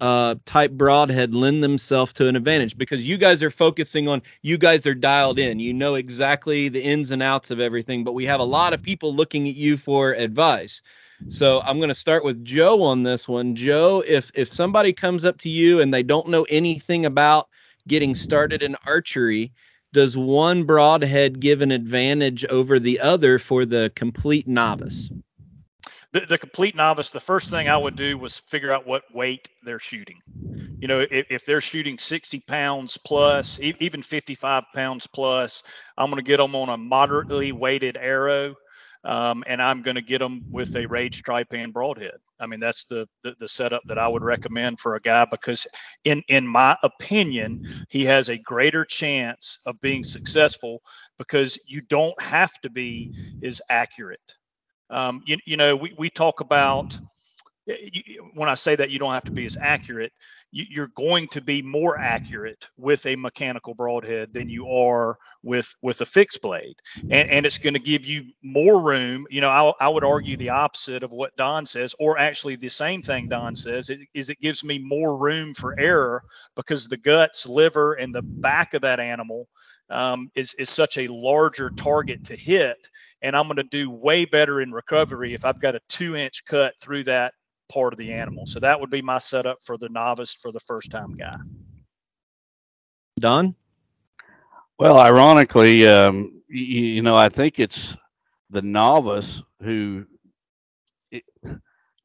uh, 0.01 0.34
type 0.44 0.72
broadhead 0.72 1.34
lend 1.34 1.62
themselves 1.62 2.12
to 2.14 2.26
an 2.26 2.34
advantage? 2.34 2.76
Because 2.76 3.07
you 3.07 3.16
guys 3.16 3.44
are 3.44 3.51
focusing 3.51 4.09
on, 4.09 4.22
you 4.42 4.59
guys 4.59 4.86
are 4.86 4.94
dialed 4.94 5.38
in. 5.38 5.61
You 5.61 5.72
know 5.72 5.94
exactly 5.94 6.68
the 6.68 6.82
ins 6.82 7.12
and 7.12 7.22
outs 7.22 7.53
of 7.53 7.61
everything, 7.61 8.03
but 8.03 8.12
we 8.12 8.24
have 8.24 8.40
a 8.40 8.44
lot 8.44 8.74
of 8.74 8.82
people 8.82 9.14
looking 9.14 9.49
at 9.49 9.55
you 9.55 9.76
for 9.76 10.14
advice. 10.14 10.82
So 11.28 11.62
I'm 11.64 11.78
going 11.78 11.88
to 11.88 11.94
start 11.94 12.24
with 12.24 12.44
Joe 12.44 12.82
on 12.82 13.05
this 13.05 13.28
one. 13.28 13.55
Joe, 13.55 14.03
if 14.07 14.30
if 14.34 14.53
somebody 14.53 14.92
comes 14.92 15.24
up 15.24 15.38
to 15.38 15.49
you 15.49 15.80
and 15.80 15.94
they 15.94 16.03
don't 16.03 16.28
know 16.28 16.44
anything 16.51 17.07
about 17.07 17.49
getting 17.88 18.14
started 18.14 18.62
in 18.62 18.76
archery, 18.84 19.53
does 19.93 20.16
one 20.16 20.64
broadhead 20.64 21.41
give 21.41 21.62
an 21.62 21.70
advantage 21.70 22.45
over 22.47 22.78
the 22.78 23.01
other 23.01 23.39
for 23.39 23.64
the 23.64 23.93
complete 23.95 24.47
novice? 24.47 25.11
The, 26.12 26.20
the, 26.20 26.39
complete 26.39 26.74
novice, 26.74 27.11
the 27.11 27.20
first 27.20 27.51
thing 27.51 27.68
I 27.68 27.76
would 27.76 27.97
do 27.97 28.18
was 28.18 28.39
figure 28.39 28.72
out 28.72 28.87
what 28.87 29.03
weight 29.14 29.49
they're 29.64 29.78
shooting. 29.78 30.20
You 30.80 30.89
know, 30.89 31.01
if, 31.11 31.26
if 31.30 31.47
they're 31.47 31.61
shooting 31.61 31.99
60 31.99 32.41
pounds 32.41 32.99
plus, 32.99 33.59
e- 33.61 33.74
even 33.80 34.03
55 34.03 34.64
pounds 34.74 35.07
plus, 35.07 35.62
I'm 35.97 36.11
going 36.11 36.22
to 36.22 36.28
get 36.28 36.39
them 36.39 36.55
on 36.55 36.68
a 36.68 36.76
moderately 36.76 37.53
weighted 37.53 37.97
arrow 37.97 38.55
um, 39.07 39.44
and 39.46 39.62
I'm 39.62 39.82
going 39.82 39.94
to 39.94 40.02
get 40.02 40.18
them 40.18 40.44
with 40.50 40.74
a 40.74 40.84
Rage 40.86 41.22
Trypan 41.22 41.72
broadhead. 41.72 42.18
I 42.40 42.46
mean, 42.46 42.59
that's 42.59 42.84
the, 42.84 43.09
the, 43.22 43.36
the 43.38 43.48
setup 43.48 43.82
that 43.86 43.98
I 43.98 44.09
would 44.09 44.24
recommend 44.24 44.80
for 44.80 44.96
a 44.96 45.00
guy 45.00 45.24
because, 45.30 45.64
in 46.04 46.22
in 46.28 46.44
my 46.46 46.76
opinion, 46.82 47.64
he 47.88 48.04
has 48.04 48.28
a 48.28 48.36
greater 48.36 48.84
chance 48.84 49.61
of 49.64 49.80
being 49.80 50.02
successful 50.02 50.82
because 51.18 51.57
you 51.66 51.82
don't 51.82 52.20
have 52.20 52.61
to 52.62 52.68
be 52.68 53.14
as 53.44 53.62
accurate. 53.70 54.34
Um, 54.90 55.22
you, 55.24 55.38
you 55.46 55.57
know, 55.57 55.76
we, 55.76 55.94
we 55.96 56.11
talk 56.11 56.40
about 56.40 56.98
when 58.34 58.48
I 58.48 58.54
say 58.54 58.76
that 58.76 58.90
you 58.90 58.98
don't 58.98 59.14
have 59.14 59.24
to 59.24 59.32
be 59.32 59.46
as 59.46 59.57
accurate, 59.61 60.12
you're 60.70 60.90
going 60.96 61.28
to 61.28 61.40
be 61.40 61.62
more 61.62 61.98
accurate 61.98 62.68
with 62.76 63.04
a 63.07 63.16
mechanical 63.16 63.74
broadhead 63.74 64.32
than 64.32 64.48
you 64.48 64.68
are 64.68 65.18
with 65.42 65.74
with 65.82 66.00
a 66.00 66.07
fixed 66.07 66.40
blade. 66.40 66.76
And, 67.02 67.28
and 67.28 67.46
it's 67.46 67.59
going 67.59 67.74
to 67.74 67.80
give 67.80 68.07
you 68.07 68.24
more 68.42 68.80
room 68.80 69.26
you 69.30 69.40
know 69.40 69.50
I, 69.50 69.84
I 69.84 69.88
would 69.88 70.04
argue 70.04 70.36
the 70.36 70.50
opposite 70.50 71.02
of 71.02 71.12
what 71.12 71.36
don 71.36 71.66
says 71.66 71.94
or 71.98 72.18
actually 72.18 72.57
the 72.57 72.68
same 72.68 73.02
thing 73.02 73.28
don 73.28 73.54
says 73.54 73.88
it, 73.90 74.00
is 74.14 74.30
it 74.30 74.40
gives 74.40 74.64
me 74.64 74.78
more 74.78 75.18
room 75.18 75.54
for 75.54 75.78
error 75.78 76.22
because 76.54 76.86
the 76.86 76.96
guts 76.96 77.46
liver 77.46 77.94
and 77.94 78.14
the 78.14 78.22
back 78.22 78.74
of 78.74 78.82
that 78.82 79.00
animal 79.00 79.48
um, 79.90 80.30
is 80.34 80.54
is 80.59 80.70
such 80.70 80.98
a 80.98 81.09
larger 81.09 81.70
target 81.70 82.24
to 82.24 82.36
hit 82.36 82.76
and 83.22 83.36
i'm 83.36 83.46
going 83.46 83.57
to 83.57 83.62
do 83.64 83.90
way 83.90 84.24
better 84.24 84.61
in 84.61 84.72
recovery 84.72 85.34
if 85.34 85.44
i've 85.44 85.61
got 85.61 85.74
a 85.74 85.80
two 85.88 86.16
inch 86.16 86.44
cut 86.44 86.74
through 86.80 87.04
that 87.04 87.32
part 87.68 87.92
of 87.92 87.98
the 87.98 88.12
animal. 88.12 88.46
So 88.46 88.60
that 88.60 88.78
would 88.78 88.90
be 88.90 89.02
my 89.02 89.18
setup 89.18 89.58
for 89.62 89.76
the 89.76 89.88
novice 89.88 90.32
for 90.32 90.52
the 90.52 90.60
first 90.60 90.90
time 90.90 91.14
guy. 91.14 91.36
Don? 93.18 93.54
Well, 94.78 94.98
ironically, 94.98 95.86
um, 95.88 96.42
you, 96.48 96.64
you, 96.64 97.02
know, 97.02 97.16
I 97.16 97.30
think 97.30 97.58
it's 97.58 97.96
the 98.50 98.62
novice 98.62 99.42
who 99.62 100.04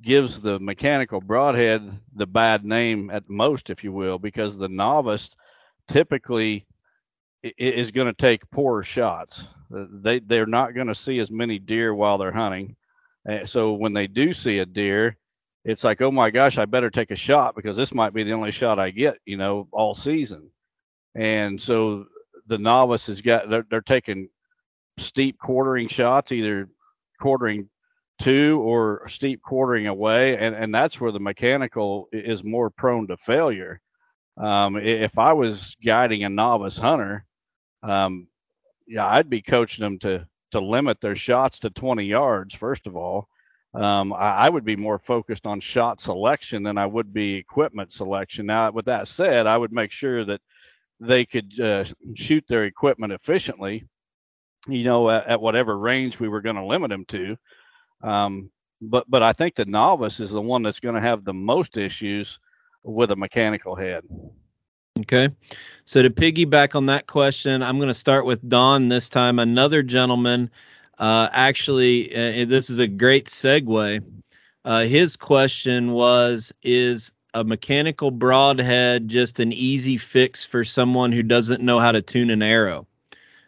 gives 0.02 0.42
the 0.42 0.60
mechanical 0.60 1.22
broadhead 1.22 2.00
the 2.16 2.26
bad 2.26 2.66
name 2.66 3.10
at 3.12 3.30
most, 3.30 3.70
if 3.70 3.84
you 3.84 3.92
will, 3.92 4.18
because 4.18 4.58
the 4.58 4.70
novice 4.70 5.30
typically 5.88 6.66
is 7.44 7.92
going 7.92 8.08
to 8.08 8.14
take 8.14 8.50
poorer 8.52 8.84
shots. 8.84 9.48
Uh, 9.76 9.86
they 9.92 10.20
they're 10.20 10.46
not 10.46 10.74
going 10.74 10.88
to 10.88 10.96
see 10.96 11.20
as 11.20 11.32
many 11.32 11.60
deer 11.60 11.94
while 11.94 12.18
they're 12.18 12.32
hunting. 12.32 12.76
Uh, 13.28 13.46
so 13.46 13.74
when 13.74 13.94
they 13.94 14.08
do 14.08 14.34
see 14.34 14.60
a 14.60 14.66
deer, 14.66 15.18
it's 15.64 15.84
like, 15.84 16.02
oh 16.02 16.12
my 16.12 16.32
gosh, 16.32 16.58
I 16.58 16.66
better 16.66 16.90
take 16.90 17.12
a 17.12 17.16
shot 17.16 17.56
because 17.56 17.78
this 17.78 17.94
might 17.94 18.14
be 18.14 18.24
the 18.24 18.34
only 18.34 18.52
shot 18.52 18.80
I 18.80 18.92
get, 18.92 19.18
you 19.26 19.38
know, 19.38 19.68
all 19.72 19.94
season. 19.94 20.50
and 21.16 21.62
so 21.62 22.06
the 22.48 22.58
novice 22.58 23.08
has 23.08 23.22
got 23.22 23.50
they're, 23.50 23.66
they're 23.70 23.82
taking 23.82 24.30
steep 24.98 25.38
quartering 25.40 25.88
shots, 25.88 26.32
either 26.32 26.70
quartering 27.20 27.70
two 28.20 28.62
or 28.62 29.08
steep 29.08 29.42
quartering 29.42 29.88
away, 29.88 30.38
and 30.38 30.56
and 30.56 30.74
that's 30.74 31.00
where 31.00 31.12
the 31.12 31.20
mechanical 31.20 32.10
is 32.12 32.44
more 32.44 32.70
prone 32.70 33.08
to 33.08 33.18
failure. 33.18 33.82
Um, 34.38 34.78
if 34.78 35.18
I 35.20 35.34
was 35.34 35.76
guiding 35.84 36.24
a 36.24 36.30
novice 36.30 36.78
hunter, 36.78 37.26
um, 37.84 38.28
yeah, 38.88 39.08
I'd 39.08 39.30
be 39.30 39.42
coaching 39.42 39.84
them 39.84 40.00
to 40.00 40.28
to 40.52 40.60
limit 40.60 41.00
their 41.02 41.16
shots 41.16 41.60
to 41.60 41.70
20 41.70 42.06
yards 42.06 42.56
first 42.56 42.88
of 42.88 42.96
all. 42.96 43.30
Um, 43.74 44.12
I, 44.14 44.34
I, 44.34 44.50
would 44.50 44.66
be 44.66 44.76
more 44.76 45.00
focused 45.00 45.48
on 45.48 45.62
shot 45.62 46.02
selection 46.02 46.62
than 46.62 46.78
I 46.78 46.86
would 46.86 47.14
be 47.14 47.36
equipment 47.36 47.94
selection. 47.94 48.46
Now, 48.46 48.70
with 48.72 48.86
that 48.86 49.08
said, 49.08 49.48
I 49.48 49.58
would 49.58 49.72
make 49.72 49.94
sure 49.94 50.26
that 50.26 50.42
they 51.00 51.26
could 51.26 51.58
uh, 51.58 51.86
shoot 52.14 52.44
their 52.50 52.66
equipment 52.66 53.14
efficiently, 53.14 53.86
you 54.68 54.84
know, 54.84 55.10
at, 55.10 55.26
at 55.26 55.42
whatever 55.42 55.78
range 55.78 56.20
we 56.20 56.28
were 56.28 56.42
going 56.42 56.58
to 56.58 56.66
limit 56.66 56.90
them 56.90 57.06
to. 57.06 57.38
Um, 58.04 58.52
but 58.82 59.10
but 59.10 59.24
I 59.24 59.32
think 59.32 59.56
the 59.56 59.66
novice 59.66 60.20
is 60.20 60.32
the 60.32 60.42
one 60.42 60.64
that's 60.64 60.80
going 60.80 60.96
to 60.96 61.02
have 61.02 61.24
the 61.24 61.34
most 61.34 61.78
issues 61.78 62.40
with 62.84 63.12
a 63.12 63.16
mechanical 63.16 63.76
head. 63.76 64.04
Okay. 65.00 65.30
So 65.86 66.02
to 66.02 66.10
piggyback 66.10 66.76
on 66.76 66.86
that 66.88 67.08
question, 67.08 67.64
I'm 67.64 67.78
going 67.78 67.88
to 67.88 67.94
start 67.94 68.26
with 68.26 68.48
Don 68.50 68.90
this 68.90 69.10
time. 69.10 69.40
Another 69.40 69.82
gentleman, 69.82 70.50
uh, 71.02 71.30
actually, 71.34 72.16
uh, 72.16 72.46
this 72.46 72.70
is 72.70 72.80
a 72.80 72.88
great 72.88 73.28
segue. 73.28 74.04
Uh, 74.64 74.86
his 74.86 75.18
question 75.18 75.92
was 75.92 76.54
Is 76.64 77.12
a 77.34 77.44
mechanical 77.44 78.12
broadhead 78.12 79.08
just 79.08 79.40
an 79.40 79.52
easy 79.54 79.98
fix 79.98 80.46
for 80.46 80.64
someone 80.64 81.12
who 81.12 81.24
doesn't 81.24 81.62
know 81.64 81.80
how 81.80 81.92
to 81.92 82.02
tune 82.02 82.30
an 82.30 82.44
arrow? 82.44 82.88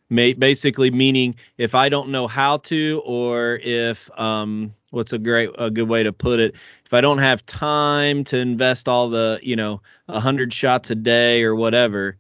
May, 0.10 0.34
basically, 0.34 0.92
meaning 0.92 1.36
if 1.58 1.76
I 1.76 1.90
don't 1.90 2.10
know 2.10 2.28
how 2.28 2.58
to, 2.58 3.02
or 3.06 3.60
if 3.64 4.10
um, 4.20 4.74
what's 4.94 5.14
a 5.14 5.20
great 5.20 5.50
a 5.60 5.72
good 5.72 5.90
way 5.90 6.04
to 6.04 6.14
put 6.14 6.40
it 6.40 6.54
if 6.86 6.94
i 6.94 7.02
don't 7.02 7.18
have 7.18 7.44
time 7.48 8.24
to 8.24 8.38
invest 8.38 8.88
all 8.88 9.10
the 9.10 9.40
you 9.42 9.56
know 9.56 9.82
a 10.08 10.14
100 10.14 10.54
shots 10.54 10.92
a 10.92 10.96
day 10.96 11.44
or 11.44 11.56
whatever 11.56 12.16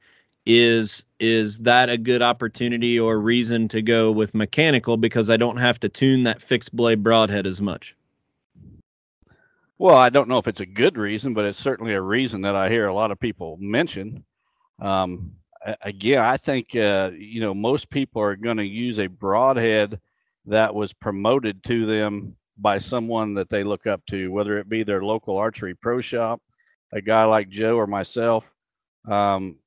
is 0.46 1.06
is 1.20 1.60
that 1.60 1.90
a 1.90 1.98
good 1.98 2.22
opportunity 2.22 3.00
or 3.00 3.20
reason 3.20 3.68
to 3.70 3.82
go 3.82 4.12
with 4.12 4.36
mechanical? 4.36 4.98
Because 4.98 5.30
i 5.30 5.38
don't 5.38 5.58
have 5.58 5.80
to 5.82 5.90
tune 5.90 6.24
that 6.24 6.42
fixed 6.42 6.76
blade 6.76 7.04
broadhead 7.04 7.48
as 7.48 7.62
much. 7.62 7.96
Well 9.78 9.96
i 9.96 10.10
don't 10.10 10.28
know 10.28 10.38
if 10.38 10.48
it's 10.48 10.62
a 10.62 10.66
good 10.66 10.98
reason 10.98 11.34
but 11.34 11.46
it's 11.46 11.60
certainly 11.60 11.94
a 11.94 12.02
reason 12.02 12.42
that 12.42 12.56
i 12.56 12.70
hear 12.70 12.88
a 12.88 12.94
lot 12.94 13.12
of 13.12 13.20
people 13.20 13.58
mention. 13.60 14.24
Um, 14.80 15.34
again 15.82 16.22
i 16.22 16.36
think 16.36 16.76
uh, 16.76 17.12
you 17.18 17.40
know 17.40 17.54
most 17.54 17.90
people 17.90 18.22
are 18.22 18.36
going 18.36 18.58
to 18.58 18.66
use 18.66 19.00
a 19.00 19.08
broadhead 19.08 20.00
that 20.46 20.76
was 20.76 20.92
promoted 20.92 21.64
to 21.64 21.86
them 21.86 22.36
by 22.58 22.78
someone 22.78 23.34
that 23.34 23.50
they 23.50 23.64
look 23.64 23.88
up 23.88 24.06
to, 24.08 24.32
whether 24.32 24.58
it 24.58 24.70
be 24.70 24.84
their 24.84 25.04
local 25.04 25.38
archery 25.38 25.74
pro 25.74 26.02
shop, 26.02 26.42
a 26.92 27.02
guy 27.02 27.24
like 27.26 27.50
Joe 27.50 27.76
or 27.76 27.88
myself. 27.88 28.46
Um, 29.08 29.58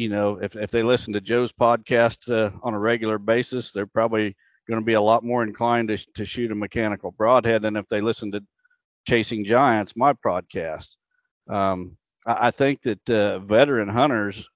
you 0.00 0.08
know, 0.08 0.38
if, 0.40 0.56
if 0.56 0.70
they 0.70 0.82
listen 0.82 1.12
to 1.12 1.20
Joe's 1.20 1.52
podcast 1.52 2.30
uh, 2.30 2.50
on 2.62 2.72
a 2.72 2.78
regular 2.78 3.18
basis, 3.18 3.70
they're 3.70 3.86
probably 3.86 4.34
going 4.66 4.80
to 4.80 4.84
be 4.84 4.94
a 4.94 5.00
lot 5.00 5.22
more 5.22 5.42
inclined 5.42 5.88
to, 5.88 5.98
to 6.14 6.24
shoot 6.24 6.50
a 6.50 6.54
mechanical 6.54 7.10
broadhead 7.10 7.60
than 7.60 7.76
if 7.76 7.86
they 7.88 8.00
listen 8.00 8.32
to 8.32 8.40
Chasing 9.06 9.44
Giants, 9.44 9.94
my 9.96 10.14
podcast. 10.14 10.88
Um, 11.50 11.98
I, 12.26 12.46
I, 12.46 12.50
think 12.50 12.80
that 12.82 13.10
uh, 13.10 13.40
veteran 13.40 13.90
hunters, 13.90 14.48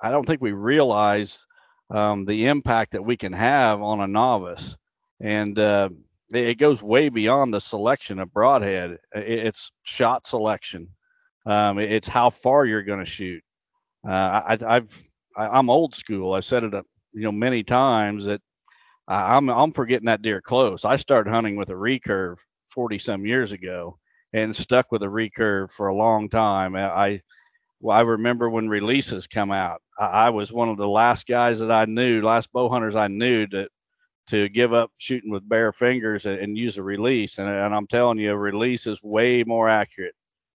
I 0.00 0.10
don't 0.10 0.24
think 0.24 0.40
we 0.40 0.52
realize 0.52 1.44
um, 1.90 2.24
the 2.24 2.46
impact 2.46 2.92
that 2.92 3.04
we 3.04 3.16
can 3.16 3.32
have 3.32 3.82
on 3.82 4.00
a 4.00 4.06
novice. 4.06 4.76
And 5.20 5.58
uh, 5.58 5.88
it 6.30 6.58
goes 6.58 6.80
way 6.80 7.08
beyond 7.08 7.52
the 7.52 7.60
selection 7.60 8.20
of 8.20 8.32
broadhead. 8.32 8.98
It's 9.12 9.72
shot 9.82 10.24
selection. 10.24 10.90
Um, 11.46 11.80
it's 11.80 12.06
how 12.06 12.30
far 12.30 12.64
you're 12.64 12.84
going 12.84 13.04
to 13.04 13.10
shoot. 13.10 13.42
Uh, 14.06 14.42
I, 14.46 14.58
I've 14.66 15.10
I, 15.36 15.58
am 15.58 15.70
old 15.70 15.94
school. 15.94 16.34
I've 16.34 16.44
said 16.44 16.64
it 16.64 16.74
uh, 16.74 16.82
you 17.12 17.22
know 17.22 17.32
many 17.32 17.62
times 17.62 18.24
that 18.26 18.40
I'm 19.08 19.48
I'm 19.48 19.72
forgetting 19.72 20.06
that 20.06 20.22
deer 20.22 20.40
close. 20.40 20.84
I 20.84 20.96
started 20.96 21.30
hunting 21.30 21.56
with 21.56 21.70
a 21.70 21.74
recurve 21.74 22.36
40 22.68 22.98
some 22.98 23.26
years 23.26 23.52
ago 23.52 23.98
and 24.32 24.54
stuck 24.54 24.92
with 24.92 25.02
a 25.02 25.06
recurve 25.06 25.70
for 25.70 25.88
a 25.88 25.94
long 25.94 26.28
time. 26.28 26.76
I 26.76 27.20
well, 27.80 27.96
I 27.96 28.02
remember 28.02 28.48
when 28.48 28.68
releases 28.68 29.26
come 29.26 29.52
out. 29.52 29.82
I, 29.98 30.04
I 30.04 30.30
was 30.30 30.52
one 30.52 30.68
of 30.68 30.76
the 30.76 30.88
last 30.88 31.26
guys 31.26 31.58
that 31.58 31.70
I 31.70 31.84
knew, 31.84 32.22
last 32.22 32.52
bow 32.52 32.68
hunters 32.68 32.96
I 32.96 33.08
knew 33.08 33.46
that 33.48 33.68
to 34.28 34.48
give 34.48 34.72
up 34.72 34.90
shooting 34.98 35.30
with 35.30 35.48
bare 35.48 35.72
fingers 35.72 36.26
and, 36.26 36.38
and 36.38 36.58
use 36.58 36.78
a 36.78 36.82
release. 36.82 37.38
And, 37.38 37.48
and, 37.48 37.74
I'm 37.74 37.86
telling 37.86 38.18
you, 38.18 38.32
a 38.32 38.36
release 38.36 38.86
is 38.86 39.00
way 39.02 39.44
more 39.44 39.68
accurate. 39.68 40.14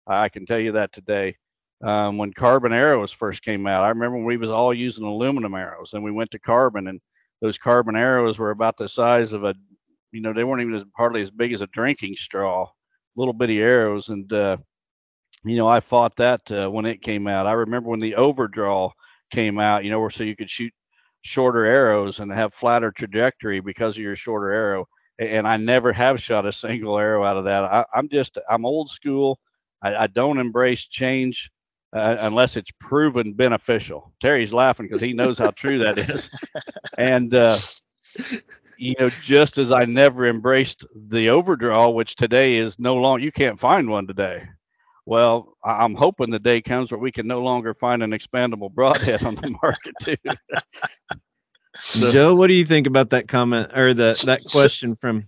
I 0.07 0.28
can 0.28 0.47
tell 0.47 0.61
you 0.61 0.72
that 0.72 0.92
today. 0.92 1.36
Um, 1.82 2.16
when 2.16 2.32
carbon 2.32 2.72
arrows 2.72 3.12
first 3.12 3.42
came 3.42 3.66
out, 3.66 3.84
I 3.84 3.88
remember 3.88 4.18
we 4.18 4.36
was 4.36 4.50
all 4.50 4.72
using 4.72 5.04
aluminum 5.04 5.54
arrows, 5.54 5.92
and 5.92 6.02
we 6.02 6.10
went 6.10 6.30
to 6.30 6.38
carbon, 6.38 6.88
and 6.88 7.00
those 7.42 7.58
carbon 7.58 7.96
arrows 7.96 8.38
were 8.38 8.50
about 8.50 8.76
the 8.78 8.88
size 8.88 9.32
of 9.32 9.44
a, 9.44 9.54
you 10.12 10.22
know, 10.22 10.32
they 10.32 10.44
weren't 10.44 10.62
even 10.62 10.74
as, 10.74 10.84
hardly 10.96 11.20
as 11.20 11.30
big 11.30 11.52
as 11.52 11.60
a 11.60 11.66
drinking 11.68 12.16
straw, 12.16 12.66
little 13.14 13.34
bitty 13.34 13.60
arrows. 13.60 14.08
And 14.08 14.32
uh, 14.32 14.56
you 15.44 15.56
know, 15.56 15.68
I 15.68 15.80
fought 15.80 16.16
that 16.16 16.50
uh, 16.50 16.68
when 16.68 16.86
it 16.86 17.02
came 17.02 17.26
out. 17.26 17.46
I 17.46 17.52
remember 17.52 17.90
when 17.90 18.00
the 18.00 18.16
overdraw 18.16 18.90
came 19.30 19.58
out, 19.58 19.84
you 19.84 19.90
know, 19.90 20.00
where 20.00 20.10
so 20.10 20.24
you 20.24 20.36
could 20.36 20.50
shoot 20.50 20.72
shorter 21.22 21.64
arrows 21.64 22.20
and 22.20 22.32
have 22.32 22.54
flatter 22.54 22.90
trajectory 22.90 23.60
because 23.60 23.96
of 23.96 24.02
your 24.02 24.16
shorter 24.16 24.50
arrow. 24.50 24.86
And 25.18 25.46
I 25.46 25.56
never 25.56 25.92
have 25.92 26.22
shot 26.22 26.46
a 26.46 26.52
single 26.52 26.98
arrow 26.98 27.24
out 27.24 27.36
of 27.36 27.44
that. 27.44 27.64
I, 27.64 27.84
am 27.94 28.08
just 28.08 28.38
I'm 28.50 28.66
old 28.66 28.90
school. 28.90 29.38
I, 29.82 29.94
I 29.94 30.06
don't 30.08 30.38
embrace 30.38 30.86
change 30.86 31.50
uh, 31.93 32.16
unless 32.20 32.57
it's 32.57 32.70
proven 32.80 33.32
beneficial. 33.32 34.12
Terry's 34.20 34.53
laughing 34.53 34.87
because 34.87 35.01
he 35.01 35.12
knows 35.12 35.39
how 35.39 35.51
true 35.51 35.78
that 35.78 35.99
is. 35.99 36.30
And 36.99 37.34
uh, 37.34 37.57
you 38.78 38.95
know, 38.99 39.11
just 39.22 39.59
as 39.59 39.72
I 39.72 39.84
never 39.84 40.26
embraced 40.26 40.87
the 41.09 41.30
overdraw, 41.30 41.91
which 41.91 42.16
today 42.16 42.57
is 42.57 42.78
no 42.78 42.97
longer 42.97 43.24
you 43.24 43.32
can't 43.32 43.59
find 43.59 43.89
one 43.89 44.07
today. 44.07 44.43
Well, 45.05 45.57
I'm 45.64 45.95
hoping 45.95 46.30
the 46.30 46.39
day 46.41 46.61
comes 46.61 46.91
where 46.91 46.99
we 46.99 47.12
can 47.12 47.28
no 47.28 47.41
longer 47.41 47.74
find 47.74 48.03
an 48.03 48.11
expandable 48.11 48.72
broadhead 48.72 49.22
on 49.24 49.37
the 49.37 49.57
market 49.62 49.95
too. 50.03 50.16
so, 51.78 52.11
Joe, 52.11 52.34
what 52.34 52.49
do 52.49 52.55
you 52.55 52.64
think 52.64 52.87
about 52.89 53.11
that 53.11 53.28
comment 53.28 53.70
or 53.76 53.95
the 53.95 54.20
that 54.26 54.45
question 54.51 54.97
from 54.97 55.26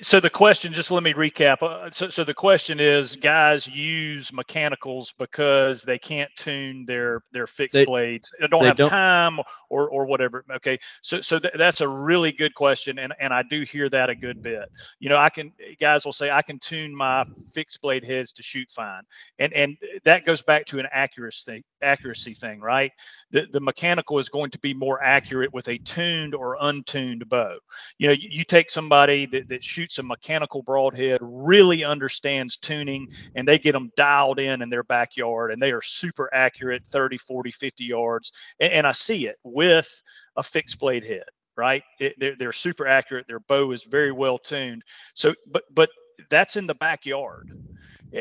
so 0.00 0.20
the 0.20 0.30
question, 0.30 0.72
just 0.72 0.90
let 0.90 1.02
me 1.02 1.12
recap. 1.12 1.62
Uh, 1.62 1.90
so, 1.90 2.08
so 2.08 2.22
the 2.22 2.34
question 2.34 2.78
is, 2.78 3.16
guys 3.16 3.66
use 3.66 4.32
mechanicals 4.32 5.12
because 5.18 5.82
they 5.82 5.98
can't 5.98 6.30
tune 6.36 6.84
their 6.86 7.22
their 7.32 7.46
fixed 7.46 7.74
they, 7.74 7.84
blades. 7.84 8.32
They 8.40 8.46
don't 8.46 8.60
they 8.60 8.68
have 8.68 8.76
don't. 8.76 8.90
time 8.90 9.40
or 9.68 9.88
or 9.90 10.06
whatever. 10.06 10.44
Okay, 10.56 10.78
so 11.02 11.20
so 11.20 11.38
th- 11.38 11.54
that's 11.56 11.80
a 11.80 11.88
really 11.88 12.32
good 12.32 12.54
question, 12.54 12.98
and 12.98 13.12
and 13.20 13.34
I 13.34 13.42
do 13.42 13.62
hear 13.62 13.88
that 13.90 14.08
a 14.08 14.14
good 14.14 14.40
bit. 14.42 14.70
You 15.00 15.08
know, 15.08 15.18
I 15.18 15.30
can 15.30 15.52
guys 15.80 16.04
will 16.04 16.12
say 16.12 16.30
I 16.30 16.42
can 16.42 16.58
tune 16.58 16.94
my 16.94 17.24
fixed 17.52 17.80
blade 17.80 18.04
heads 18.04 18.30
to 18.32 18.42
shoot 18.42 18.70
fine, 18.70 19.02
and 19.38 19.52
and 19.52 19.76
that 20.04 20.24
goes 20.24 20.42
back 20.42 20.66
to 20.66 20.78
an 20.78 20.86
accuracy 20.92 21.64
accuracy 21.82 22.34
thing, 22.34 22.60
right? 22.60 22.92
The 23.32 23.46
the 23.52 23.60
mechanical 23.60 24.18
is 24.18 24.28
going 24.28 24.50
to 24.50 24.58
be 24.60 24.74
more 24.74 25.02
accurate 25.02 25.52
with 25.52 25.68
a 25.68 25.78
tuned 25.78 26.34
or 26.34 26.56
untuned 26.60 27.28
bow. 27.28 27.58
You 27.98 28.08
know, 28.08 28.12
you, 28.12 28.28
you 28.30 28.44
take 28.44 28.70
somebody 28.70 29.26
that 29.26 29.48
that 29.48 29.64
shoots 29.64 29.87
shoots 29.88 29.98
a 29.98 30.02
mechanical 30.02 30.62
broadhead, 30.62 31.18
really 31.22 31.84
understands 31.84 32.56
tuning, 32.56 33.08
and 33.34 33.46
they 33.46 33.58
get 33.58 33.72
them 33.72 33.90
dialed 33.96 34.38
in 34.38 34.62
in 34.62 34.70
their 34.70 34.82
backyard, 34.82 35.50
and 35.50 35.62
they 35.62 35.72
are 35.72 35.82
super 35.82 36.28
accurate 36.32 36.82
30, 36.90 37.18
40, 37.18 37.50
50 37.50 37.84
yards. 37.84 38.32
And, 38.60 38.72
and 38.72 38.86
I 38.86 38.92
see 38.92 39.26
it 39.26 39.36
with 39.44 40.02
a 40.36 40.42
fixed 40.42 40.78
blade 40.78 41.04
head, 41.04 41.24
right? 41.56 41.82
It, 42.00 42.14
they're, 42.18 42.36
they're 42.36 42.52
super 42.52 42.86
accurate. 42.86 43.26
Their 43.26 43.40
bow 43.40 43.72
is 43.72 43.84
very 43.84 44.12
well 44.12 44.38
tuned. 44.38 44.82
So, 45.14 45.34
but, 45.50 45.64
but 45.74 45.90
that's 46.30 46.56
in 46.56 46.66
the 46.66 46.74
backyard 46.74 47.50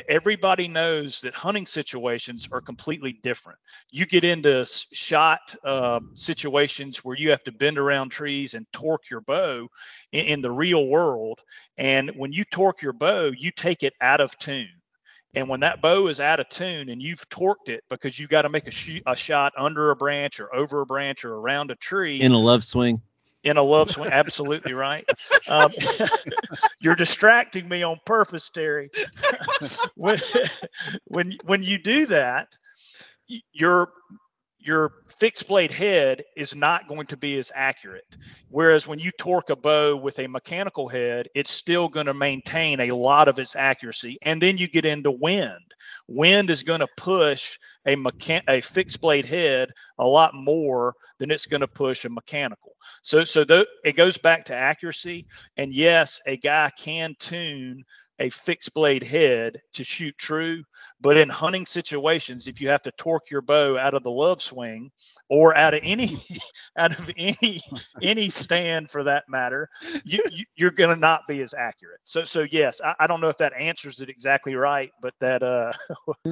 everybody 0.07 0.67
knows 0.67 1.21
that 1.21 1.33
hunting 1.33 1.65
situations 1.65 2.47
are 2.51 2.61
completely 2.61 3.13
different. 3.23 3.59
You 3.89 4.05
get 4.05 4.23
into 4.23 4.65
shot 4.93 5.55
uh, 5.63 5.99
situations 6.13 7.03
where 7.03 7.17
you 7.17 7.29
have 7.29 7.43
to 7.43 7.51
bend 7.51 7.77
around 7.77 8.09
trees 8.09 8.53
and 8.53 8.65
torque 8.73 9.09
your 9.09 9.21
bow 9.21 9.67
in, 10.11 10.25
in 10.25 10.41
the 10.41 10.51
real 10.51 10.87
world. 10.87 11.39
And 11.77 12.11
when 12.15 12.31
you 12.31 12.43
torque 12.45 12.81
your 12.81 12.93
bow, 12.93 13.31
you 13.37 13.51
take 13.51 13.83
it 13.83 13.93
out 14.01 14.21
of 14.21 14.37
tune. 14.37 14.67
And 15.35 15.47
when 15.47 15.59
that 15.59 15.81
bow 15.81 16.07
is 16.07 16.19
out 16.19 16.39
of 16.39 16.49
tune 16.49 16.89
and 16.89 17.01
you've 17.01 17.27
torqued 17.29 17.67
it 17.67 17.83
because 17.89 18.17
you 18.17 18.27
got 18.27 18.41
to 18.41 18.49
make 18.49 18.67
a, 18.67 18.71
sh- 18.71 19.01
a 19.05 19.15
shot 19.15 19.53
under 19.57 19.91
a 19.91 19.95
branch 19.95 20.39
or 20.39 20.53
over 20.55 20.81
a 20.81 20.85
branch 20.85 21.23
or 21.25 21.35
around 21.35 21.69
a 21.69 21.75
tree 21.75 22.21
in 22.21 22.31
a 22.31 22.39
love 22.39 22.63
swing, 22.63 23.01
in 23.47 23.57
a 23.57 23.63
love 23.63 23.91
swing. 23.91 24.11
Absolutely 24.11 24.73
right. 24.73 25.07
Um, 25.47 25.71
you're 26.79 26.95
distracting 26.95 27.67
me 27.67 27.83
on 27.83 27.99
purpose, 28.05 28.49
Terry. 28.49 28.89
when, 29.95 30.19
when 31.05 31.37
when 31.43 31.63
you 31.63 31.77
do 31.77 32.05
that, 32.07 32.55
you're 33.53 33.89
your 34.67 34.91
fixed 35.07 35.47
blade 35.47 35.71
head 35.71 36.21
is 36.35 36.53
not 36.53 36.87
going 36.87 37.07
to 37.07 37.17
be 37.17 37.39
as 37.39 37.51
accurate. 37.55 38.03
Whereas 38.49 38.87
when 38.87 38.99
you 38.99 39.11
torque 39.17 39.49
a 39.49 39.55
bow 39.55 39.95
with 39.95 40.19
a 40.19 40.27
mechanical 40.27 40.87
head, 40.87 41.27
it's 41.33 41.51
still 41.51 41.87
going 41.87 42.05
to 42.05 42.13
maintain 42.13 42.81
a 42.81 42.91
lot 42.91 43.27
of 43.27 43.39
its 43.39 43.55
accuracy. 43.55 44.17
And 44.23 44.41
then 44.41 44.57
you 44.57 44.67
get 44.67 44.85
into 44.85 45.11
wind. 45.11 45.73
Wind 46.07 46.49
is 46.49 46.63
going 46.63 46.81
to 46.81 46.87
push 46.97 47.57
a 47.85 47.95
mechan- 47.95 48.43
a 48.47 48.61
fixed 48.61 49.01
blade 49.01 49.25
head 49.25 49.69
a 49.97 50.05
lot 50.05 50.33
more 50.35 50.93
than 51.17 51.31
it's 51.31 51.45
going 51.45 51.61
to 51.61 51.67
push 51.67 52.05
a 52.05 52.09
mechanical. 52.09 52.73
So 53.01 53.23
so 53.23 53.43
th- 53.43 53.67
it 53.83 53.95
goes 53.95 54.17
back 54.17 54.45
to 54.45 54.55
accuracy. 54.55 55.25
And 55.57 55.73
yes, 55.73 56.19
a 56.27 56.37
guy 56.37 56.71
can 56.77 57.15
tune 57.19 57.83
a 58.19 58.29
fixed 58.29 58.73
blade 58.73 59.03
head 59.03 59.57
to 59.73 59.83
shoot 59.83 60.17
true. 60.17 60.63
But 60.99 61.17
in 61.17 61.29
hunting 61.29 61.65
situations, 61.65 62.47
if 62.47 62.59
you 62.59 62.69
have 62.69 62.81
to 62.83 62.91
torque 62.93 63.29
your 63.29 63.41
bow 63.41 63.77
out 63.77 63.93
of 63.93 64.03
the 64.03 64.11
love 64.11 64.41
swing 64.41 64.91
or 65.29 65.55
out 65.55 65.73
of 65.73 65.81
any 65.83 66.17
out 66.77 66.97
of 66.97 67.11
any 67.15 67.61
any 68.01 68.29
stand 68.29 68.89
for 68.89 69.03
that 69.03 69.25
matter, 69.29 69.69
you, 70.03 70.19
you 70.55 70.67
are 70.67 70.71
going 70.71 70.89
to 70.89 70.99
not 70.99 71.21
be 71.27 71.41
as 71.41 71.53
accurate. 71.53 71.99
So 72.03 72.23
so 72.23 72.45
yes, 72.51 72.81
I, 72.83 72.95
I, 73.01 73.07
don't 73.07 73.21
know 73.21 73.29
if 73.29 73.37
that 73.37 73.53
answers 73.53 74.01
it 74.01 74.09
exactly 74.09 74.55
right, 74.55 74.91
but 75.01 75.13
that 75.19 75.43
uh, 75.43 75.73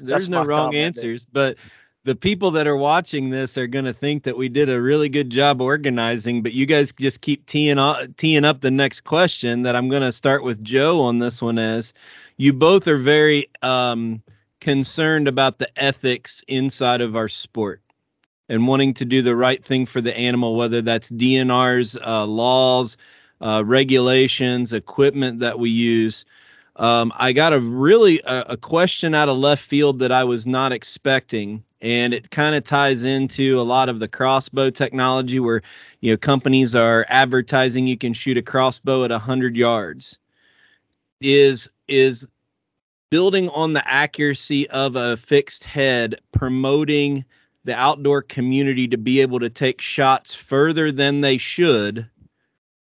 there's 0.00 0.30
no 0.30 0.44
wrong 0.44 0.74
answers, 0.74 1.26
there. 1.32 1.54
but 1.54 1.58
the 2.06 2.14
people 2.14 2.52
that 2.52 2.68
are 2.68 2.76
watching 2.76 3.30
this 3.30 3.58
are 3.58 3.66
going 3.66 3.84
to 3.84 3.92
think 3.92 4.22
that 4.22 4.36
we 4.36 4.48
did 4.48 4.70
a 4.70 4.80
really 4.80 5.08
good 5.08 5.28
job 5.28 5.60
organizing, 5.60 6.40
but 6.40 6.52
you 6.52 6.64
guys 6.64 6.92
just 6.92 7.20
keep 7.20 7.44
teeing 7.46 7.78
up, 7.78 7.98
teeing 8.16 8.44
up 8.44 8.60
the 8.60 8.70
next 8.70 9.00
question 9.00 9.62
that 9.62 9.74
I'm 9.74 9.88
going 9.88 10.02
to 10.02 10.12
start 10.12 10.44
with 10.44 10.62
Joe 10.62 11.00
on 11.00 11.18
this 11.18 11.42
one 11.42 11.58
as 11.58 11.92
you 12.36 12.52
both 12.52 12.86
are 12.86 12.96
very 12.96 13.50
um, 13.62 14.22
concerned 14.60 15.26
about 15.26 15.58
the 15.58 15.68
ethics 15.82 16.40
inside 16.46 17.00
of 17.00 17.16
our 17.16 17.28
sport 17.28 17.82
and 18.48 18.68
wanting 18.68 18.94
to 18.94 19.04
do 19.04 19.20
the 19.20 19.34
right 19.34 19.64
thing 19.64 19.84
for 19.84 20.00
the 20.00 20.16
animal, 20.16 20.54
whether 20.54 20.80
that's 20.80 21.10
DNR's 21.10 21.98
uh, 22.06 22.24
laws, 22.24 22.96
uh, 23.40 23.64
regulations, 23.66 24.72
equipment 24.72 25.40
that 25.40 25.58
we 25.58 25.70
use. 25.70 26.24
Um, 26.76 27.12
I 27.18 27.32
got 27.32 27.52
a 27.52 27.58
really 27.58 28.20
a, 28.26 28.44
a 28.50 28.56
question 28.56 29.12
out 29.12 29.28
of 29.28 29.36
left 29.36 29.64
field 29.64 29.98
that 29.98 30.12
I 30.12 30.22
was 30.22 30.46
not 30.46 30.70
expecting 30.70 31.64
and 31.80 32.14
it 32.14 32.30
kind 32.30 32.54
of 32.54 32.64
ties 32.64 33.04
into 33.04 33.60
a 33.60 33.62
lot 33.62 33.88
of 33.88 33.98
the 33.98 34.08
crossbow 34.08 34.70
technology 34.70 35.38
where 35.40 35.62
you 36.00 36.10
know 36.10 36.16
companies 36.16 36.74
are 36.74 37.04
advertising 37.08 37.86
you 37.86 37.98
can 37.98 38.12
shoot 38.12 38.38
a 38.38 38.42
crossbow 38.42 39.04
at 39.04 39.10
100 39.10 39.56
yards 39.56 40.18
is 41.20 41.70
is 41.88 42.28
building 43.10 43.48
on 43.50 43.72
the 43.72 43.90
accuracy 43.90 44.68
of 44.70 44.96
a 44.96 45.16
fixed 45.16 45.64
head 45.64 46.16
promoting 46.32 47.24
the 47.64 47.74
outdoor 47.74 48.22
community 48.22 48.86
to 48.88 48.96
be 48.96 49.20
able 49.20 49.40
to 49.40 49.50
take 49.50 49.80
shots 49.80 50.34
further 50.34 50.90
than 50.92 51.20
they 51.20 51.36
should 51.36 52.08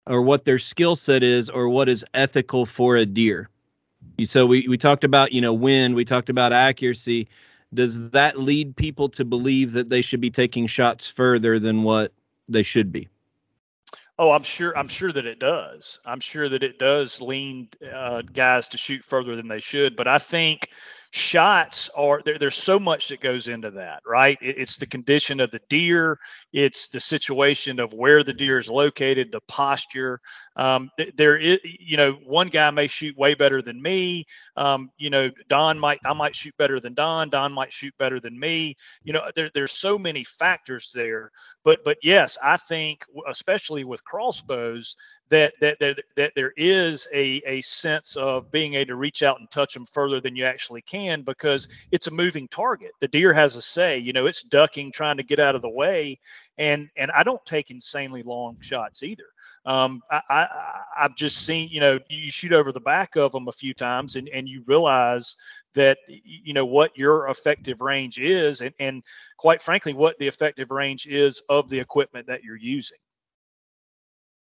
or 0.08 0.22
what 0.22 0.46
their 0.46 0.60
skill 0.60 0.96
set 0.96 1.24
is 1.24 1.50
or 1.50 1.70
what 1.70 1.90
is 1.90 2.06
ethical 2.14 2.66
for 2.66 2.96
a 2.96 3.06
deer. 3.06 3.50
So 4.26 4.46
we, 4.46 4.68
we 4.68 4.78
talked 4.78 5.04
about 5.04 5.32
you 5.32 5.42
know 5.42 5.54
wind 5.54 5.96
we 5.96 6.06
talked 6.06 6.30
about 6.30 6.54
accuracy 6.54 7.28
does 7.74 8.10
that 8.10 8.40
lead 8.40 8.76
people 8.76 9.10
to 9.10 9.26
believe 9.26 9.74
that 9.74 9.90
they 9.90 10.02
should 10.02 10.22
be 10.22 10.32
taking 10.32 10.68
shots 10.68 11.08
further 11.08 11.60
than 11.60 11.84
what 11.84 12.12
they 12.48 12.64
should 12.64 12.92
be? 12.92 13.08
Oh, 14.18 14.32
I'm 14.32 14.44
sure. 14.44 14.78
I'm 14.78 14.90
sure 14.90 15.14
that 15.14 15.26
it 15.26 15.40
does. 15.40 16.00
I'm 16.06 16.20
sure 16.20 16.50
that 16.50 16.62
it 16.62 16.78
does 16.78 17.22
lean 17.22 17.70
uh, 17.94 18.22
guys 18.22 18.68
to 18.70 18.78
shoot 18.78 19.04
further 19.06 19.36
than 19.36 19.48
they 19.48 19.62
should. 19.62 19.96
But 19.96 20.08
I 20.10 20.18
think 20.18 20.70
shots 21.12 21.90
are 21.96 22.22
there, 22.24 22.38
there's 22.38 22.56
so 22.56 22.80
much 22.80 23.08
that 23.08 23.20
goes 23.20 23.48
into 23.48 23.72
that 23.72 24.02
right? 24.06 24.38
It, 24.42 24.58
it's 24.58 24.78
the 24.78 24.86
condition 24.86 25.40
of 25.40 25.52
the 25.52 25.62
deer. 25.70 26.20
It's 26.54 26.88
the 26.90 27.00
situation 27.00 27.80
of 27.80 27.94
where 27.94 28.24
the 28.24 28.34
deer 28.34 28.60
is 28.60 28.68
located 28.68 29.32
the 29.32 29.42
posture. 29.48 30.20
Um, 30.56 30.90
th- 30.98 31.14
there 31.16 31.38
is 31.38 31.60
you 31.64 31.98
know 31.98 32.14
one 32.26 32.50
guy 32.50 32.70
may 32.72 32.88
shoot 32.88 33.18
way 33.18 33.34
better 33.34 33.62
than 33.62 33.82
me. 33.82 34.26
Um, 34.56 34.92
you 34.98 35.10
know 35.10 35.30
don 35.48 35.80
might 35.80 36.00
i 36.06 36.14
might 36.14 36.36
shoot 36.36 36.54
better 36.58 36.80
than 36.80 36.94
don. 36.94 37.30
Don 37.30 37.54
might 37.54 37.74
shoot 37.74 37.94
better 37.98 38.20
than 38.20 38.40
me. 38.40 38.76
You 39.04 39.14
know 39.14 39.24
there, 39.36 39.50
there's 39.54 39.72
so 39.72 39.98
many 39.98 40.24
factors 40.24 40.92
there 40.94 41.32
but 41.70 41.84
but 41.86 41.98
yes 42.02 42.36
i 42.44 42.58
think 42.58 43.06
especially 43.30 43.84
with 43.84 44.04
crossbows 44.04 44.96
that 45.30 45.54
that 45.62 45.78
that, 45.80 46.02
that 46.16 46.32
there 46.36 46.52
is 46.58 47.08
a, 47.14 47.42
a 47.46 47.62
sense 47.62 48.16
of 48.16 48.52
being 48.52 48.74
able 48.74 48.88
to 48.88 48.96
reach 48.96 49.22
out 49.22 49.40
and 49.40 49.50
touch 49.52 49.76
them 49.76 49.86
further 49.86 50.20
than 50.20 50.36
you 50.36 50.46
actually 50.46 50.82
can 50.82 51.22
because 51.22 51.68
it's 51.92 52.08
a 52.08 52.12
moving 52.12 52.48
target. 52.48 52.90
The 53.00 53.08
deer 53.08 53.32
has 53.34 53.56
a 53.56 53.62
say, 53.62 54.00
you 54.00 54.14
know, 54.14 54.26
it's 54.26 54.42
ducking, 54.42 54.92
trying 54.92 55.18
to 55.18 55.24
get 55.24 55.40
out 55.40 55.54
of 55.54 55.62
the 55.62 55.70
way, 55.70 56.18
and 56.58 56.90
and 56.98 57.12
I 57.12 57.22
don't 57.22 57.46
take 57.46 57.70
insanely 57.70 58.24
long 58.24 58.58
shots 58.62 59.04
either. 59.04 59.28
Um, 59.66 60.02
I, 60.10 60.22
I 60.30 60.82
I've 60.98 61.16
just 61.16 61.46
seen, 61.46 61.70
you 61.70 61.80
know, 61.80 62.00
you 62.10 62.32
shoot 62.32 62.54
over 62.54 62.72
the 62.72 62.80
back 62.80 63.16
of 63.16 63.32
them 63.32 63.48
a 63.48 63.52
few 63.52 63.74
times, 63.74 64.16
and 64.16 64.30
and 64.30 64.48
you 64.48 64.64
realize 64.68 65.36
that 65.74 65.98
you 66.08 66.54
know 66.54 66.66
what 66.66 66.98
your 66.98 67.30
effective 67.30 67.82
range 67.82 68.20
is, 68.20 68.62
and 68.62 68.74
and 68.80 69.04
quite 69.38 69.62
frankly, 69.62 69.94
what 69.94 70.18
the 70.20 70.28
effective 70.28 70.72
range 70.72 71.06
is 71.08 71.42
of 71.50 71.70
the 71.70 71.80
equipment 71.80 72.28
that 72.28 72.44
you're 72.44 72.56
using. 72.56 72.98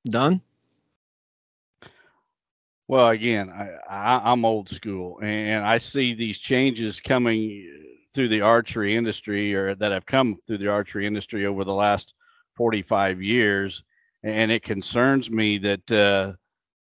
Don. 0.09 0.41
Well, 2.87 3.09
again, 3.09 3.49
I, 3.49 3.71
I, 3.89 4.33
am 4.33 4.45
old 4.45 4.69
school, 4.69 5.19
and 5.23 5.65
I 5.65 5.79
see 5.79 6.13
these 6.13 6.39
changes 6.39 7.01
coming 7.01 7.67
through 8.13 8.29
the 8.29 8.43
archery 8.43 8.95
industry, 8.95 9.55
or 9.55 9.75
that 9.75 9.91
have 9.91 10.05
come 10.05 10.39
through 10.47 10.59
the 10.59 10.69
archery 10.69 11.07
industry 11.07 11.47
over 11.47 11.65
the 11.65 11.73
last 11.73 12.13
45 12.57 13.23
years, 13.23 13.83
and 14.25 14.51
it 14.51 14.63
concerns 14.63 15.31
me 15.31 15.59
that 15.59 15.91
uh, 15.93 16.33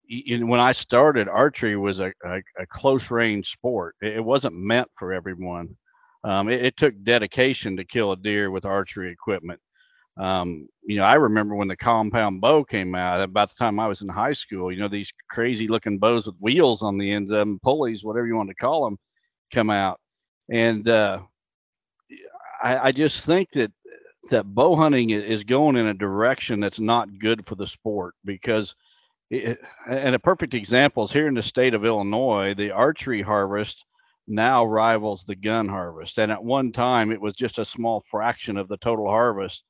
when 0.08 0.60
I 0.60 0.72
started, 0.72 1.28
archery 1.28 1.76
was 1.76 2.00
a, 2.00 2.14
a, 2.24 2.42
a 2.60 2.68
close 2.68 3.10
range 3.10 3.52
sport. 3.52 3.96
It, 4.02 4.24
wasn't 4.24 4.56
meant 4.56 4.88
for 5.00 5.12
everyone. 5.12 5.76
Um, 6.24 6.48
it, 6.50 6.64
it 6.64 6.78
took 6.78 6.94
dedication 7.04 7.76
to 7.78 7.84
kill 7.84 8.12
a 8.12 8.18
deer 8.18 8.52
with 8.52 8.66
archery 8.66 9.12
equipment. 9.12 9.60
Um, 10.16 10.68
you 10.84 10.98
know, 10.98 11.04
I 11.04 11.16
remember 11.16 11.56
when 11.56 11.68
the 11.68 11.76
compound 11.76 12.40
bow 12.40 12.64
came 12.64 12.94
out 12.94 13.20
about 13.22 13.50
the 13.50 13.56
time 13.56 13.80
I 13.80 13.88
was 13.88 14.04
in 14.04 14.10
high 14.10 14.34
school, 14.34 14.72
you 14.72 14.78
know, 14.78 14.88
these 14.88 15.12
crazy 15.32 15.68
looking 15.68 15.98
bows 15.98 16.28
with 16.28 16.36
wheels 16.40 16.84
on 16.84 17.00
the 17.00 17.12
ends 17.12 17.32
of 17.32 17.40
them, 17.40 17.60
pulleys, 17.64 18.04
whatever 18.04 18.28
you 18.28 18.36
want 18.36 18.50
to 18.50 18.56
call 18.56 18.86
them, 18.86 19.00
come 19.52 19.72
out. 19.72 20.00
And 20.52 20.88
uh, 20.88 21.22
I, 22.62 22.90
I 22.90 22.92
just 22.92 23.26
think 23.26 23.50
that 23.54 23.72
that 24.30 24.54
bow 24.54 24.76
hunting 24.76 25.10
is 25.10 25.44
going 25.44 25.76
in 25.76 25.88
a 25.88 25.94
direction 25.94 26.60
that's 26.60 26.80
not 26.80 27.20
good 27.20 27.46
for 27.46 27.56
the 27.56 27.68
sport 27.68 28.16
because 28.26 28.76
it, 29.30 29.60
and 29.90 30.16
a 30.16 30.20
perfect 30.20 30.54
example 30.54 31.04
is 31.04 31.12
here 31.12 31.28
in 31.28 31.34
the 31.34 31.44
state 31.44 31.74
of 31.74 31.86
Illinois, 31.86 32.54
the 32.54 32.72
archery 32.72 33.22
harvest 33.22 33.86
now 34.28 34.64
rivals 34.64 35.26
the 35.26 35.36
gun 35.36 35.68
harvest. 35.68 36.18
And 36.20 36.32
at 36.32 36.44
one 36.44 36.72
time, 36.72 37.12
it 37.12 37.20
was 37.20 37.36
just 37.36 37.60
a 37.60 37.66
small 37.66 38.02
fraction 38.02 38.58
of 38.58 38.68
the 38.68 38.78
total 38.78 39.08
harvest 39.08 39.64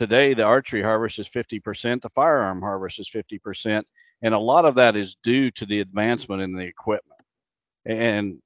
today 0.00 0.32
the 0.32 0.42
archery 0.42 0.82
harvest 0.82 1.18
is 1.18 1.28
50%, 1.28 2.00
the 2.00 2.08
firearm 2.08 2.62
harvest 2.62 2.98
is 2.98 3.10
50%, 3.10 3.84
and 4.22 4.34
a 4.34 4.38
lot 4.38 4.64
of 4.64 4.74
that 4.76 4.96
is 4.96 5.18
due 5.22 5.50
to 5.50 5.66
the 5.66 5.80
advancement 5.80 6.40
in 6.40 6.54
the 6.54 6.64
equipment. 6.64 7.20
And 7.84 8.38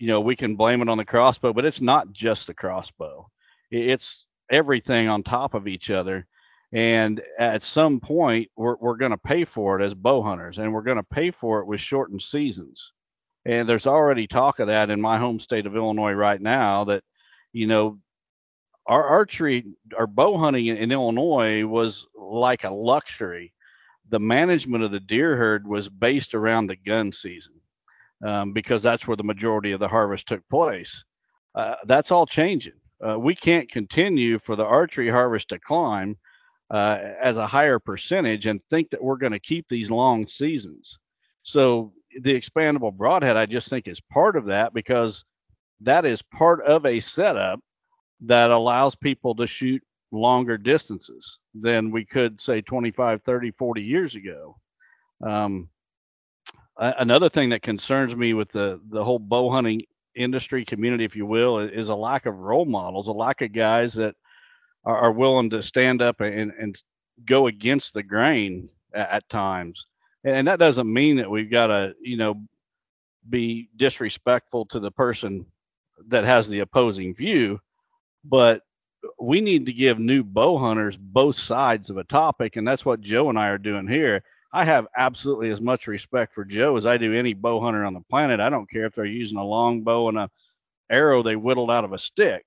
you 0.00 0.08
know, 0.08 0.20
we 0.20 0.34
can 0.34 0.56
blame 0.56 0.82
it 0.82 0.88
on 0.88 0.98
the 0.98 1.04
crossbow, 1.04 1.52
but 1.52 1.64
it's 1.64 1.80
not 1.80 2.12
just 2.12 2.48
the 2.48 2.54
crossbow. 2.54 3.28
It's 3.70 4.26
everything 4.50 5.08
on 5.08 5.22
top 5.22 5.54
of 5.54 5.68
each 5.68 5.90
other. 5.90 6.26
And 6.72 7.20
at 7.38 7.64
some 7.64 7.98
point, 7.98 8.48
we're, 8.56 8.76
we're 8.76 8.96
going 8.96 9.10
to 9.10 9.18
pay 9.18 9.44
for 9.44 9.80
it 9.80 9.84
as 9.84 9.94
bow 9.94 10.22
hunters, 10.22 10.58
and 10.58 10.72
we're 10.72 10.82
going 10.82 10.98
to 10.98 11.02
pay 11.02 11.30
for 11.30 11.60
it 11.60 11.66
with 11.66 11.80
shortened 11.80 12.22
seasons. 12.22 12.92
And 13.44 13.68
there's 13.68 13.86
already 13.86 14.26
talk 14.26 14.60
of 14.60 14.68
that 14.68 14.90
in 14.90 15.00
my 15.00 15.18
home 15.18 15.40
state 15.40 15.66
of 15.66 15.74
Illinois 15.74 16.12
right 16.12 16.40
now 16.40 16.84
that, 16.84 17.02
you 17.52 17.66
know, 17.66 17.98
our 18.86 19.04
archery, 19.04 19.64
our 19.98 20.06
bow 20.06 20.38
hunting 20.38 20.66
in, 20.66 20.76
in 20.76 20.92
Illinois 20.92 21.64
was 21.64 22.06
like 22.14 22.64
a 22.64 22.70
luxury. 22.70 23.52
The 24.08 24.20
management 24.20 24.84
of 24.84 24.90
the 24.90 25.00
deer 25.00 25.36
herd 25.36 25.66
was 25.66 25.88
based 25.88 26.34
around 26.34 26.66
the 26.66 26.76
gun 26.76 27.12
season 27.12 27.54
um, 28.24 28.52
because 28.52 28.82
that's 28.82 29.06
where 29.06 29.16
the 29.16 29.24
majority 29.24 29.72
of 29.72 29.80
the 29.80 29.88
harvest 29.88 30.28
took 30.28 30.46
place. 30.48 31.04
Uh, 31.54 31.76
that's 31.86 32.10
all 32.10 32.26
changing. 32.26 32.79
Uh, 33.06 33.18
we 33.18 33.34
can't 33.34 33.70
continue 33.70 34.38
for 34.38 34.56
the 34.56 34.64
archery 34.64 35.08
harvest 35.08 35.48
to 35.48 35.58
climb 35.58 36.16
uh, 36.70 36.98
as 37.22 37.38
a 37.38 37.46
higher 37.46 37.78
percentage 37.78 38.46
and 38.46 38.62
think 38.64 38.90
that 38.90 39.02
we're 39.02 39.16
going 39.16 39.32
to 39.32 39.40
keep 39.40 39.66
these 39.68 39.90
long 39.90 40.26
seasons. 40.26 40.98
So 41.42 41.92
the 42.20 42.34
expandable 42.34 42.92
broadhead, 42.92 43.36
I 43.36 43.46
just 43.46 43.68
think 43.68 43.88
is 43.88 44.00
part 44.00 44.36
of 44.36 44.46
that 44.46 44.74
because 44.74 45.24
that 45.80 46.04
is 46.04 46.22
part 46.22 46.62
of 46.64 46.84
a 46.84 47.00
setup 47.00 47.60
that 48.22 48.50
allows 48.50 48.94
people 48.94 49.34
to 49.36 49.46
shoot 49.46 49.82
longer 50.12 50.58
distances 50.58 51.38
than 51.54 51.90
we 51.90 52.04
could 52.04 52.40
say 52.40 52.60
25 52.60 53.22
30 53.22 53.50
40 53.52 53.82
years 53.82 54.16
ago 54.16 54.56
um, 55.24 55.68
another 56.76 57.28
thing 57.28 57.50
that 57.50 57.62
concerns 57.62 58.16
me 58.16 58.34
with 58.34 58.50
the 58.50 58.80
the 58.90 59.02
whole 59.04 59.18
bow 59.18 59.50
hunting 59.50 59.82
industry 60.14 60.64
community, 60.64 61.04
if 61.04 61.16
you 61.16 61.26
will, 61.26 61.58
is 61.58 61.88
a 61.88 61.94
lack 61.94 62.26
of 62.26 62.38
role 62.38 62.64
models, 62.64 63.08
a 63.08 63.12
lack 63.12 63.42
of 63.42 63.52
guys 63.52 63.94
that 63.94 64.14
are, 64.84 65.12
willing 65.12 65.50
to 65.50 65.62
stand 65.62 66.00
up 66.02 66.20
and, 66.20 66.52
and 66.58 66.82
go 67.26 67.46
against 67.46 67.92
the 67.94 68.02
grain 68.02 68.68
at, 68.94 69.10
at 69.10 69.28
times. 69.28 69.86
And 70.24 70.48
that 70.48 70.58
doesn't 70.58 70.92
mean 70.92 71.16
that 71.16 71.30
we've 71.30 71.50
got 71.50 71.68
to, 71.68 71.94
you 72.00 72.16
know, 72.16 72.42
be 73.28 73.68
disrespectful 73.76 74.66
to 74.66 74.80
the 74.80 74.90
person 74.90 75.46
that 76.08 76.24
has 76.24 76.48
the 76.48 76.60
opposing 76.60 77.14
view, 77.14 77.60
but 78.24 78.62
we 79.18 79.40
need 79.40 79.66
to 79.66 79.72
give 79.72 79.98
new 79.98 80.22
bow 80.22 80.58
hunters 80.58 80.96
both 80.96 81.36
sides 81.36 81.90
of 81.90 81.96
a 81.96 82.04
topic, 82.04 82.56
and 82.56 82.66
that's 82.66 82.84
what 82.84 83.00
Joe 83.00 83.28
and 83.28 83.38
I 83.38 83.48
are 83.48 83.58
doing 83.58 83.86
here. 83.86 84.22
I 84.52 84.64
have 84.64 84.86
absolutely 84.96 85.50
as 85.50 85.60
much 85.60 85.86
respect 85.86 86.34
for 86.34 86.44
Joe 86.44 86.76
as 86.76 86.86
I 86.86 86.96
do 86.96 87.14
any 87.14 87.34
bow 87.34 87.60
hunter 87.60 87.84
on 87.84 87.94
the 87.94 88.00
planet. 88.00 88.40
I 88.40 88.50
don't 88.50 88.68
care 88.68 88.86
if 88.86 88.94
they're 88.94 89.04
using 89.04 89.38
a 89.38 89.44
long 89.44 89.82
bow 89.82 90.08
and 90.08 90.18
a 90.18 90.30
arrow 90.90 91.22
they 91.22 91.36
whittled 91.36 91.70
out 91.70 91.84
of 91.84 91.92
a 91.92 91.98
stick. 91.98 92.44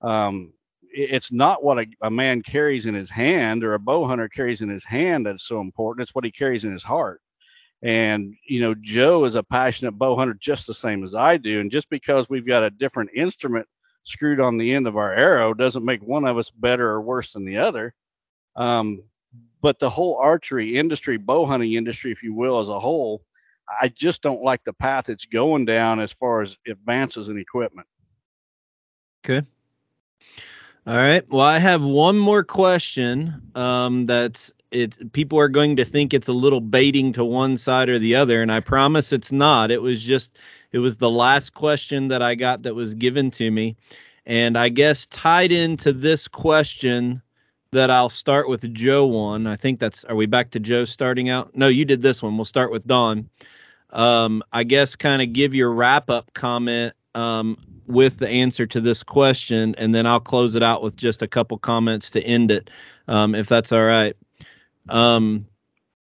Um, 0.00 0.54
it's 0.90 1.32
not 1.32 1.62
what 1.62 1.78
a, 1.78 1.86
a, 2.02 2.10
man 2.10 2.42
carries 2.42 2.86
in 2.86 2.94
his 2.94 3.10
hand 3.10 3.64
or 3.64 3.74
a 3.74 3.78
bow 3.78 4.06
hunter 4.06 4.28
carries 4.28 4.60
in 4.60 4.68
his 4.68 4.84
hand 4.84 5.26
that's 5.26 5.46
so 5.46 5.60
important. 5.60 6.06
It's 6.06 6.14
what 6.14 6.24
he 6.24 6.30
carries 6.30 6.64
in 6.64 6.72
his 6.72 6.82
heart. 6.82 7.20
And, 7.82 8.34
you 8.48 8.60
know, 8.60 8.74
Joe 8.80 9.24
is 9.24 9.34
a 9.34 9.42
passionate 9.42 9.92
bow 9.92 10.16
hunter 10.16 10.34
just 10.40 10.66
the 10.66 10.74
same 10.74 11.04
as 11.04 11.14
I 11.14 11.36
do. 11.36 11.60
And 11.60 11.70
just 11.70 11.90
because 11.90 12.28
we've 12.28 12.46
got 12.46 12.62
a 12.62 12.70
different 12.70 13.10
instrument 13.14 13.66
screwed 14.04 14.40
on 14.40 14.56
the 14.56 14.72
end 14.72 14.86
of 14.86 14.96
our 14.96 15.12
arrow 15.12 15.52
doesn't 15.52 15.84
make 15.84 16.02
one 16.02 16.24
of 16.24 16.38
us 16.38 16.50
better 16.50 16.88
or 16.88 17.02
worse 17.02 17.32
than 17.32 17.44
the 17.44 17.58
other. 17.58 17.92
Um, 18.56 19.02
but 19.64 19.78
the 19.78 19.88
whole 19.88 20.18
archery 20.20 20.76
industry, 20.76 21.16
bow 21.16 21.46
hunting 21.46 21.72
industry, 21.72 22.12
if 22.12 22.22
you 22.22 22.34
will, 22.34 22.60
as 22.60 22.68
a 22.68 22.78
whole, 22.78 23.22
I 23.80 23.88
just 23.88 24.20
don't 24.20 24.42
like 24.42 24.62
the 24.64 24.74
path 24.74 25.08
it's 25.08 25.24
going 25.24 25.64
down 25.64 26.00
as 26.00 26.12
far 26.12 26.42
as 26.42 26.58
advances 26.68 27.28
in 27.28 27.38
equipment. 27.38 27.86
Okay. 29.24 29.46
All 30.86 30.98
right. 30.98 31.26
Well, 31.30 31.40
I 31.40 31.58
have 31.58 31.82
one 31.82 32.18
more 32.18 32.44
question. 32.44 33.40
Um, 33.54 34.04
that's 34.04 34.52
it. 34.70 35.14
People 35.14 35.38
are 35.38 35.48
going 35.48 35.76
to 35.76 35.84
think 35.86 36.12
it's 36.12 36.28
a 36.28 36.34
little 36.34 36.60
baiting 36.60 37.10
to 37.14 37.24
one 37.24 37.56
side 37.56 37.88
or 37.88 37.98
the 37.98 38.14
other, 38.14 38.42
and 38.42 38.52
I 38.52 38.60
promise 38.60 39.14
it's 39.14 39.32
not. 39.32 39.70
It 39.70 39.80
was 39.80 40.02
just, 40.02 40.38
it 40.72 40.80
was 40.80 40.98
the 40.98 41.10
last 41.10 41.54
question 41.54 42.08
that 42.08 42.20
I 42.20 42.34
got 42.34 42.64
that 42.64 42.74
was 42.74 42.92
given 42.92 43.30
to 43.30 43.50
me, 43.50 43.78
and 44.26 44.58
I 44.58 44.68
guess 44.68 45.06
tied 45.06 45.52
into 45.52 45.94
this 45.94 46.28
question 46.28 47.22
that 47.74 47.90
I'll 47.90 48.08
start 48.08 48.48
with 48.48 48.72
Joe 48.72 49.06
one. 49.06 49.46
I 49.46 49.56
think 49.56 49.78
that's 49.78 50.04
are 50.04 50.16
we 50.16 50.26
back 50.26 50.50
to 50.52 50.60
Joe 50.60 50.84
starting 50.84 51.28
out? 51.28 51.54
No, 51.54 51.68
you 51.68 51.84
did 51.84 52.02
this 52.02 52.22
one. 52.22 52.36
We'll 52.36 52.44
start 52.44 52.72
with 52.72 52.86
Don. 52.86 53.28
Um, 53.90 54.42
I 54.52 54.64
guess 54.64 54.96
kind 54.96 55.22
of 55.22 55.32
give 55.32 55.54
your 55.54 55.72
wrap 55.72 56.10
up 56.10 56.32
comment 56.34 56.94
um, 57.14 57.56
with 57.86 58.18
the 58.18 58.28
answer 58.28 58.66
to 58.66 58.80
this 58.80 59.02
question, 59.02 59.74
and 59.76 59.94
then 59.94 60.06
I'll 60.06 60.20
close 60.20 60.54
it 60.54 60.62
out 60.62 60.82
with 60.82 60.96
just 60.96 61.22
a 61.22 61.28
couple 61.28 61.58
comments 61.58 62.10
to 62.10 62.22
end 62.22 62.50
it, 62.50 62.70
um, 63.08 63.34
if 63.34 63.46
that's 63.46 63.70
all 63.70 63.84
right. 63.84 64.16
Um, 64.88 65.46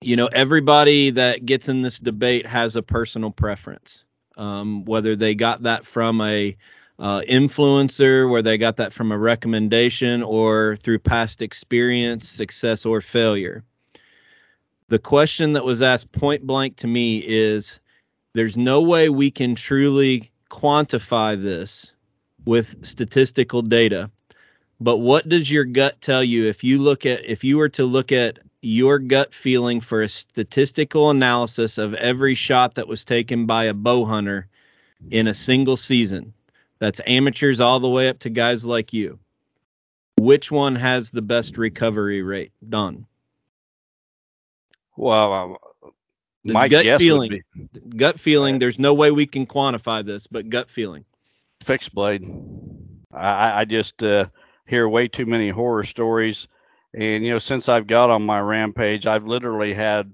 you 0.01 0.15
know, 0.15 0.27
everybody 0.27 1.09
that 1.09 1.45
gets 1.45 1.67
in 1.67 1.81
this 1.81 1.99
debate 1.99 2.45
has 2.45 2.75
a 2.75 2.83
personal 2.83 3.31
preference, 3.31 4.05
um, 4.37 4.85
whether 4.85 5.15
they 5.15 5.35
got 5.35 5.63
that 5.63 5.85
from 5.85 6.21
a 6.21 6.55
uh, 6.99 7.21
influencer, 7.29 8.29
where 8.29 8.41
they 8.41 8.57
got 8.57 8.77
that 8.77 8.93
from 8.93 9.11
a 9.11 9.17
recommendation 9.17 10.23
or 10.23 10.77
through 10.77 10.99
past 10.99 11.41
experience, 11.41 12.27
success, 12.27 12.85
or 12.85 13.01
failure. 13.01 13.63
The 14.87 14.99
question 14.99 15.53
that 15.53 15.65
was 15.65 15.81
asked 15.81 16.11
point 16.11 16.45
blank 16.45 16.75
to 16.77 16.87
me 16.87 17.23
is 17.25 17.79
there's 18.33 18.55
no 18.55 18.81
way 18.81 19.09
we 19.09 19.31
can 19.31 19.55
truly 19.55 20.31
quantify 20.51 21.41
this 21.41 21.91
with 22.45 22.85
statistical 22.85 23.61
data. 23.61 24.09
But 24.79 24.97
what 24.97 25.27
does 25.27 25.49
your 25.49 25.65
gut 25.65 25.99
tell 26.01 26.23
you 26.23 26.45
if 26.45 26.63
you 26.63 26.81
look 26.81 27.05
at 27.05 27.23
if 27.25 27.43
you 27.43 27.57
were 27.57 27.69
to 27.69 27.85
look 27.85 28.11
at 28.11 28.39
your 28.61 28.99
gut 28.99 29.33
feeling 29.33 29.79
for 29.79 30.01
a 30.01 30.09
statistical 30.09 31.09
analysis 31.09 31.77
of 31.77 31.93
every 31.95 32.35
shot 32.35 32.75
that 32.75 32.87
was 32.87 33.05
taken 33.05 33.45
by 33.45 33.63
a 33.65 33.73
bow 33.73 34.05
hunter 34.05 34.47
in 35.11 35.27
a 35.27 35.33
single 35.33 35.77
season? 35.77 36.33
That's 36.79 37.01
amateurs 37.07 37.59
all 37.59 37.79
the 37.79 37.89
way 37.89 38.09
up 38.09 38.19
to 38.19 38.29
guys 38.29 38.65
like 38.65 38.93
you. 38.93 39.19
Which 40.17 40.51
one 40.51 40.75
has 40.75 41.11
the 41.11 41.21
best 41.21 41.57
recovery 41.57 42.21
rate 42.21 42.51
Don? 42.67 43.05
Well, 44.97 45.33
um, 45.33 45.57
my 46.45 46.67
gut 46.67 46.99
feeling. 46.99 47.41
Be, 47.53 47.79
gut 47.97 48.19
feeling. 48.19 48.59
There's 48.59 48.79
no 48.79 48.93
way 48.93 49.11
we 49.11 49.25
can 49.25 49.45
quantify 49.45 50.05
this, 50.05 50.27
but 50.27 50.49
gut 50.49 50.69
feeling. 50.69 51.05
Fixed 51.63 51.93
blade. 51.93 52.23
I, 53.11 53.61
I 53.61 53.65
just 53.65 54.01
uh, 54.03 54.27
hear 54.67 54.87
way 54.87 55.07
too 55.07 55.25
many 55.25 55.49
horror 55.49 55.83
stories, 55.83 56.47
and 56.93 57.23
you 57.23 57.31
know, 57.31 57.39
since 57.39 57.67
I've 57.67 57.87
got 57.87 58.09
on 58.09 58.23
my 58.23 58.39
rampage, 58.39 59.05
I've 59.05 59.25
literally 59.25 59.73
had 59.73 60.13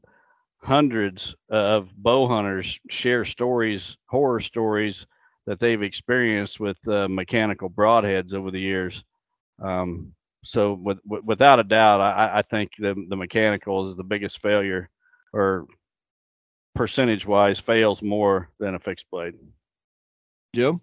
hundreds 0.59 1.36
of 1.49 1.93
bow 1.95 2.28
hunters 2.28 2.80
share 2.89 3.26
stories, 3.26 3.97
horror 4.05 4.39
stories 4.39 5.07
that 5.48 5.60
they've 5.60 5.82
experienced 5.82 6.60
with 6.60 6.78
uh, 6.88 7.08
mechanical 7.08 7.70
broadheads 7.70 8.34
over 8.34 8.52
the 8.52 8.60
years. 8.60 9.04
Um, 9.62 10.14
so, 10.44 10.74
with, 10.74 11.00
with, 11.06 11.24
without 11.24 11.60
a 11.60 11.64
doubt, 11.64 12.02
I, 12.02 12.39
I 12.39 12.42
think 12.42 12.72
the, 12.80 12.96
the 13.10 13.16
mechanical 13.16 13.88
is 13.88 13.96
the 13.96 14.04
biggest 14.04 14.39
failure, 14.39 14.89
or 15.34 15.66
percentage 16.74 17.26
wise, 17.26 17.60
fails 17.60 18.02
more 18.02 18.50
than 18.60 18.76
a 18.76 18.80
fixed 18.80 19.06
blade. 19.12 19.36
Joe? 20.56 20.82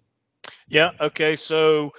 Yeah. 0.67 0.91
Okay. 0.99 1.35
So, 1.35 1.91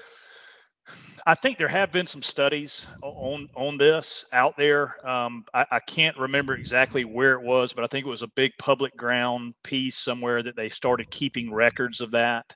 I 1.27 1.35
think 1.35 1.59
there 1.59 1.69
have 1.69 1.93
been 1.93 2.07
some 2.07 2.23
studies 2.23 2.87
on 3.03 3.49
on 3.55 3.77
this 3.77 4.25
out 4.33 4.57
there. 4.57 5.07
Um, 5.07 5.45
I, 5.53 5.67
I, 5.73 5.81
can't 5.81 6.17
remember 6.17 6.55
exactly 6.55 7.05
where 7.05 7.33
it 7.33 7.43
was, 7.43 7.73
but 7.73 7.85
I 7.85 7.87
think 7.87 8.07
it 8.07 8.11
was 8.11 8.23
a 8.23 8.29
big 8.29 8.53
public 8.59 8.97
ground 8.97 9.55
piece 9.63 9.97
somewhere 9.99 10.43
that 10.43 10.57
they 10.57 10.69
started 10.69 11.11
keeping 11.11 11.53
records 11.53 12.01
of 12.01 12.11
that, 12.13 12.47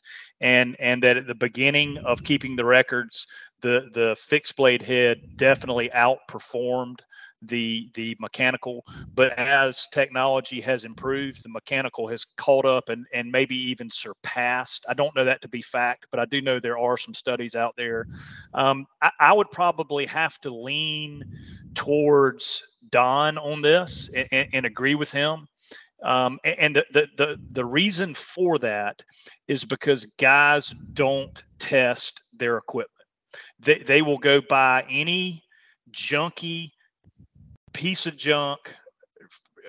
and 0.40 0.76
and 0.80 1.02
that 1.02 1.16
at 1.16 1.26
the 1.26 1.34
beginning 1.34 1.98
of 1.98 2.24
keeping 2.24 2.56
the 2.56 2.64
records, 2.64 3.26
the 3.60 3.90
the 3.92 4.16
fixed 4.18 4.56
blade 4.56 4.82
head 4.82 5.18
definitely 5.36 5.90
outperformed 5.90 7.00
the 7.46 7.90
the 7.94 8.16
mechanical 8.20 8.84
but 9.14 9.32
as 9.38 9.86
technology 9.92 10.60
has 10.60 10.84
improved 10.84 11.42
the 11.42 11.48
mechanical 11.48 12.08
has 12.08 12.24
caught 12.36 12.64
up 12.64 12.88
and 12.88 13.06
and 13.12 13.30
maybe 13.30 13.56
even 13.56 13.90
surpassed. 13.90 14.84
I 14.88 14.94
don't 14.94 15.14
know 15.14 15.24
that 15.24 15.42
to 15.42 15.48
be 15.48 15.62
fact 15.62 16.06
but 16.10 16.20
i 16.20 16.24
do 16.24 16.40
know 16.40 16.58
there 16.58 16.78
are 16.78 16.96
some 16.96 17.14
studies 17.14 17.54
out 17.54 17.74
there. 17.76 18.06
Um, 18.52 18.86
I, 19.02 19.10
I, 19.20 19.32
would 19.32 19.50
probably 19.50 20.06
have 20.06 20.38
to 20.40 20.54
lean 20.54 21.24
towards 21.74 22.62
don 22.90 23.38
on 23.38 23.62
this 23.62 24.08
and, 24.14 24.28
and, 24.32 24.48
and 24.52 24.66
agree 24.66 24.94
with 24.94 25.10
him. 25.10 25.46
Um, 26.02 26.38
and 26.44 26.76
the, 26.76 26.84
the 26.92 27.08
the 27.16 27.40
the 27.52 27.64
reason 27.64 28.14
for 28.14 28.58
that 28.58 29.02
is 29.48 29.64
because 29.64 30.04
guys 30.18 30.74
don't 30.92 31.42
test 31.58 32.22
their 32.32 32.58
equipment. 32.58 32.90
They, 33.58 33.78
they 33.78 34.02
will 34.02 34.18
go 34.18 34.40
buy 34.40 34.84
any 34.90 35.42
junky 35.90 36.72
piece 37.74 38.06
of 38.06 38.16
junk 38.16 38.74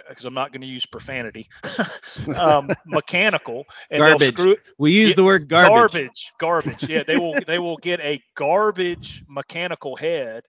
because 0.07 0.25
I'm 0.25 0.33
not 0.33 0.51
going 0.51 0.61
to 0.61 0.67
use 0.67 0.85
profanity, 0.85 1.49
um, 2.35 2.69
mechanical, 2.85 3.65
and 3.89 3.99
garbage. 3.99 4.37
Screw, 4.37 4.55
we 4.77 4.91
use 4.91 5.09
yeah, 5.09 5.15
the 5.15 5.23
word 5.23 5.49
garbage. 5.49 6.31
Garbage, 6.39 6.77
garbage. 6.77 6.89
Yeah, 6.89 7.03
they 7.05 7.17
will. 7.17 7.33
they 7.47 7.59
will 7.59 7.77
get 7.77 7.99
a 8.01 8.21
garbage 8.35 9.23
mechanical 9.27 9.95
head 9.95 10.43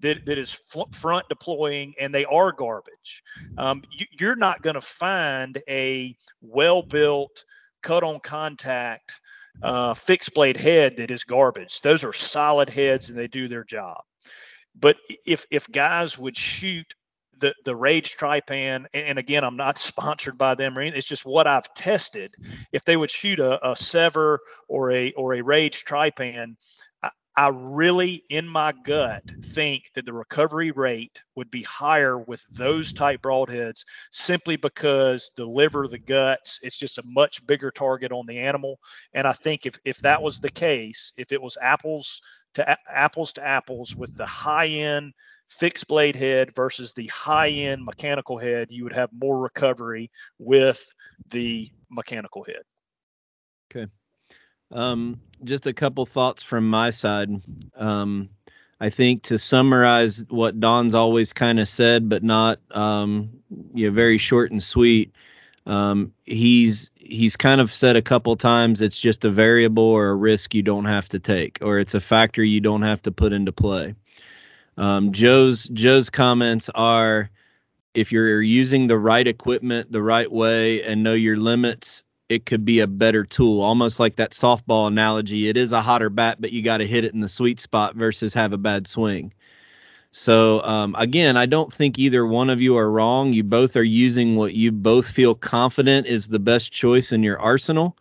that, 0.00 0.24
that 0.26 0.38
is 0.38 0.58
front 0.92 1.28
deploying, 1.28 1.94
and 2.00 2.14
they 2.14 2.24
are 2.24 2.52
garbage. 2.52 3.22
Um, 3.58 3.82
you, 3.90 4.28
are 4.28 4.36
not 4.36 4.62
going 4.62 4.74
to 4.74 4.80
find 4.80 5.58
a 5.68 6.16
well 6.40 6.82
built, 6.82 7.44
cut 7.82 8.02
on 8.02 8.20
contact, 8.20 9.20
uh, 9.62 9.94
fixed 9.94 10.34
blade 10.34 10.56
head 10.56 10.96
that 10.96 11.10
is 11.10 11.24
garbage. 11.24 11.80
Those 11.80 12.04
are 12.04 12.12
solid 12.12 12.68
heads, 12.68 13.10
and 13.10 13.18
they 13.18 13.28
do 13.28 13.48
their 13.48 13.64
job. 13.64 14.00
But 14.78 14.96
if 15.26 15.44
if 15.50 15.70
guys 15.70 16.16
would 16.16 16.36
shoot 16.36 16.94
the 17.40 17.54
the 17.64 17.74
Rage 17.74 18.16
Trypan, 18.16 18.86
and 18.94 19.18
again, 19.18 19.44
I'm 19.44 19.56
not 19.56 19.78
sponsored 19.90 20.38
by 20.38 20.54
them 20.54 20.76
or 20.76 20.82
anything. 20.82 20.98
It's 20.98 21.06
just 21.06 21.26
what 21.26 21.46
I've 21.46 21.72
tested. 21.74 22.34
If 22.72 22.84
they 22.84 22.96
would 22.96 23.10
shoot 23.10 23.40
a, 23.40 23.64
a 23.66 23.74
Sevr 23.74 24.38
or 24.68 24.92
a 24.92 25.12
or 25.12 25.34
a 25.34 25.42
Rage 25.42 25.84
Trypan, 25.84 26.54
I, 27.02 27.10
I 27.36 27.48
really, 27.48 28.22
in 28.30 28.46
my 28.46 28.72
gut, 28.84 29.22
think 29.42 29.84
that 29.94 30.04
the 30.04 30.12
recovery 30.12 30.72
rate 30.72 31.20
would 31.36 31.50
be 31.50 31.62
higher 31.62 32.18
with 32.18 32.44
those 32.50 32.92
type 32.92 33.22
broadheads, 33.22 33.84
simply 34.10 34.56
because 34.56 35.30
the 35.36 35.46
liver, 35.46 35.88
the 35.88 35.98
guts, 35.98 36.60
it's 36.62 36.78
just 36.78 36.98
a 36.98 37.02
much 37.04 37.44
bigger 37.46 37.70
target 37.70 38.12
on 38.12 38.26
the 38.26 38.38
animal. 38.38 38.78
And 39.14 39.26
I 39.26 39.32
think 39.32 39.66
if 39.66 39.78
if 39.84 39.98
that 39.98 40.22
was 40.22 40.38
the 40.38 40.50
case, 40.50 41.12
if 41.16 41.32
it 41.32 41.40
was 41.40 41.56
apples 41.60 42.20
to 42.54 42.76
apples 42.88 43.32
to 43.34 43.46
apples 43.46 43.94
with 43.94 44.16
the 44.16 44.26
high 44.26 44.66
end 44.66 45.12
fixed 45.50 45.88
blade 45.88 46.16
head 46.16 46.54
versus 46.54 46.94
the 46.94 47.08
high 47.08 47.48
end 47.48 47.84
mechanical 47.84 48.38
head, 48.38 48.68
you 48.70 48.84
would 48.84 48.94
have 48.94 49.10
more 49.12 49.38
recovery 49.38 50.10
with 50.38 50.94
the 51.30 51.70
mechanical 51.90 52.44
head. 52.44 52.62
Okay. 53.70 53.90
Um, 54.72 55.20
just 55.44 55.66
a 55.66 55.72
couple 55.72 56.06
thoughts 56.06 56.42
from 56.42 56.68
my 56.68 56.90
side. 56.90 57.30
Um, 57.76 58.30
I 58.80 58.88
think 58.88 59.22
to 59.24 59.38
summarize 59.38 60.24
what 60.28 60.60
Don's 60.60 60.94
always 60.94 61.32
kind 61.32 61.60
of 61.60 61.68
said, 61.68 62.08
but 62.08 62.22
not 62.22 62.60
um, 62.70 63.30
you 63.74 63.88
know, 63.88 63.94
very 63.94 64.16
short 64.16 64.52
and 64.52 64.62
sweet. 64.62 65.12
Um, 65.66 66.12
he's 66.24 66.90
he's 66.94 67.36
kind 67.36 67.60
of 67.60 67.72
said 67.72 67.96
a 67.96 68.02
couple 68.02 68.34
times 68.36 68.80
it's 68.80 68.98
just 68.98 69.24
a 69.24 69.30
variable 69.30 69.82
or 69.82 70.08
a 70.08 70.14
risk 70.14 70.54
you 70.54 70.62
don't 70.62 70.86
have 70.86 71.08
to 71.10 71.18
take, 71.18 71.58
or 71.60 71.78
it's 71.78 71.94
a 71.94 72.00
factor 72.00 72.42
you 72.42 72.60
don't 72.60 72.82
have 72.82 73.02
to 73.02 73.12
put 73.12 73.32
into 73.32 73.52
play. 73.52 73.94
Um, 74.80 75.12
Joe's 75.12 75.64
Joe's 75.74 76.08
comments 76.08 76.70
are 76.74 77.30
if 77.92 78.10
you're 78.10 78.40
using 78.40 78.86
the 78.86 78.98
right 78.98 79.28
equipment 79.28 79.92
the 79.92 80.02
right 80.02 80.32
way 80.32 80.82
and 80.82 81.02
know 81.02 81.12
your 81.12 81.36
limits, 81.36 82.02
it 82.30 82.46
could 82.46 82.64
be 82.64 82.80
a 82.80 82.86
better 82.86 83.22
tool. 83.22 83.60
Almost 83.60 84.00
like 84.00 84.16
that 84.16 84.30
softball 84.30 84.86
analogy. 84.86 85.48
It 85.48 85.58
is 85.58 85.72
a 85.72 85.82
hotter 85.82 86.08
bat, 86.08 86.38
but 86.40 86.52
you 86.52 86.62
got 86.62 86.78
to 86.78 86.86
hit 86.86 87.04
it 87.04 87.12
in 87.12 87.20
the 87.20 87.28
sweet 87.28 87.60
spot 87.60 87.94
versus 87.94 88.32
have 88.32 88.54
a 88.54 88.58
bad 88.58 88.86
swing. 88.86 89.34
So 90.12 90.62
um, 90.62 90.96
again, 90.98 91.36
I 91.36 91.44
don't 91.44 91.72
think 91.72 91.98
either 91.98 92.26
one 92.26 92.48
of 92.48 92.62
you 92.62 92.78
are 92.78 92.90
wrong. 92.90 93.34
You 93.34 93.44
both 93.44 93.76
are 93.76 93.82
using 93.82 94.36
what 94.36 94.54
you 94.54 94.72
both 94.72 95.10
feel 95.10 95.34
confident 95.34 96.06
is 96.06 96.28
the 96.28 96.38
best 96.38 96.72
choice 96.72 97.12
in 97.12 97.22
your 97.22 97.38
arsenal. 97.38 97.98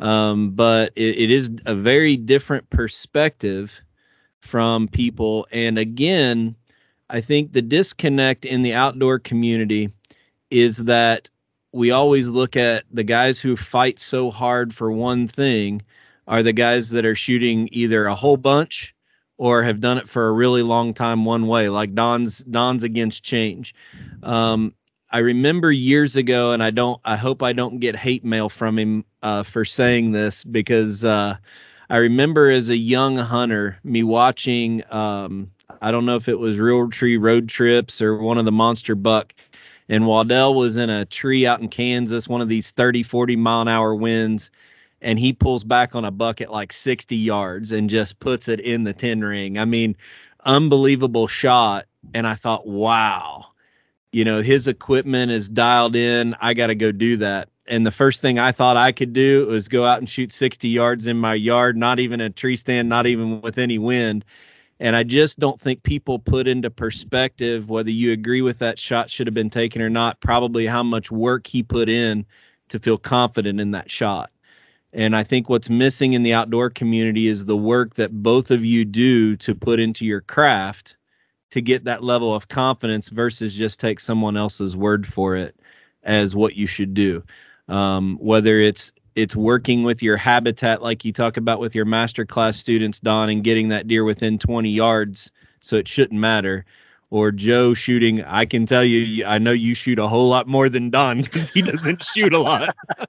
Um, 0.00 0.50
but 0.50 0.92
it, 0.96 1.16
it 1.18 1.30
is 1.30 1.50
a 1.66 1.74
very 1.76 2.16
different 2.16 2.68
perspective 2.70 3.80
from 4.46 4.88
people. 4.88 5.46
And 5.52 5.78
again, 5.78 6.56
I 7.10 7.20
think 7.20 7.52
the 7.52 7.62
disconnect 7.62 8.44
in 8.44 8.62
the 8.62 8.74
outdoor 8.74 9.18
community 9.18 9.90
is 10.50 10.78
that 10.84 11.28
we 11.72 11.90
always 11.90 12.28
look 12.28 12.56
at 12.56 12.84
the 12.90 13.04
guys 13.04 13.40
who 13.40 13.56
fight 13.56 13.98
so 13.98 14.30
hard 14.30 14.74
for 14.74 14.90
one 14.90 15.28
thing 15.28 15.82
are 16.26 16.42
the 16.42 16.52
guys 16.52 16.90
that 16.90 17.04
are 17.04 17.14
shooting 17.14 17.68
either 17.72 18.06
a 18.06 18.14
whole 18.14 18.36
bunch 18.36 18.94
or 19.38 19.62
have 19.62 19.80
done 19.80 19.98
it 19.98 20.08
for 20.08 20.28
a 20.28 20.32
really 20.32 20.62
long 20.62 20.94
time 20.94 21.24
one 21.24 21.46
way 21.46 21.68
like 21.68 21.94
don's 21.94 22.38
don's 22.44 22.82
against 22.82 23.22
change 23.22 23.74
um, 24.22 24.72
i 25.10 25.18
remember 25.18 25.70
years 25.70 26.16
ago 26.16 26.52
and 26.52 26.62
i 26.62 26.70
don't 26.70 27.00
i 27.04 27.16
hope 27.16 27.42
i 27.42 27.52
don't 27.52 27.78
get 27.78 27.94
hate 27.94 28.24
mail 28.24 28.48
from 28.48 28.78
him 28.78 29.04
uh, 29.22 29.42
for 29.42 29.64
saying 29.64 30.12
this 30.12 30.42
because 30.44 31.04
uh, 31.04 31.36
i 31.90 31.96
remember 31.96 32.50
as 32.50 32.70
a 32.70 32.76
young 32.76 33.16
hunter 33.16 33.78
me 33.84 34.02
watching 34.02 34.82
um, 34.92 35.50
i 35.80 35.90
don't 35.90 36.06
know 36.06 36.16
if 36.16 36.28
it 36.28 36.38
was 36.38 36.56
Realtree 36.56 37.20
road 37.20 37.48
trips 37.48 38.00
or 38.00 38.18
one 38.18 38.38
of 38.38 38.44
the 38.44 38.52
monster 38.52 38.94
buck 38.94 39.34
and 39.88 40.06
Waddell 40.06 40.54
was 40.54 40.76
in 40.76 40.90
a 40.90 41.04
tree 41.04 41.46
out 41.46 41.60
in 41.60 41.68
Kansas, 41.68 42.28
one 42.28 42.40
of 42.40 42.48
these 42.48 42.72
30, 42.72 43.02
40 43.02 43.36
mile 43.36 43.62
an 43.62 43.68
hour 43.68 43.94
winds, 43.94 44.50
and 45.00 45.18
he 45.18 45.32
pulls 45.32 45.64
back 45.64 45.94
on 45.94 46.04
a 46.04 46.10
buck 46.10 46.40
at 46.40 46.50
like 46.50 46.72
60 46.72 47.14
yards 47.14 47.72
and 47.72 47.88
just 47.88 48.18
puts 48.18 48.48
it 48.48 48.60
in 48.60 48.84
the 48.84 48.92
10 48.92 49.20
ring. 49.20 49.58
I 49.58 49.64
mean, 49.64 49.96
unbelievable 50.44 51.26
shot. 51.28 51.86
And 52.14 52.26
I 52.26 52.34
thought, 52.34 52.66
wow, 52.66 53.46
you 54.12 54.24
know, 54.24 54.42
his 54.42 54.66
equipment 54.66 55.30
is 55.30 55.48
dialed 55.48 55.96
in. 55.96 56.34
I 56.40 56.54
got 56.54 56.68
to 56.68 56.74
go 56.74 56.92
do 56.92 57.16
that. 57.18 57.48
And 57.68 57.84
the 57.84 57.90
first 57.90 58.22
thing 58.22 58.38
I 58.38 58.52
thought 58.52 58.76
I 58.76 58.92
could 58.92 59.12
do 59.12 59.46
was 59.46 59.68
go 59.68 59.84
out 59.84 59.98
and 59.98 60.08
shoot 60.08 60.32
60 60.32 60.68
yards 60.68 61.06
in 61.06 61.16
my 61.16 61.34
yard, 61.34 61.76
not 61.76 61.98
even 61.98 62.20
a 62.20 62.30
tree 62.30 62.56
stand, 62.56 62.88
not 62.88 63.06
even 63.06 63.40
with 63.40 63.58
any 63.58 63.78
wind. 63.78 64.24
And 64.78 64.94
I 64.94 65.02
just 65.02 65.38
don't 65.38 65.60
think 65.60 65.82
people 65.82 66.18
put 66.18 66.46
into 66.46 66.70
perspective 66.70 67.68
whether 67.68 67.90
you 67.90 68.12
agree 68.12 68.42
with 68.42 68.58
that 68.58 68.78
shot 68.78 69.10
should 69.10 69.26
have 69.26 69.34
been 69.34 69.50
taken 69.50 69.82
or 69.82 69.90
not, 69.90 70.20
probably 70.20 70.66
how 70.66 70.82
much 70.82 71.10
work 71.10 71.46
he 71.46 71.62
put 71.62 71.88
in 71.88 72.24
to 72.68 72.78
feel 72.78 72.98
confident 72.98 73.60
in 73.60 73.70
that 73.72 73.90
shot. 73.90 74.30
And 74.92 75.16
I 75.16 75.24
think 75.24 75.48
what's 75.48 75.68
missing 75.68 76.12
in 76.12 76.22
the 76.22 76.34
outdoor 76.34 76.70
community 76.70 77.26
is 77.26 77.46
the 77.46 77.56
work 77.56 77.94
that 77.94 78.22
both 78.22 78.50
of 78.50 78.64
you 78.64 78.84
do 78.84 79.36
to 79.36 79.54
put 79.54 79.80
into 79.80 80.04
your 80.04 80.20
craft 80.20 80.96
to 81.50 81.60
get 81.60 81.84
that 81.84 82.04
level 82.04 82.34
of 82.34 82.48
confidence 82.48 83.08
versus 83.08 83.54
just 83.54 83.80
take 83.80 84.00
someone 84.00 84.36
else's 84.36 84.76
word 84.76 85.06
for 85.06 85.36
it 85.36 85.56
as 86.04 86.36
what 86.36 86.56
you 86.56 86.66
should 86.66 86.94
do. 86.94 87.22
Um, 87.68 88.16
whether 88.20 88.60
it's 88.60 88.92
it's 89.16 89.34
working 89.34 89.82
with 89.82 90.02
your 90.02 90.16
habitat 90.16 90.82
like 90.82 91.04
you 91.04 91.12
talk 91.12 91.36
about 91.36 91.58
with 91.58 91.74
your 91.74 91.86
master 91.86 92.24
class 92.24 92.58
students 92.58 93.00
don 93.00 93.28
and 93.28 93.42
getting 93.42 93.68
that 93.70 93.88
deer 93.88 94.04
within 94.04 94.38
20 94.38 94.70
yards 94.70 95.30
so 95.62 95.76
it 95.76 95.88
shouldn't 95.88 96.20
matter. 96.20 96.64
Or 97.10 97.30
joe 97.32 97.72
shooting 97.72 98.22
i 98.24 98.44
can 98.44 98.66
tell 98.66 98.84
you 98.84 99.24
i 99.24 99.38
know 99.38 99.52
you 99.52 99.74
shoot 99.74 99.98
a 99.98 100.08
whole 100.08 100.28
lot 100.28 100.48
more 100.48 100.68
than 100.68 100.90
don 100.90 101.22
because 101.22 101.50
he 101.50 101.62
doesn't 101.62 102.02
shoot 102.02 102.32
a 102.32 102.38
lot. 102.38 102.74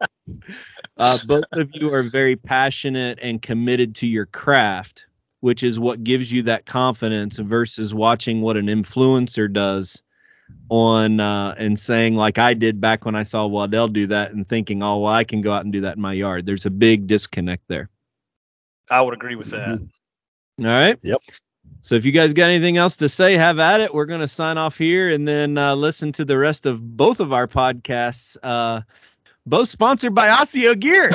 Uh, 1.00 1.18
both 1.28 1.46
of 1.54 1.70
you 1.74 1.94
are 1.94 2.02
very 2.02 2.36
passionate 2.36 3.20
and 3.22 3.44
committed 3.44 3.94
to 3.94 4.08
your 4.08 4.26
craft 4.26 5.06
which 5.42 5.64
is 5.64 5.80
what 5.80 6.04
gives 6.04 6.32
you 6.32 6.42
that 6.42 6.66
confidence 6.66 7.38
versus 7.38 7.94
watching 7.94 8.42
what 8.42 8.58
an 8.58 8.66
influencer 8.66 9.52
does 9.52 10.02
on 10.70 11.20
uh, 11.20 11.56
and 11.58 11.80
saying 11.80 12.16
like 12.16 12.38
I 12.38 12.54
did 12.54 12.82
back 12.82 13.06
when 13.06 13.16
I 13.16 13.24
saw 13.24 13.46
Waddell 13.46 13.88
do 13.88 14.08
that 14.08 14.32
and 14.32 14.48
thinking, 14.48 14.84
oh 14.84 15.00
well, 15.00 15.14
I 15.14 15.24
can 15.24 15.42
go 15.42 15.52
out 15.52 15.64
and 15.64 15.72
do 15.72 15.82
that 15.82 15.96
in 15.96 16.02
my 16.02 16.14
yard. 16.14 16.46
There's 16.46 16.66
a 16.66 16.70
big 16.70 17.08
disconnect 17.08 17.64
there. 17.68 17.90
I 18.90 19.02
would 19.02 19.14
agree 19.14 19.36
with 19.36 19.52
that. 19.52 19.70
Mm-hmm. 19.70 20.66
All 20.66 20.72
right. 20.72 20.98
Yep. 21.04 21.22
So 21.82 21.96
if 21.96 22.06
you 22.06 22.12
guys 22.12 22.34
got 22.34 22.50
anything 22.50 22.78
else 22.78 22.98
to 22.98 23.10
say, 23.10 23.36
have 23.36 23.60
at 23.60 23.80
it. 23.80 23.94
We're 23.94 24.06
going 24.06 24.22
to 24.22 24.28
sign 24.28 24.58
off 24.58 24.78
here 24.78 25.10
and 25.12 25.28
then 25.28 25.58
uh, 25.58 25.76
listen 25.76 26.12
to 26.14 26.26
the 26.26 26.38
rest 26.38 26.66
of 26.66 26.98
both 26.98 27.20
of 27.20 27.32
our 27.32 27.48
podcasts. 27.48 28.36
Uh, 28.44 28.82
both 29.48 29.70
sponsored 29.70 30.14
by 30.14 30.28
Osio 30.28 30.78
Gear. 30.78 31.10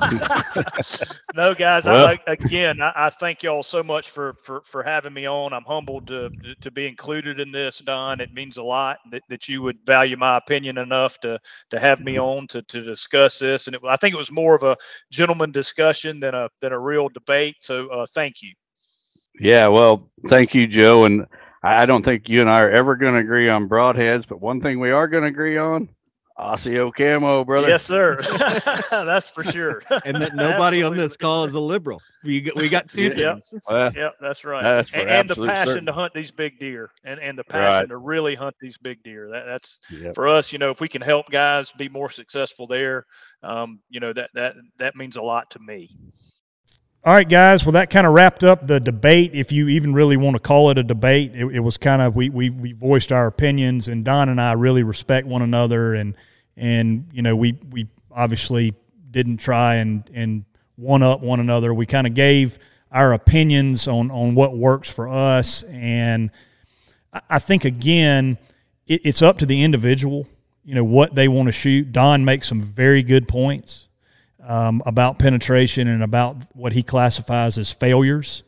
no, 1.34 1.54
guys. 1.54 1.84
Well, 1.84 2.08
I, 2.08 2.18
again, 2.26 2.82
I, 2.82 2.92
I, 2.94 3.10
thank 3.10 3.42
y'all 3.42 3.62
so 3.62 3.82
much 3.82 4.10
for, 4.10 4.34
for 4.42 4.62
for 4.64 4.82
having 4.82 5.12
me 5.12 5.26
on. 5.26 5.52
I'm 5.52 5.64
humbled 5.64 6.08
to 6.08 6.30
to 6.60 6.70
be 6.70 6.86
included 6.86 7.40
in 7.40 7.52
this, 7.52 7.78
Don. 7.78 8.20
It 8.20 8.34
means 8.34 8.56
a 8.56 8.62
lot 8.62 8.98
that, 9.12 9.22
that 9.28 9.48
you 9.48 9.62
would 9.62 9.78
value 9.86 10.16
my 10.16 10.36
opinion 10.36 10.76
enough 10.78 11.18
to 11.20 11.38
to 11.70 11.78
have 11.78 12.00
me 12.00 12.14
mm-hmm. 12.14 12.22
on 12.22 12.46
to, 12.48 12.62
to 12.62 12.82
discuss 12.82 13.38
this. 13.38 13.68
And 13.68 13.76
it, 13.76 13.82
I 13.88 13.96
think 13.96 14.14
it 14.14 14.18
was 14.18 14.32
more 14.32 14.56
of 14.56 14.64
a 14.64 14.76
gentleman 15.10 15.52
discussion 15.52 16.18
than 16.18 16.34
a 16.34 16.48
than 16.60 16.72
a 16.72 16.78
real 16.78 17.08
debate. 17.08 17.56
So 17.60 17.88
uh, 17.88 18.06
thank 18.12 18.42
you. 18.42 18.52
Yeah, 19.40 19.68
well, 19.68 20.10
thank 20.26 20.54
you, 20.54 20.66
Joe. 20.66 21.04
And 21.04 21.26
I 21.62 21.86
don't 21.86 22.04
think 22.04 22.28
you 22.28 22.40
and 22.40 22.50
I 22.50 22.60
are 22.62 22.70
ever 22.70 22.96
going 22.96 23.14
to 23.14 23.20
agree 23.20 23.48
on 23.48 23.68
broadheads, 23.68 24.26
but 24.28 24.40
one 24.40 24.60
thing 24.60 24.80
we 24.80 24.90
are 24.90 25.06
going 25.06 25.22
to 25.22 25.28
agree 25.28 25.56
on 25.56 25.88
Osio 26.42 26.92
camo, 26.92 27.44
brother. 27.44 27.68
Yes, 27.68 27.84
sir. 27.84 28.20
That's 28.90 29.28
for 29.28 29.44
sure. 29.44 29.82
and 30.04 30.16
that 30.20 30.34
nobody 30.34 30.82
on 30.82 30.96
this 30.96 31.16
call 31.16 31.44
is 31.44 31.54
a 31.54 31.60
liberal. 31.60 32.02
We 32.24 32.40
got, 32.40 32.56
we 32.56 32.68
got 32.68 32.88
two 32.88 33.04
yeah, 33.14 33.34
things. 33.34 33.54
Yep. 33.70 33.94
yep, 33.96 34.14
that's 34.20 34.44
right. 34.44 34.62
That's 34.62 34.92
and, 34.92 35.08
and, 35.08 35.30
the 35.30 35.34
passion 35.34 35.68
certain. 35.68 35.86
to 35.86 35.92
hunt 35.92 36.12
these 36.12 36.30
big 36.30 36.58
deer, 36.58 36.90
and 37.04 37.18
and 37.20 37.38
the 37.38 37.44
passion 37.44 37.80
right. 37.80 37.88
to 37.88 37.96
really 37.96 38.34
hunt 38.34 38.54
these 38.60 38.76
big 38.76 39.02
deer. 39.02 39.30
That, 39.30 39.46
that's 39.46 39.78
yep. 39.90 40.14
for 40.14 40.28
us. 40.28 40.52
You 40.52 40.58
know, 40.58 40.70
if 40.70 40.80
we 40.80 40.88
can 40.88 41.00
help 41.00 41.30
guys 41.30 41.72
be 41.72 41.88
more 41.88 42.10
successful 42.10 42.66
there, 42.66 43.06
um, 43.42 43.80
you 43.88 44.00
know 44.00 44.12
that 44.12 44.30
that 44.34 44.54
that 44.78 44.96
means 44.96 45.16
a 45.16 45.22
lot 45.22 45.50
to 45.50 45.58
me. 45.58 45.90
All 47.04 47.12
right, 47.12 47.28
guys. 47.28 47.64
Well, 47.64 47.72
that 47.72 47.90
kind 47.90 48.06
of 48.06 48.12
wrapped 48.12 48.44
up 48.44 48.68
the 48.68 48.78
debate. 48.78 49.32
If 49.34 49.50
you 49.50 49.68
even 49.68 49.92
really 49.92 50.16
want 50.16 50.36
to 50.36 50.40
call 50.40 50.70
it 50.70 50.78
a 50.78 50.84
debate, 50.84 51.32
it, 51.34 51.46
it, 51.46 51.60
was 51.60 51.76
kind 51.76 52.00
of 52.00 52.14
we, 52.14 52.28
we 52.28 52.50
we 52.50 52.72
voiced 52.72 53.10
our 53.10 53.26
opinions, 53.26 53.88
and 53.88 54.04
Don 54.04 54.28
and 54.28 54.40
I 54.40 54.52
really 54.52 54.84
respect 54.84 55.26
one 55.26 55.42
another, 55.42 55.94
and 55.94 56.14
and 56.56 57.08
you 57.12 57.22
know 57.22 57.34
we 57.36 57.58
we 57.70 57.88
obviously 58.10 58.74
didn't 59.10 59.38
try 59.38 59.76
and 59.76 60.08
and 60.12 60.44
one 60.76 61.02
up 61.02 61.20
one 61.20 61.40
another. 61.40 61.72
We 61.72 61.86
kind 61.86 62.06
of 62.06 62.14
gave 62.14 62.58
our 62.90 63.12
opinions 63.12 63.88
on 63.88 64.10
on 64.10 64.34
what 64.34 64.56
works 64.56 64.90
for 64.90 65.08
us, 65.08 65.62
and 65.64 66.30
I 67.28 67.38
think 67.38 67.64
again, 67.64 68.38
it, 68.86 69.02
it's 69.04 69.22
up 69.22 69.38
to 69.38 69.46
the 69.46 69.62
individual. 69.62 70.26
You 70.64 70.74
know 70.74 70.84
what 70.84 71.14
they 71.14 71.28
want 71.28 71.46
to 71.46 71.52
shoot. 71.52 71.92
Don 71.92 72.24
makes 72.24 72.48
some 72.48 72.62
very 72.62 73.02
good 73.02 73.28
points 73.28 73.88
um, 74.42 74.82
about 74.86 75.18
penetration 75.18 75.88
and 75.88 76.02
about 76.02 76.36
what 76.54 76.72
he 76.72 76.82
classifies 76.82 77.58
as 77.58 77.70
failures. 77.70 78.42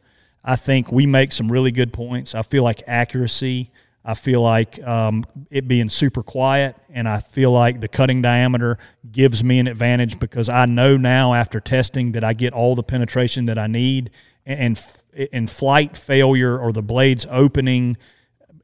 I 0.45 0.57
think 0.57 0.93
we 0.93 1.07
make 1.07 1.33
some 1.33 1.51
really 1.51 1.71
good 1.71 1.93
points. 1.93 2.35
I 2.35 2.43
feel 2.43 2.63
like 2.63 2.83
accuracy. 2.87 3.71
I 4.05 4.15
feel 4.15 4.43
like 4.43 4.83
um, 4.87 5.25
it 5.51 5.67
being 5.67 5.89
super 5.89 6.23
quiet, 6.23 6.77
and 6.91 7.09
I 7.09 7.21
feel 7.21 7.51
like 7.51 7.81
the 7.81 7.89
cutting 7.89 8.21
diameter 8.21 8.79
gives 9.11 9.43
me 9.43 9.59
an 9.59 9.67
advantage 9.67 10.19
because 10.19 10.49
I 10.51 10.67
know 10.67 10.99
now 10.99 11.33
after 11.33 11.59
testing 11.59 12.13
that 12.13 12.23
I 12.23 12.35
get 12.35 12.53
all 12.53 12.75
the 12.75 12.83
penetration 12.83 13.47
that 13.47 13.59
I 13.59 13.67
need. 13.67 14.11
And 14.45 14.79
in 15.33 15.47
flight 15.47 15.97
failure 15.97 16.59
or 16.59 16.71
the 16.71 16.83
blades 16.83 17.27
opening, 17.31 17.97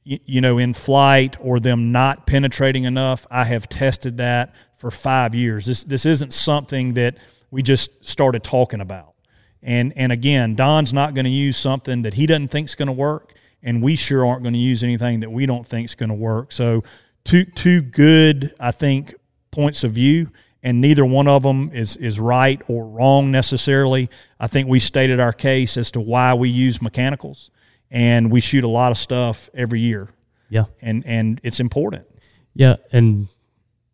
you 0.05 0.41
know, 0.41 0.59
in 0.59 0.75
flight 0.75 1.37
or 1.41 1.59
them 1.59 1.91
not 1.91 2.27
penetrating 2.27 2.85
enough, 2.85 3.27
I 3.31 3.45
have 3.45 3.67
tested 3.69 4.19
that 4.19 4.55
for 4.75 4.91
five 4.91 5.35
years. 5.35 5.67
This 5.67 5.85
this 5.85 6.05
isn't 6.05 6.35
something 6.35 6.95
that 6.95 7.17
we 7.51 7.63
just 7.63 8.05
started 8.05 8.43
talking 8.43 8.81
about. 8.81 9.15
And 9.63 9.93
and 9.97 10.13
again, 10.13 10.55
Don's 10.55 10.93
not 10.93 11.15
going 11.15 11.27
to 11.27 11.31
use 11.31 11.57
something 11.57 12.03
that 12.03 12.15
he 12.15 12.27
doesn't 12.27 12.49
think 12.49 12.69
is 12.69 12.75
going 12.75 12.87
to 12.87 12.93
work, 12.93 13.35
and 13.63 13.83
we 13.83 13.97
sure 13.97 14.25
aren't 14.27 14.43
going 14.43 14.55
to 14.55 14.59
use 14.59 14.83
anything 14.83 15.21
that 15.21 15.31
we 15.31 15.47
don't 15.47 15.67
think 15.67 15.85
is 15.87 15.95
going 15.95 16.09
to 16.09 16.15
work. 16.15 16.53
So 16.53 16.83
two 17.25 17.45
two 17.45 17.83
good, 17.83 18.55
I 18.59 18.71
think, 18.71 19.15
points 19.51 19.85
of 19.85 19.93
view. 19.93 20.31
and 20.63 20.81
neither 20.81 21.05
one 21.05 21.27
of 21.29 21.43
them 21.43 21.71
is 21.73 21.97
is 21.97 22.21
right 22.21 22.61
or 22.69 22.87
wrong 22.87 23.31
necessarily. 23.31 24.11
I 24.39 24.47
think 24.47 24.69
we 24.69 24.79
stated 24.81 25.19
our 25.21 25.33
case 25.33 25.77
as 25.77 25.91
to 25.93 26.01
why 26.01 26.35
we 26.35 26.49
use 26.49 26.83
mechanicals, 26.83 27.51
and 27.91 28.31
we 28.31 28.41
shoot 28.41 28.65
a 28.65 28.69
lot 28.69 28.93
of 28.93 28.99
stuff 28.99 29.49
every 29.55 29.81
year. 29.81 30.09
Yeah. 30.49 30.65
and 30.83 31.07
and 31.07 31.41
it's 31.43 31.61
important. 31.61 32.07
Yeah, 32.55 32.77
and 32.93 33.29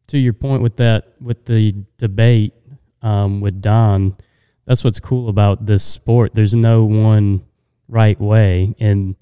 to 0.07 0.19
your 0.19 0.33
point 0.33 0.62
with 0.62 0.77
that, 0.77 1.12
with 1.21 1.45
the 1.45 1.75
debate 1.99 2.55
um, 3.03 3.41
with 3.43 3.61
Don, 3.61 4.17
that's 4.64 4.83
what's 4.83 4.99
cool 4.99 5.29
about 5.29 5.67
this 5.67 5.85
sport. 5.85 6.33
There's 6.35 6.55
no 6.55 6.85
one 6.85 7.45
right 7.89 8.19
way, 8.19 8.75
and 8.81 9.14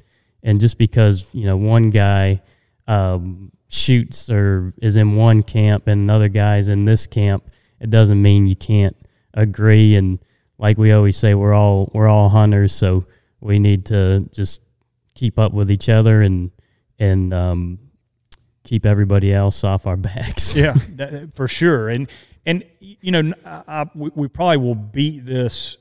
and 0.45 0.61
just 0.61 0.79
because 0.79 1.27
you 1.33 1.47
know 1.47 1.57
one 1.57 1.91
guy 1.91 2.41
um, 2.87 3.51
shoots 3.69 4.31
or 4.31 4.75
is 4.81 4.95
in 4.95 5.17
one 5.17 5.43
camp 5.43 5.89
and 5.89 6.03
another 6.03 6.29
guy's 6.29 6.69
in 6.69 6.85
this 6.85 7.07
camp, 7.07 7.51
it 7.81 7.91
doesn't 7.91 8.21
mean 8.21 8.47
you 8.47 8.55
can't 8.55 8.97
agree. 9.33 9.97
And 9.97 10.21
like 10.59 10.79
we 10.79 10.93
always 10.93 11.17
say, 11.17 11.35
we're 11.35 11.55
all 11.55 11.91
we're 11.95 12.09
all 12.09 12.29
hunters, 12.29 12.73
so 12.73 13.07
we 13.41 13.59
need 13.59 13.87
to 13.87 14.29
just 14.33 14.61
keep 15.15 15.39
up 15.39 15.53
with 15.53 15.71
each 15.71 15.89
other 15.89 16.21
and 16.21 16.51
and 16.99 17.33
um, 17.33 17.79
keep 18.63 18.87
everybody 18.87 19.33
else 19.33 19.65
off 19.65 19.87
our 19.87 19.97
backs. 19.97 20.55
yeah, 20.55 20.75
for 21.35 21.49
sure. 21.49 21.89
And 21.89 22.11
and 22.47 22.65
you 22.81 23.11
know, 23.11 23.33
I, 23.47 23.63
I, 23.67 23.91
we, 23.95 24.11
we 24.15 24.29
probably 24.29 24.59
will 24.59 24.75
beat 24.75 25.25
this 25.25 25.79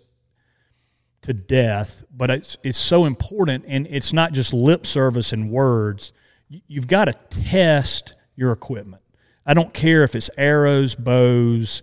to 1.24 1.34
death, 1.34 2.04
but 2.16 2.30
it's 2.30 2.58
it's 2.64 2.78
so 2.78 3.06
important, 3.06 3.66
and 3.68 3.88
it's 3.90 4.14
not 4.14 4.34
just 4.34 4.54
lip 4.54 4.86
service 4.86 5.34
and 5.34 5.50
words. 5.50 6.14
You- 6.50 6.62
You've 6.68 6.88
got 6.88 7.06
to 7.06 7.14
test 7.30 8.14
your 8.36 8.52
equipment. 8.52 9.02
I 9.46 9.54
don't 9.54 9.74
care 9.74 10.04
if 10.04 10.16
it's 10.16 10.30
arrows, 10.38 10.96
bows, 10.96 11.82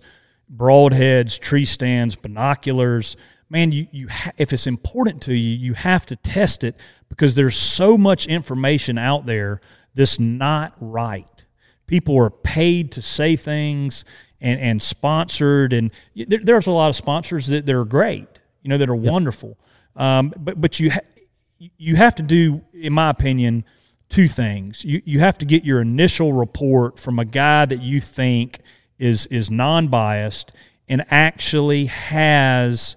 broadheads, 0.55 1.39
tree 1.39 1.65
stands, 1.65 2.15
binoculars. 2.15 3.15
Man, 3.49 3.71
you, 3.71 3.87
you 3.91 4.07
ha- 4.07 4.31
if 4.37 4.53
it's 4.53 4.67
important 4.67 5.21
to 5.23 5.33
you, 5.33 5.57
you 5.57 5.73
have 5.73 6.05
to 6.07 6.15
test 6.15 6.63
it 6.63 6.75
because 7.09 7.35
there's 7.35 7.57
so 7.57 7.97
much 7.97 8.25
information 8.27 8.97
out 8.97 9.25
there 9.25 9.59
that's 9.93 10.19
not 10.19 10.73
right 10.79 11.25
people 11.87 12.17
are 12.17 12.29
paid 12.29 12.89
to 12.93 13.01
say 13.01 13.35
things 13.35 14.05
and, 14.39 14.57
and 14.61 14.81
sponsored 14.81 15.73
and 15.73 15.91
there, 16.15 16.39
there's 16.41 16.65
a 16.67 16.71
lot 16.71 16.87
of 16.87 16.95
sponsors 16.95 17.47
that, 17.47 17.65
that 17.65 17.75
are 17.75 17.83
great 17.83 18.30
you 18.61 18.69
know 18.69 18.77
that 18.77 18.89
are 18.89 18.95
wonderful. 18.95 19.57
Um, 19.95 20.33
but 20.39 20.59
but 20.59 20.79
you 20.79 20.91
ha- 20.91 20.99
you 21.77 21.95
have 21.95 22.15
to 22.15 22.23
do 22.23 22.61
in 22.73 22.93
my 22.93 23.09
opinion 23.09 23.65
two 24.09 24.27
things. 24.27 24.83
You, 24.83 25.01
you 25.05 25.19
have 25.19 25.37
to 25.39 25.45
get 25.45 25.63
your 25.63 25.81
initial 25.81 26.33
report 26.33 26.99
from 26.99 27.17
a 27.17 27.25
guy 27.25 27.65
that 27.65 27.81
you 27.81 27.99
think 27.99 28.59
is 28.99 29.25
is 29.27 29.49
non-biased 29.49 30.51
and 30.87 31.05
actually 31.09 31.85
has 31.85 32.95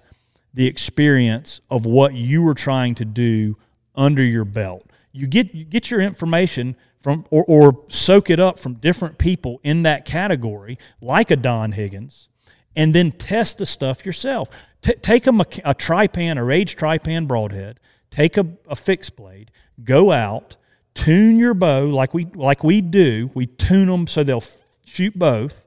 the 0.53 0.67
experience 0.67 1.61
of 1.69 1.85
what 1.85 2.13
you 2.13 2.41
were 2.43 2.53
trying 2.53 2.95
to 2.95 3.05
do 3.05 3.57
under 3.95 4.23
your 4.23 4.45
belt. 4.45 4.85
You 5.11 5.27
get 5.27 5.53
you 5.55 5.65
get 5.65 5.89
your 5.89 6.01
information 6.01 6.75
from 6.97 7.25
or, 7.29 7.45
or 7.47 7.83
soak 7.87 8.29
it 8.29 8.39
up 8.39 8.59
from 8.59 8.75
different 8.75 9.17
people 9.17 9.59
in 9.63 9.83
that 9.83 10.05
category, 10.05 10.77
like 11.01 11.31
a 11.31 11.35
Don 11.35 11.73
Higgins, 11.73 12.29
and 12.75 12.93
then 12.93 13.11
test 13.11 13.57
the 13.57 13.65
stuff 13.65 14.05
yourself. 14.05 14.49
T- 14.81 14.93
take 14.95 15.27
a, 15.27 15.31
a 15.31 15.75
Trypan, 15.75 16.37
a 16.37 16.43
Rage 16.43 16.75
Trypan 16.75 17.27
broadhead, 17.27 17.79
take 18.11 18.37
a, 18.37 18.45
a 18.67 18.75
fixed 18.75 19.15
blade, 19.15 19.51
go 19.83 20.11
out, 20.11 20.57
tune 20.93 21.37
your 21.37 21.53
bow 21.53 21.85
like 21.85 22.13
we 22.13 22.25
like 22.33 22.63
we 22.63 22.81
do. 22.81 23.31
We 23.33 23.47
tune 23.47 23.87
them 23.87 24.07
so 24.07 24.23
they'll 24.23 24.37
f- 24.37 24.63
shoot 24.85 25.17
both 25.17 25.65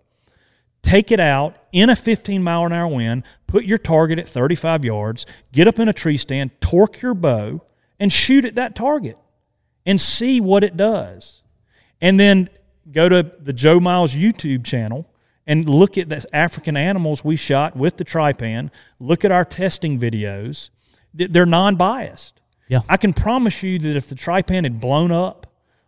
take 0.82 1.12
it 1.12 1.20
out 1.20 1.56
in 1.72 1.90
a 1.90 1.96
15 1.96 2.42
mile 2.42 2.64
an 2.64 2.72
hour 2.72 2.88
wind, 2.88 3.22
put 3.46 3.64
your 3.64 3.78
target 3.78 4.18
at 4.18 4.28
35 4.28 4.84
yards, 4.84 5.26
get 5.52 5.68
up 5.68 5.78
in 5.78 5.88
a 5.88 5.92
tree 5.92 6.16
stand, 6.16 6.50
torque 6.60 7.02
your 7.02 7.14
bow, 7.14 7.62
and 8.00 8.12
shoot 8.12 8.44
at 8.44 8.54
that 8.54 8.74
target 8.74 9.18
and 9.84 10.00
see 10.00 10.40
what 10.40 10.64
it 10.64 10.76
does. 10.76 11.42
And 12.00 12.18
then 12.18 12.48
go 12.90 13.08
to 13.08 13.32
the 13.40 13.52
Joe 13.52 13.80
Miles 13.80 14.14
YouTube 14.14 14.64
channel 14.64 15.06
and 15.48 15.68
look 15.68 15.96
at 15.98 16.08
the 16.10 16.24
African 16.32 16.76
animals 16.76 17.24
we 17.24 17.34
shot 17.34 17.74
with 17.74 17.96
the 17.96 18.04
Trypan, 18.04 18.70
look 19.00 19.24
at 19.24 19.32
our 19.32 19.44
testing 19.46 19.98
videos. 19.98 20.68
They're 21.14 21.46
non 21.46 21.74
biased. 21.76 22.40
Yeah. 22.68 22.80
I 22.88 22.98
can 22.98 23.14
promise 23.14 23.62
you 23.62 23.78
that 23.78 23.96
if 23.96 24.08
the 24.10 24.14
Trypan 24.14 24.64
had 24.64 24.78
blown 24.78 25.10
up 25.10 25.46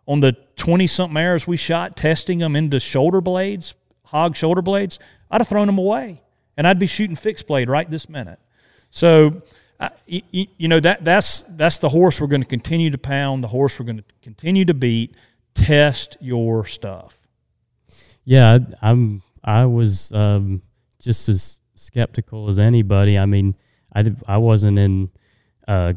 on 0.09 0.21
the 0.21 0.33
20 0.57 0.87
something 0.87 1.17
arrows 1.17 1.47
we 1.47 1.59
shot, 1.59 1.95
testing 1.95 2.39
them 2.39 2.57
into 2.57 2.81
shoulder 2.81 3.21
blades, 3.21 3.75
hog 4.07 4.35
shoulder 4.35 4.63
blades, 4.63 4.99
I'd 5.31 5.43
have 5.43 5.49
thrown 5.49 5.67
them 5.67 5.79
away 5.79 6.23
and 6.57 6.67
I'd 6.67 6.79
be 6.79 6.87
shooting 6.87 7.15
fixed 7.17 7.47
blade 7.47 7.69
right 7.69 7.89
this 7.89 8.09
minute. 8.09 8.39
So, 8.91 9.43
uh, 9.79 9.91
y- 10.11 10.23
y- 10.33 10.49
you 10.57 10.69
know, 10.69 10.81
that, 10.81 11.05
that's, 11.05 11.43
that's 11.51 11.77
the 11.79 11.91
horse 11.91 12.19
we're 12.19 12.27
going 12.29 12.43
to 12.43 12.49
continue 12.49 12.91
to 12.91 12.99
pound, 12.99 13.45
the 13.45 13.49
horse 13.49 13.79
we're 13.79 13.87
going 13.87 13.99
to 13.99 14.05
continue 14.23 14.65
to 14.65 14.75
beat. 14.75 15.15
Test 15.55 16.17
your 16.21 16.65
stuff. 16.65 17.27
Yeah, 18.25 18.59
I'm. 18.81 19.23
I 19.43 19.67
was 19.67 20.13
um, 20.13 20.63
just 20.99 21.29
as 21.29 21.59
skeptical 21.75 22.49
as 22.49 22.59
anybody. 22.59 23.19
I 23.19 23.27
mean, 23.27 23.57
I 23.93 24.03
did, 24.03 24.23
I 24.27 24.37
wasn't 24.37 24.79
in 24.79 25.11
uh, 25.67 25.95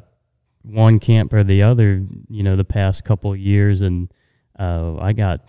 one 0.63 0.99
camp 0.99 1.33
or 1.33 1.43
the 1.43 1.63
other. 1.63 2.03
You 2.29 2.43
know, 2.43 2.55
the 2.55 2.63
past 2.63 3.03
couple 3.03 3.33
of 3.33 3.39
years, 3.39 3.81
and 3.81 4.11
uh, 4.57 4.97
I 4.97 5.13
got 5.13 5.41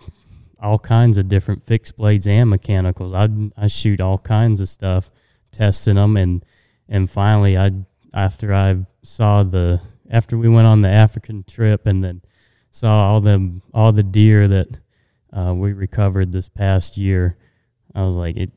all 0.61 0.79
kinds 0.79 1.17
of 1.17 1.27
different 1.27 1.65
fixed 1.65 1.97
blades 1.97 2.27
and 2.27 2.49
mechanicals. 2.49 3.13
I 3.13 3.29
I 3.57 3.67
shoot 3.67 4.01
all 4.01 4.17
kinds 4.17 4.61
of 4.61 4.69
stuff, 4.69 5.09
testing 5.51 5.95
them, 5.95 6.17
and 6.17 6.43
and 6.89 7.09
finally, 7.09 7.57
I 7.57 7.71
after 8.13 8.53
I 8.53 8.85
saw 9.03 9.43
the 9.43 9.81
after 10.09 10.37
we 10.37 10.49
went 10.49 10.67
on 10.67 10.81
the 10.81 10.89
African 10.89 11.43
trip, 11.43 11.85
and 11.85 12.03
then 12.03 12.21
saw 12.71 13.09
all 13.09 13.21
them 13.21 13.61
all 13.73 13.91
the 13.91 14.03
deer 14.03 14.47
that 14.47 14.67
uh, 15.31 15.53
we 15.53 15.71
recovered 15.73 16.31
this 16.31 16.49
past 16.49 16.97
year. 16.97 17.37
I 17.95 18.03
was 18.03 18.15
like, 18.15 18.37
it. 18.37 18.51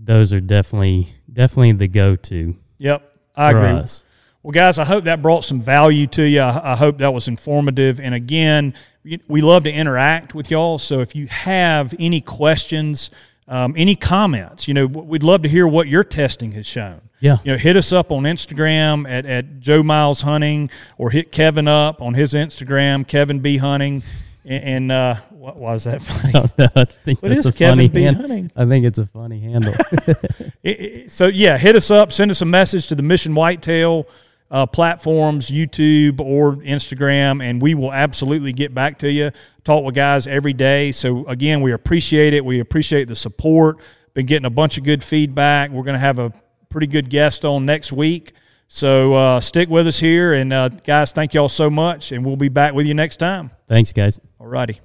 Those 0.00 0.32
are 0.32 0.40
definitely 0.40 1.08
definitely 1.32 1.72
the 1.72 1.88
go 1.88 2.16
to 2.16 2.56
Yep, 2.78 3.12
I 3.36 3.50
agree. 3.50 3.68
us. 3.68 4.04
Well, 4.42 4.52
guys, 4.52 4.78
I 4.78 4.84
hope 4.84 5.04
that 5.04 5.20
brought 5.20 5.44
some 5.44 5.60
value 5.60 6.06
to 6.08 6.22
you. 6.22 6.40
I, 6.40 6.72
I 6.72 6.76
hope 6.76 6.98
that 6.98 7.12
was 7.12 7.28
informative. 7.28 8.00
And 8.00 8.14
again, 8.14 8.72
we- 9.04 9.20
we 9.28 9.40
love 9.42 9.64
to 9.64 9.72
interact 9.72 10.34
with 10.34 10.50
y'all. 10.50 10.78
So 10.78 11.00
if 11.00 11.14
you 11.14 11.26
have 11.26 11.92
any 11.98 12.20
questions, 12.20 13.10
um, 13.48 13.74
any 13.76 13.94
comments, 13.96 14.68
you 14.68 14.74
know, 14.74 14.86
we'd 14.86 15.22
love 15.24 15.42
to 15.42 15.48
hear 15.48 15.66
what 15.66 15.88
your 15.88 16.04
testing 16.04 16.52
has 16.52 16.66
shown. 16.66 17.00
Yeah. 17.20 17.38
You 17.42 17.52
know, 17.52 17.58
hit 17.58 17.76
us 17.76 17.92
up 17.92 18.12
on 18.12 18.22
Instagram 18.22 19.08
at, 19.10 19.26
at 19.26 19.58
Joe 19.60 19.82
Miles 19.82 20.20
Hunting 20.20 20.70
or 20.98 21.10
hit 21.10 21.32
Kevin 21.32 21.66
up 21.66 22.00
on 22.00 22.14
his 22.14 22.32
Instagram, 22.32 23.06
Kevin 23.06 23.40
B 23.40 23.56
Hunting. 23.56 24.02
And, 24.48 24.90
uh, 24.90 25.16
what 25.30 25.56
was 25.56 25.84
that 25.84 26.00
funny? 26.02 26.32
I 26.76 26.84
think 27.04 27.22
What 27.22 27.28
that's 27.30 27.46
a 27.46 27.52
Kevin 27.52 27.72
funny 27.76 27.88
B. 27.88 28.02
hand- 28.02 28.16
Hunting? 28.16 28.50
I 28.56 28.64
think 28.66 28.86
it's 28.86 28.98
a 28.98 29.06
funny 29.06 29.40
handle. 29.40 29.74
It- 30.62 30.80
it- 30.80 31.12
so 31.12 31.26
yeah, 31.26 31.56
hit 31.58 31.76
us 31.76 31.90
up. 31.90 32.12
Send 32.12 32.30
us 32.30 32.40
a 32.42 32.44
message 32.46 32.86
to 32.88 32.94
the 32.94 33.02
Mission 33.02 33.34
Whitetail 33.34 34.06
uh, 34.50 34.64
platforms, 34.66 35.50
YouTube 35.50 36.20
or 36.20 36.56
Instagram, 36.56 37.42
and 37.42 37.60
we 37.60 37.74
will 37.74 37.92
absolutely 37.92 38.52
get 38.52 38.74
back 38.74 38.98
to 39.00 39.10
you. 39.12 39.30
Talk 39.64 39.84
with 39.84 39.94
guys 39.94 40.26
every 40.26 40.54
day. 40.54 40.90
So 40.92 41.26
again, 41.26 41.60
we 41.60 41.72
appreciate 41.72 42.32
it. 42.34 42.42
We 42.44 42.60
appreciate 42.60 43.06
the 43.08 43.16
support. 43.16 43.76
Been 44.14 44.24
getting 44.26 44.46
a 44.46 44.50
bunch 44.50 44.78
of 44.78 44.84
good 44.84 45.04
feedback. 45.04 45.70
We're 45.70 45.82
going 45.84 45.94
to 45.94 45.98
have 46.00 46.18
a 46.18 46.32
pretty 46.70 46.86
good 46.86 47.10
guest 47.10 47.44
on 47.44 47.66
next 47.66 47.92
week. 47.92 48.32
So 48.68 49.14
uh, 49.14 49.40
stick 49.40 49.70
with 49.70 49.86
us 49.86 49.98
here, 49.98 50.34
and 50.34 50.52
uh, 50.52 50.68
guys, 50.68 51.12
thank 51.12 51.32
y'all 51.32 51.48
so 51.48 51.70
much, 51.70 52.12
and 52.12 52.24
we'll 52.24 52.36
be 52.36 52.50
back 52.50 52.74
with 52.74 52.86
you 52.86 52.94
next 52.94 53.16
time. 53.16 53.50
Thanks, 53.66 53.92
guys. 53.94 54.20
All 54.38 54.46
righty. 54.46 54.80